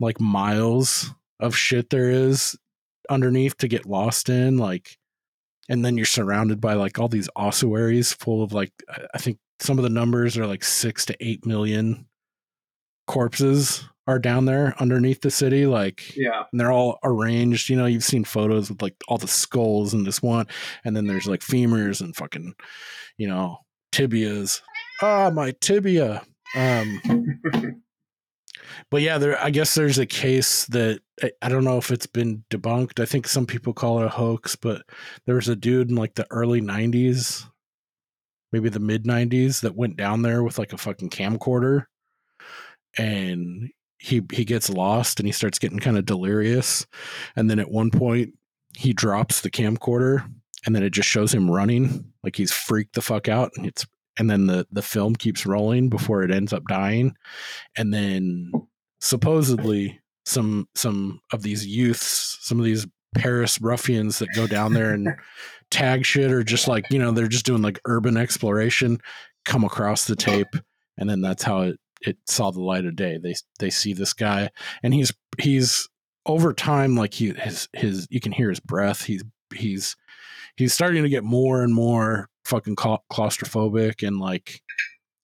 [0.00, 2.56] like miles of shit there is
[3.10, 4.96] underneath to get lost in like
[5.68, 8.72] and then you're surrounded by like all these ossuaries full of like
[9.14, 12.06] I- think some of the numbers are like 6 to 8 million
[13.06, 16.42] corpses are down there underneath the city like Yeah.
[16.52, 17.68] and they're all arranged.
[17.70, 20.46] You know, you've seen photos with like all the skulls in this one,
[20.84, 22.54] and then there's like femurs and fucking,
[23.16, 23.58] you know,
[23.92, 24.60] tibias.
[25.00, 26.22] Ah, my tibia.
[26.56, 27.00] Um,
[28.90, 29.42] but yeah, there.
[29.42, 33.00] I guess there's a case that I, I don't know if it's been debunked.
[33.00, 34.82] I think some people call it a hoax, but
[35.26, 37.44] there was a dude in like the early '90s,
[38.52, 41.86] maybe the mid '90s, that went down there with like a fucking camcorder,
[42.96, 43.70] and
[44.04, 46.86] he he gets lost and he starts getting kind of delirious
[47.36, 48.34] and then at one point
[48.76, 50.28] he drops the camcorder
[50.66, 53.86] and then it just shows him running like he's freaked the fuck out and it's
[54.18, 57.16] and then the the film keeps rolling before it ends up dying.
[57.76, 58.52] And then
[59.00, 64.92] supposedly some some of these youths some of these paris ruffians that go down there
[64.92, 65.14] and
[65.70, 68.98] tag shit or just like you know they're just doing like urban exploration
[69.44, 70.54] come across the tape.
[70.96, 73.18] And then that's how it it saw the light of day.
[73.18, 74.50] They they see this guy
[74.82, 75.88] and he's he's
[76.26, 79.04] over time like he his his you can hear his breath.
[79.04, 79.24] He's
[79.54, 79.96] he's
[80.56, 84.62] he's starting to get more and more fucking claustrophobic and like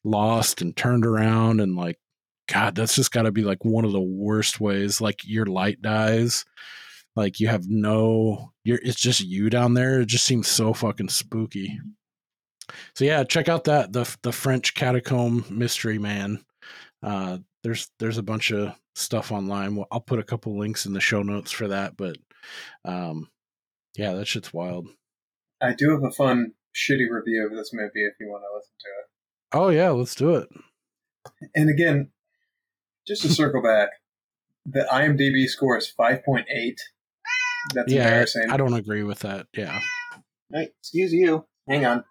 [0.05, 1.99] lost and turned around and like
[2.49, 5.81] god that's just got to be like one of the worst ways like your light
[5.83, 6.45] dies.
[7.17, 10.01] Like you have no you're it's just you down there.
[10.01, 11.79] It just seems so fucking spooky.
[12.95, 16.45] So yeah check out that the the french catacomb mystery man.
[17.03, 19.85] Uh there's there's a bunch of stuff online.
[19.93, 22.17] I'll put a couple links in the show notes for that but
[22.85, 23.29] um
[23.97, 24.89] yeah that shit's wild.
[25.61, 28.73] I do have a fun, shitty review of this movie if you want to listen
[28.79, 29.61] to it.
[29.65, 30.49] oh yeah let's do it
[31.55, 32.11] And again,
[33.07, 33.89] just to circle back,
[34.67, 36.45] the IMDb score is 5.8.
[37.75, 38.51] That's yeah embarrassing.
[38.51, 39.81] I, don't agree with that yeah
[40.53, 41.45] Hey, excuse you.
[41.69, 42.05] Hang on.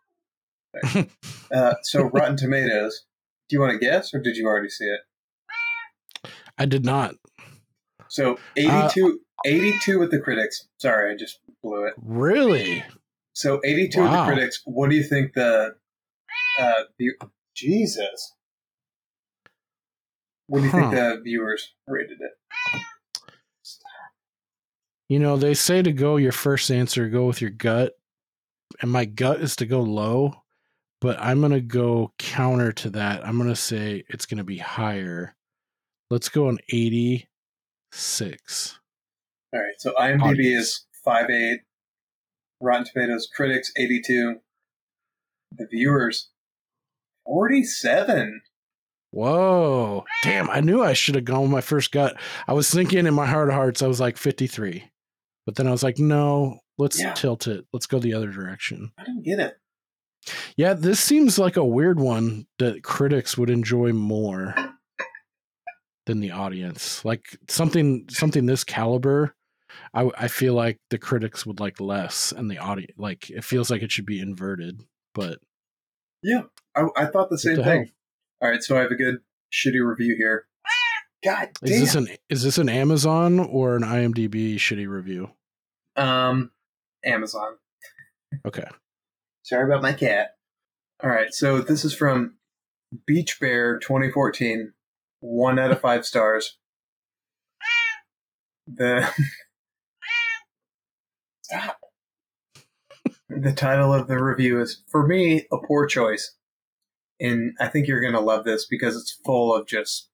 [1.52, 3.06] Uh, so, Rotten Tomatoes.
[3.50, 6.30] Do you want to guess, or did you already see it?
[6.60, 7.16] i did not
[8.08, 10.68] So, 82, 82 with the critics.
[10.78, 11.96] Sorry, I just blew it.
[11.98, 12.84] really
[13.40, 14.26] So, 82 with Wow.
[14.26, 14.62] the critics.
[14.66, 15.76] What do you think the.
[16.60, 17.16] Uh, view-
[17.56, 18.36] Jesus.
[20.48, 22.82] What do you think the viewers rated it?
[25.08, 27.94] You know, they say to go your first answer, go with your gut.
[28.82, 30.44] And my gut is to go low,
[31.00, 33.26] but I'm going to go counter to that.
[33.26, 35.36] I'm going to say it's going to be higher.
[36.10, 38.80] Let's go on 86.
[39.54, 40.68] All right, so IMDb Audience.
[40.68, 41.60] is 5.8.
[42.62, 44.36] Rotten Tomatoes critics 82.
[45.58, 46.30] The viewers
[47.26, 48.42] 47.
[49.12, 50.06] Whoa.
[50.24, 52.16] Damn, I knew I should have gone with my first gut.
[52.48, 54.84] I was thinking in my heart of hearts, I was like 53.
[55.46, 57.14] But then I was like, no, let's Yeah.
[57.14, 57.66] tilt it.
[57.74, 58.92] Let's go the other direction.
[58.98, 59.58] I didn't get it.
[60.58, 64.54] Yeah, this seems like a weird one that critics would enjoy more
[66.06, 67.04] than the audience.
[67.04, 69.34] Like something something this caliber,
[69.94, 73.70] I I feel like the critics would like less and the audience like it feels
[73.70, 74.82] like it should be inverted.
[75.14, 75.40] But
[76.24, 76.44] Yeah,
[76.76, 77.84] I, I thought the same the thing.
[77.86, 77.94] hell?
[78.42, 79.18] All right, so I have a good
[79.54, 80.46] shitty review here.
[81.24, 81.74] God damn.
[81.74, 85.32] is this an is this an Amazon or an IMDb shitty review?
[85.98, 86.52] um,
[87.04, 87.56] Amazon.
[88.46, 88.68] Okay.
[89.44, 90.36] Sorry about my cat.
[91.04, 92.36] All right, so this is from
[93.06, 94.74] Beach Bear 2014.
[95.22, 96.58] One out of five stars.
[98.68, 99.10] The
[101.42, 101.80] stop.
[103.30, 106.36] The title of the review is for me a poor choice,
[107.20, 110.10] and I think you're gonna love this because it's full of just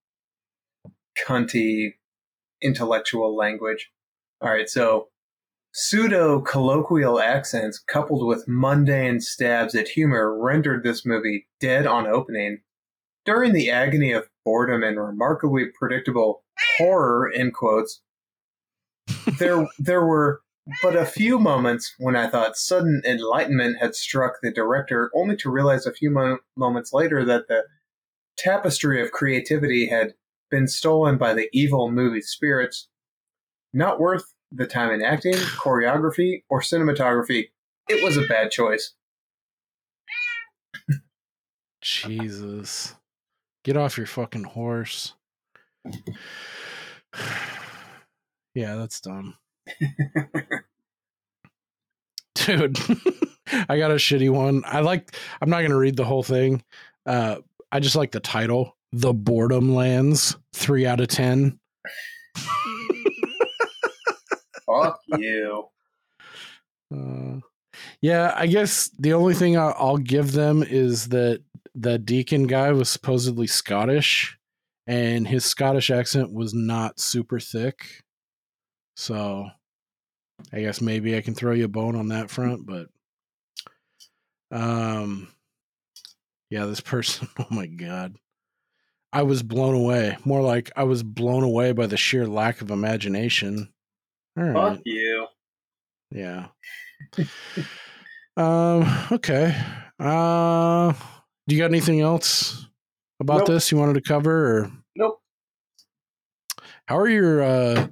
[1.18, 1.94] cunty
[2.62, 3.92] intellectual language.
[4.42, 5.08] All right, so
[5.72, 12.62] pseudo colloquial accents coupled with mundane stabs at humor rendered this movie dead on opening.
[13.24, 16.44] During the agony of boredom and remarkably predictable
[16.78, 18.02] horror in quotes,
[19.40, 20.42] there there were
[20.82, 25.52] but a few moments when I thought sudden enlightenment had struck the director, only to
[25.52, 27.66] realize a few mo- moments later that the
[28.38, 30.14] tapestry of creativity had
[30.50, 32.88] been stolen by the evil movie spirits.
[33.74, 37.50] Not worth the time in acting, choreography, or cinematography.
[37.90, 38.94] It was a bad choice.
[41.82, 42.96] Jesus.
[43.64, 45.14] Get off your fucking horse.
[48.56, 49.36] yeah, that's dumb.
[52.36, 52.78] Dude,
[53.70, 54.64] I got a shitty one.
[54.66, 56.64] I like I'm not going to read the whole thing.
[57.06, 57.38] Uh
[57.72, 61.60] I just like the title, The Boredom Lands, 3 out of 10.
[64.66, 65.66] Fuck you.
[66.96, 67.40] Uh,
[68.00, 71.42] yeah, I guess the only thing I'll, I'll give them is that
[71.74, 74.38] the deacon guy was supposedly Scottish,
[74.86, 78.05] and his Scottish accent was not super thick.
[78.96, 79.48] So,
[80.54, 82.88] I guess maybe I can throw you a bone on that front, but
[84.52, 85.28] um,
[86.50, 87.28] yeah, this person.
[87.40, 88.16] Oh my god,
[89.12, 90.18] I was blown away.
[90.26, 93.72] More like I was blown away by the sheer lack of imagination.
[94.38, 94.76] All right.
[94.76, 95.28] Fuck you.
[96.12, 96.48] Yeah.
[98.38, 99.08] um.
[99.12, 99.56] Okay.
[100.00, 100.94] Uh.
[101.48, 102.66] Do you got anything else
[103.20, 103.48] about Nope.
[103.48, 105.20] this you wanted to cover, or Nope.
[106.88, 107.44] how are your?
[107.44, 107.88] uh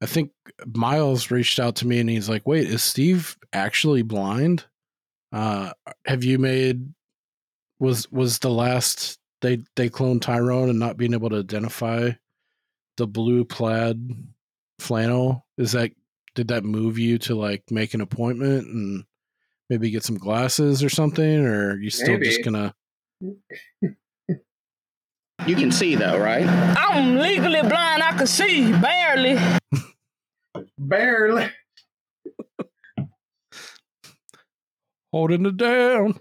[0.00, 0.30] I think
[0.74, 4.64] Miles reached out to me and he's like, "Wait, is Steve actually blind?
[5.32, 5.72] Uh
[6.06, 6.92] Have you made?
[7.80, 12.10] Was was the last they they cloned Tyrone and not being able to identify
[12.96, 14.16] the blue plaid
[14.78, 15.46] flannel?
[15.56, 15.92] Is that
[16.34, 19.04] did that move you to like make an appointment and
[19.68, 22.74] maybe get some glasses or something or are you still just gonna
[25.46, 26.46] You can see though, right?
[26.46, 28.02] I'm legally blind.
[28.02, 29.38] I can see barely.
[30.78, 31.50] Barely.
[35.12, 36.18] holding it down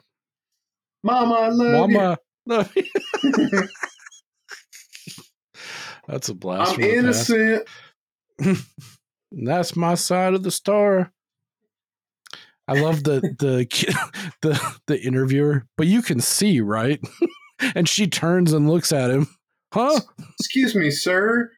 [1.04, 2.84] Mama, I love mama love you.
[6.08, 7.30] that's a blast I'm from the past.
[7.30, 7.68] innocent.
[9.32, 11.12] That's my side of the star.
[12.68, 13.68] i love the the
[14.42, 17.00] the the interviewer but you can see right
[17.76, 19.28] and she turns and looks at him
[19.74, 20.00] huh
[20.40, 21.52] Excuse me, sir.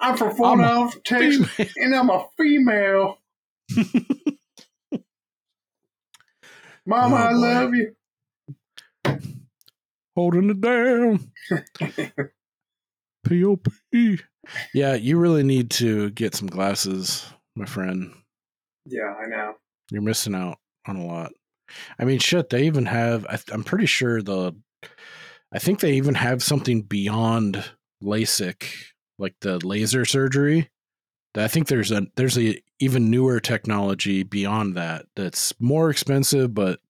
[0.00, 1.70] I'm from I'm Fort a Texas, female.
[1.76, 3.18] and I'm a female.
[6.86, 7.94] Mama, Oh, I love you.
[10.14, 11.30] holding it down.
[13.24, 13.68] Pop.
[14.72, 18.12] Yeah, you really need to get some glasses, my friend.
[18.86, 19.54] Yeah, I know.
[19.90, 21.32] You're missing out on a lot.
[21.98, 22.50] I mean, shit.
[22.50, 23.26] They even have.
[23.26, 24.52] I, I'm pretty sure the.
[25.52, 27.64] I think they even have something beyond
[28.02, 28.64] LASIK,
[29.18, 30.70] like the laser surgery.
[31.36, 36.80] I think there's a there's a even newer technology beyond that that's more expensive, but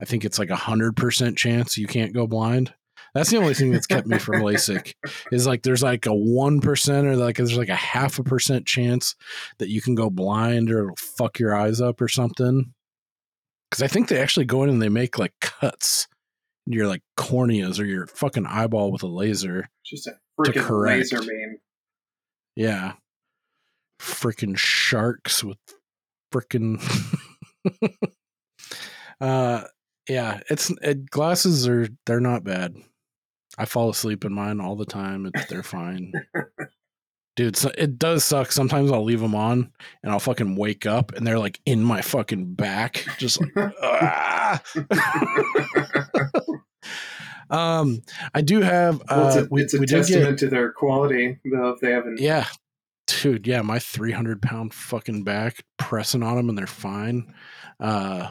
[0.00, 2.72] I think it's like a hundred percent chance you can't go blind.
[3.14, 4.94] That's the only thing that's kept me from LASIK
[5.32, 8.66] is like there's like a one percent or like there's like a half a percent
[8.66, 9.14] chance
[9.58, 12.72] that you can go blind or it'll fuck your eyes up or something.
[13.70, 16.08] Because I think they actually go in and they make like cuts
[16.66, 19.68] your like corneas or your fucking eyeball with a laser.
[19.84, 20.12] Just a
[20.44, 20.98] To freaking correct.
[21.12, 21.58] laser beam.
[22.56, 22.94] Yeah.
[24.00, 25.58] Freaking sharks with
[26.32, 26.80] freaking
[29.20, 29.62] uh
[30.08, 32.76] yeah, it's it, glasses are they're not bad.
[33.56, 35.26] I fall asleep in mine all the time.
[35.26, 36.12] It, they're fine.
[37.36, 38.52] Dude, so it does suck.
[38.52, 42.00] Sometimes I'll leave them on and I'll fucking wake up and they're like in my
[42.00, 43.50] fucking back, just like
[43.82, 44.62] ah!
[47.50, 48.02] um,
[48.34, 49.00] I do have.
[49.02, 51.80] Uh, Well, it's a, we it's a we testament get to their quality, though, if
[51.80, 52.20] they haven't.
[52.20, 52.46] yeah,
[53.06, 53.46] dude.
[53.46, 57.34] Yeah, my three hundred pound fucking back pressing on them and they're fine.
[57.80, 58.30] Uh,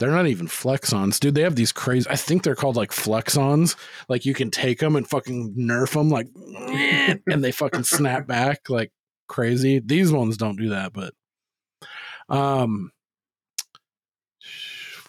[0.00, 1.34] they're not even flexons, dude.
[1.34, 2.08] They have these crazy.
[2.08, 3.76] I think they're called like flexons.
[4.08, 6.26] Like you can take them and fucking nerf them, like,
[7.30, 8.92] and they fucking snap back like
[9.28, 9.78] crazy.
[9.78, 11.12] These ones don't do that, but
[12.30, 12.90] um,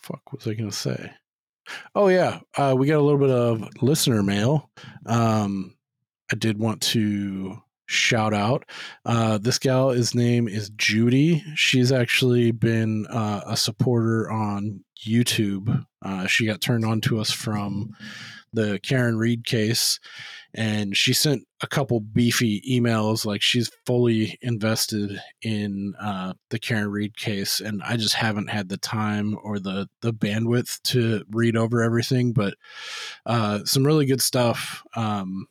[0.02, 1.14] fuck, was I gonna say?
[1.96, 4.70] Oh yeah, uh, we got a little bit of listener mail.
[5.06, 5.78] Um,
[6.30, 7.62] I did want to
[7.92, 8.66] shout out.
[9.06, 11.44] Uh, this gal, his name is Judy.
[11.56, 15.86] She's actually been uh, a supporter on YouTube.
[16.02, 17.92] Uh, she got turned on to us from
[18.54, 20.00] the Karen Read case,
[20.54, 23.26] and she sent a couple beefy emails.
[23.26, 28.70] Like she's fully invested in uh, the Karen Read case, and I just haven't had
[28.70, 32.34] the time or the the bandwidth to read over everything.
[32.34, 32.56] But
[33.26, 34.84] uh, some really good stuff.
[34.96, 35.48] Um,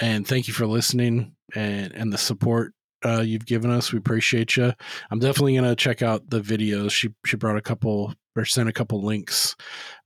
[0.00, 2.72] and thank you for listening and and the support
[3.04, 3.92] uh, you've given us.
[3.92, 4.72] We appreciate you.
[5.10, 6.90] I'm definitely gonna check out the videos.
[6.92, 9.56] She she brought a couple or sent a couple links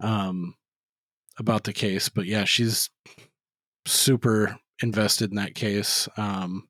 [0.00, 0.54] um,
[1.38, 2.90] about the case, but yeah, she's
[3.86, 6.08] super invested in that case.
[6.16, 6.68] Um,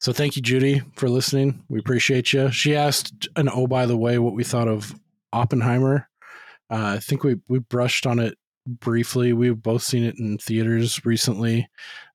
[0.00, 1.64] so thank you, Judy, for listening.
[1.68, 2.50] We appreciate you.
[2.50, 4.94] She asked, and oh by the way, what we thought of
[5.32, 6.08] Oppenheimer.
[6.70, 8.36] Uh, I think we we brushed on it
[8.68, 9.32] briefly.
[9.32, 11.68] We've both seen it in theaters recently.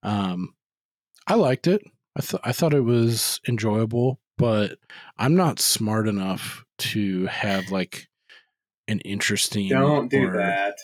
[0.04, 0.54] Um,
[1.28, 1.82] I liked it.
[2.16, 4.78] I thought I thought it was enjoyable, but
[5.18, 8.08] I'm not smart enough to have like
[8.88, 10.78] an interesting Don't do or, that.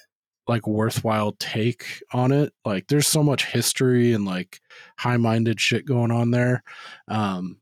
[0.48, 2.54] like worthwhile take on it.
[2.66, 4.60] Like there's so much history and like
[4.98, 6.64] high-minded shit going on there.
[7.08, 7.58] Um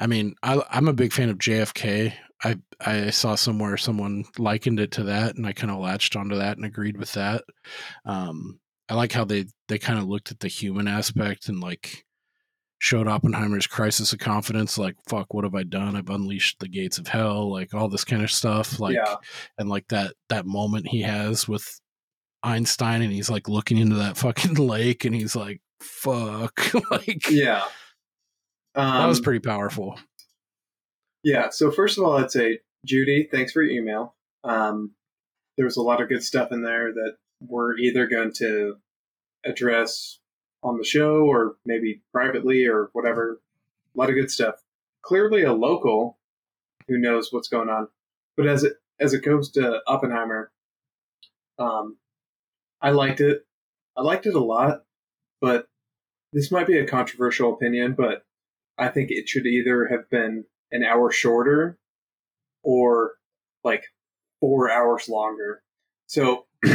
[0.00, 2.14] I mean, I I'm a big fan of JFK.
[2.44, 6.36] I I saw somewhere someone likened it to that and I kind of latched onto
[6.36, 7.44] that and agreed with that.
[8.04, 12.04] Um I like how they they kind of looked at the human aspect and like
[12.80, 15.96] showed Oppenheimer's crisis of confidence like fuck what have I done?
[15.96, 19.16] I've unleashed the gates of hell, like all this kind of stuff like yeah.
[19.58, 21.80] and like that that moment he has with
[22.44, 27.64] Einstein and he's like looking into that fucking lake and he's like fuck like Yeah.
[28.74, 29.98] Um, that was pretty powerful.
[31.28, 31.50] Yeah.
[31.50, 34.14] So first of all, I'd say Judy, thanks for your email.
[34.44, 34.92] Um,
[35.58, 38.76] there was a lot of good stuff in there that we're either going to
[39.44, 40.20] address
[40.62, 43.42] on the show or maybe privately or whatever.
[43.94, 44.54] A lot of good stuff.
[45.02, 46.16] Clearly, a local
[46.88, 47.88] who knows what's going on.
[48.34, 50.50] But as it as it goes to Oppenheimer,
[51.58, 51.98] um,
[52.80, 53.44] I liked it.
[53.98, 54.84] I liked it a lot,
[55.42, 55.68] but
[56.32, 58.24] this might be a controversial opinion, but
[58.78, 61.78] I think it should either have been an hour shorter
[62.62, 63.12] or
[63.64, 63.84] like
[64.40, 65.62] four hours longer.
[66.06, 66.46] So,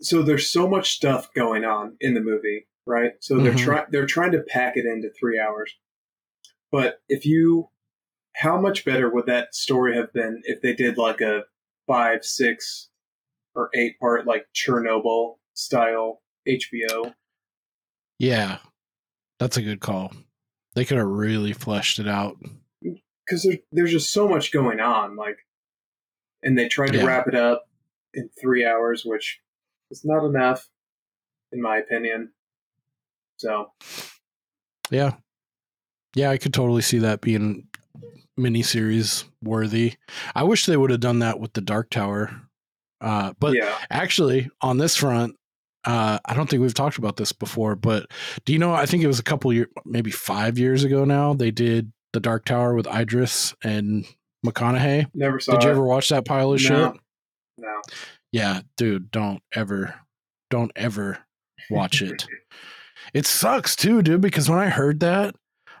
[0.00, 3.12] so there's so much stuff going on in the movie, right?
[3.20, 3.58] So they're Mhm.
[3.64, 5.74] trying they're trying to pack it into three hours.
[6.70, 7.70] But if you,
[8.36, 11.44] how much better would that story have been if they did like a
[11.86, 12.90] five, six,
[13.54, 17.14] or eight part like Chernobyl style HBO?
[18.18, 18.58] Yeah.
[19.38, 20.12] That's a good call.
[20.78, 22.36] They could have really fleshed it out.
[22.80, 25.38] because there, there's just so much going on like
[26.44, 27.04] and they tried to Yeah.
[27.04, 27.68] wrap it up
[28.14, 29.40] in three hours which
[29.90, 30.68] is not enough
[31.50, 32.30] in my opinion
[33.38, 33.72] so
[34.88, 35.16] Yeah.
[36.14, 37.66] Yeah, I could totally see that being
[38.38, 39.94] miniseries worthy.
[40.36, 42.42] I wish they would have done that with the Dark Tower.
[43.00, 45.34] Uh, but yeah actually, on this front,
[45.88, 48.10] uh, I don't think we've talked about this before, but
[48.44, 48.74] do you know?
[48.74, 51.32] I think it was a couple years, maybe five years ago now.
[51.32, 54.04] They did the Dark Tower with Idris and
[54.46, 55.06] McConaughey.
[55.14, 55.72] never saw Did you it.
[55.72, 56.92] ever watch that pile of No.
[56.92, 57.00] shit?
[57.58, 57.80] no
[58.32, 59.94] Yeah, dude, don't ever,
[60.50, 61.18] don't ever
[61.70, 62.26] watch it.
[63.14, 65.34] it sucks too, dude, because when I heard that,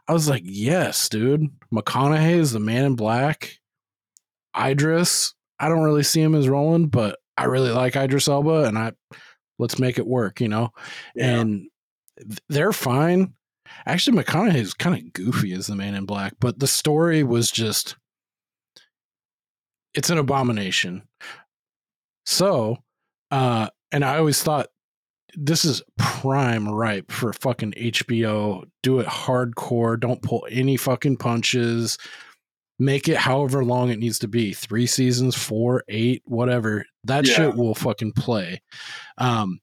[0.08, 1.48] I was like, yes, dude.
[1.72, 3.58] McConaughey is the man in black.
[4.58, 8.78] Idris, I don't really see him as Roland, but I really like Idris Elba, and
[8.78, 8.92] I
[9.58, 10.72] let's make it work, you know.
[11.14, 11.40] Yeah.
[11.40, 11.68] And
[12.48, 13.34] they're fine.
[13.86, 17.50] Actually, McConaughey is kind of goofy as the man in black, but the story was
[17.50, 17.96] just
[19.94, 21.02] it's an abomination.
[22.24, 22.78] So,
[23.30, 24.68] uh, and I always thought
[25.34, 28.64] this is prime ripe for fucking HBO.
[28.82, 29.98] Do it hardcore.
[29.98, 31.98] Don't pull any fucking punches.
[32.78, 36.84] Make it however long it needs to be three seasons, four, eight, whatever.
[37.04, 37.34] That Yeah.
[37.34, 38.62] shit will fucking play.
[39.18, 39.60] Um,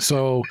[0.00, 0.42] so,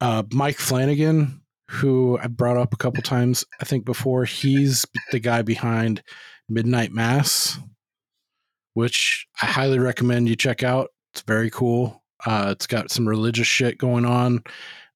[0.00, 1.40] uh, Mike Flanagan,
[1.70, 6.02] who I brought up a couple times, I think before, he's the guy behind
[6.48, 7.58] Midnight Mass,
[8.74, 10.90] which I highly recommend you check out.
[11.12, 12.02] It's very cool.
[12.24, 14.42] Uh, it's got some religious shit going on.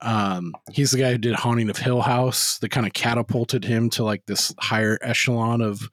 [0.03, 3.91] Um, he's the guy who did Haunting of Hill House that kind of catapulted him
[3.91, 5.91] to like this higher echelon of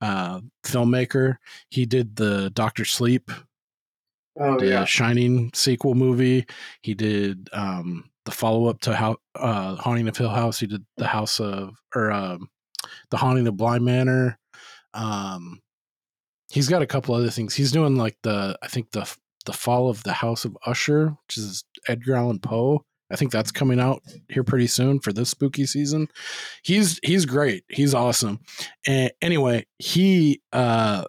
[0.00, 1.36] uh, filmmaker.
[1.70, 3.30] He did the Doctor Sleep,
[4.38, 6.46] oh the yeah Shining sequel movie.
[6.82, 10.60] He did um, the follow up to how uh, Haunting of Hill House.
[10.60, 12.48] He did the House of or um,
[13.10, 14.38] the Haunting of Bly Manor.
[14.94, 15.60] Um,
[16.50, 17.54] he's got a couple other things.
[17.54, 19.12] He's doing like the I think the
[19.46, 22.84] the Fall of the House of Usher, which is Edgar Allan Poe.
[23.10, 26.08] I think that's coming out here pretty soon for this spooky season.
[26.62, 27.64] He's he's great.
[27.68, 28.40] He's awesome.
[28.86, 31.04] And anyway, he uh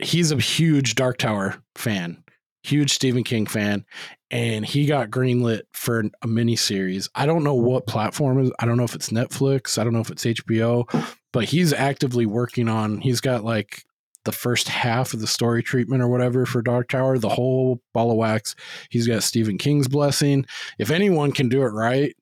[0.00, 2.22] he's a huge Dark Tower fan,
[2.62, 3.84] huge Stephen King fan,
[4.30, 7.08] and he got greenlit for a mini series.
[7.14, 8.52] I don't know what platform is.
[8.58, 9.78] I don't know if it's Netflix.
[9.78, 10.84] I don't know if it's HBO,
[11.32, 13.00] but he's actively working on.
[13.00, 13.84] He's got like
[14.26, 18.10] the first half of the story treatment or whatever for Dark Tower, the whole ball
[18.10, 18.54] of wax.
[18.90, 20.44] He's got Stephen King's blessing.
[20.78, 22.14] If anyone can do it right,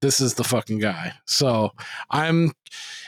[0.00, 1.12] this is the fucking guy.
[1.26, 1.70] So
[2.10, 2.52] I'm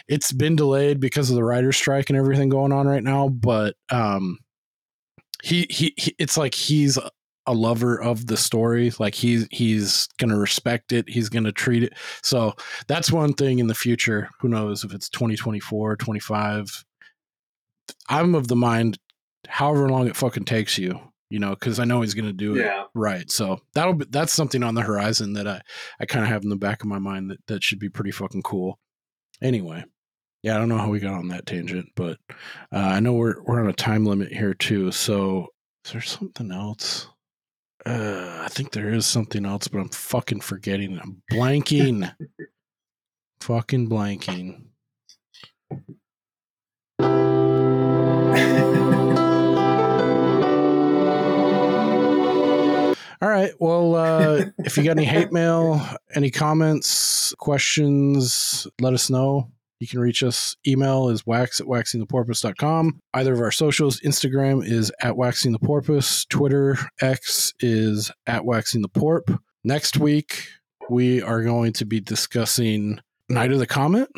[0.08, 3.74] it's been delayed because of the writer's strike and everything going on right now, but
[3.90, 4.38] um
[5.42, 6.98] he he, he it's like he's
[7.48, 11.92] a lover of the story like he's he's gonna respect it he's gonna treat it
[12.22, 12.52] so
[12.88, 16.84] that's one thing in the future who knows if it's 2024 25
[18.08, 18.98] i'm of the mind
[19.48, 20.98] however long it fucking takes you
[21.30, 24.62] you know because i know he's gonna do it right so that'll be that's something
[24.62, 25.60] on the horizon that i
[26.00, 28.10] i kind of have in the back of my mind that that should be pretty
[28.10, 28.78] fucking cool
[29.42, 29.84] anyway
[30.42, 32.18] yeah i don't know how we got on that tangent but
[32.72, 35.48] uh, i know we're we're on a time limit here too so
[35.84, 37.08] is there something else
[37.86, 40.98] uh, I think there is something else, but I'm fucking forgetting.
[40.98, 42.12] I'm blanking.
[43.40, 44.64] fucking blanking.
[53.26, 53.50] All right.
[53.58, 55.84] Well, uh, if you got any hate mail,
[56.14, 59.50] any comments, questions, let us know.
[59.80, 60.56] You can reach us.
[60.64, 63.00] Email is wax at waxingtheporpoise.com.
[63.14, 66.24] Either of our socials, Instagram is at waxing the porpoise.
[66.26, 69.36] Twitter, X is at waxing the porp.
[69.64, 70.46] Next week,
[70.88, 74.08] we are going to be discussing Night of the Comet.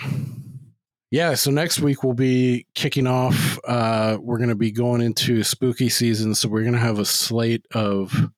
[1.10, 3.58] Yeah, so next week we'll be kicking off.
[3.66, 6.34] Uh, we're going to be going into spooky season.
[6.34, 8.30] So we're going to have a slate of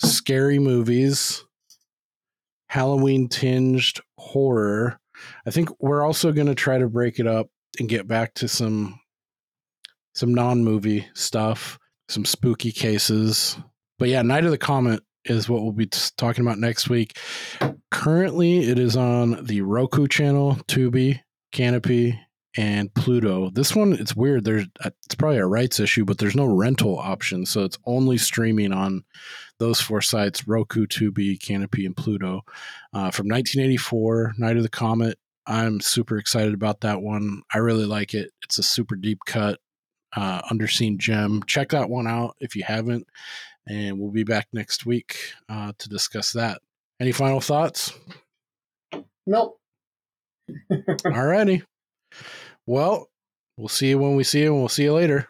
[0.00, 1.44] scary movies,
[2.68, 4.98] Halloween tinged horror.
[5.46, 7.48] I think we're also going to try to break it up
[7.78, 8.98] and get back to some
[10.14, 11.78] some non-movie stuff,
[12.08, 13.56] some spooky cases.
[13.98, 15.86] But yeah, Night of the Comet is what we'll be
[16.16, 17.16] talking about next week.
[17.90, 21.20] Currently, it is on the Roku channel, Tubi,
[21.52, 22.18] Canopy,
[22.56, 23.50] and Pluto.
[23.50, 24.44] This one, it's weird.
[24.44, 28.18] There's uh, it's probably a rights issue, but there's no rental option, so it's only
[28.18, 29.04] streaming on
[29.58, 32.42] those four sites: Roku, Tubi, Canopy, and Pluto.
[32.92, 35.18] Uh, from 1984, Night of the Comet.
[35.46, 37.42] I'm super excited about that one.
[37.52, 38.30] I really like it.
[38.42, 39.58] It's a super deep cut,
[40.16, 41.42] uh, underseen gem.
[41.46, 43.06] Check that one out if you haven't,
[43.66, 45.16] and we'll be back next week
[45.48, 46.60] uh, to discuss that.
[47.00, 47.92] Any final thoughts?
[49.26, 49.58] Nope.
[50.70, 51.62] Alrighty.
[52.70, 53.10] Well,
[53.56, 55.26] we'll see you when we see you, and we'll see you later.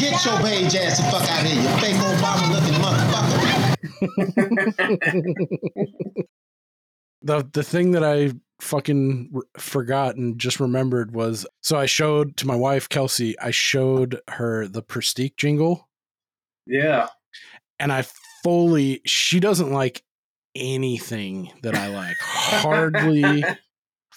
[0.00, 3.76] Get your beige ass the fuck out of here, you fake Obama looking motherfucker.
[7.22, 12.36] the the thing that I fucking r- forgot and just remembered was so I showed
[12.38, 13.38] to my wife Kelsey.
[13.38, 15.88] I showed her the Pristiq jingle,
[16.66, 17.06] Yeah.
[17.78, 18.04] and I
[18.42, 20.02] fully she doesn't like
[20.56, 22.16] anything that I like.
[22.20, 23.44] Hardly,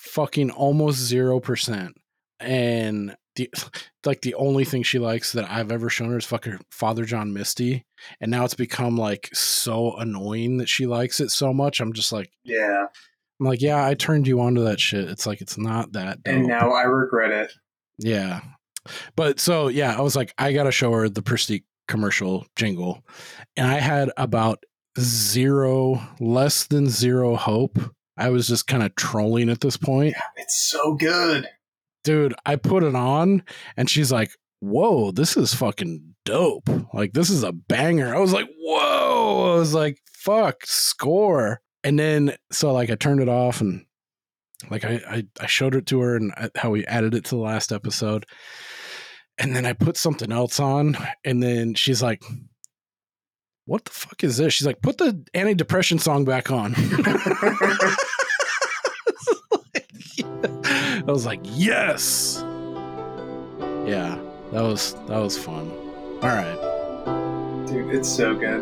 [0.09, 1.95] fucking almost zero percent.
[2.39, 3.49] And the
[4.05, 7.33] like the only thing she likes that I've ever shown her is fucking Father John
[7.33, 7.85] Misty,
[8.19, 11.79] and now it's become like so annoying that she likes it so much.
[11.79, 12.31] I'm just like.
[12.43, 12.85] Yeah.
[13.41, 15.09] I'm like, yeah, I turned you onto that shit.
[15.09, 16.21] It's like it's not that.
[16.23, 16.35] Dope.
[16.35, 17.53] And now I regret it.
[17.97, 18.41] yeah,
[19.15, 23.01] but so yeah, I was like, I gotta show her the Pristiq commercial jingle,
[23.55, 24.63] and I had about
[24.99, 27.79] zero, less than zero hope.
[28.19, 31.47] I was just kind of trolling at this point, It's so good.
[32.03, 32.33] dude.
[32.45, 33.43] I put it on,
[33.77, 36.69] and she's like, "Whoa, this is fucking dope!
[36.93, 41.97] Like this is a banger." I was like, "Whoa!" I was like, "Fuck, score!" And
[41.97, 43.85] then so like I turned it off and
[44.69, 47.29] like I, I I showed it to her and I- how we added it to
[47.31, 48.25] the last episode,
[49.37, 52.21] and then I put something else on, and then she's like,
[53.65, 56.75] "What the fuck is this?" She's like, "Put the anti-depression song back on."
[61.09, 62.43] I was like, "Yes."
[63.87, 64.19] Yeah,
[64.51, 65.71] that was that was fun.
[66.21, 67.65] All right.
[67.65, 68.61] Dude, it's so good.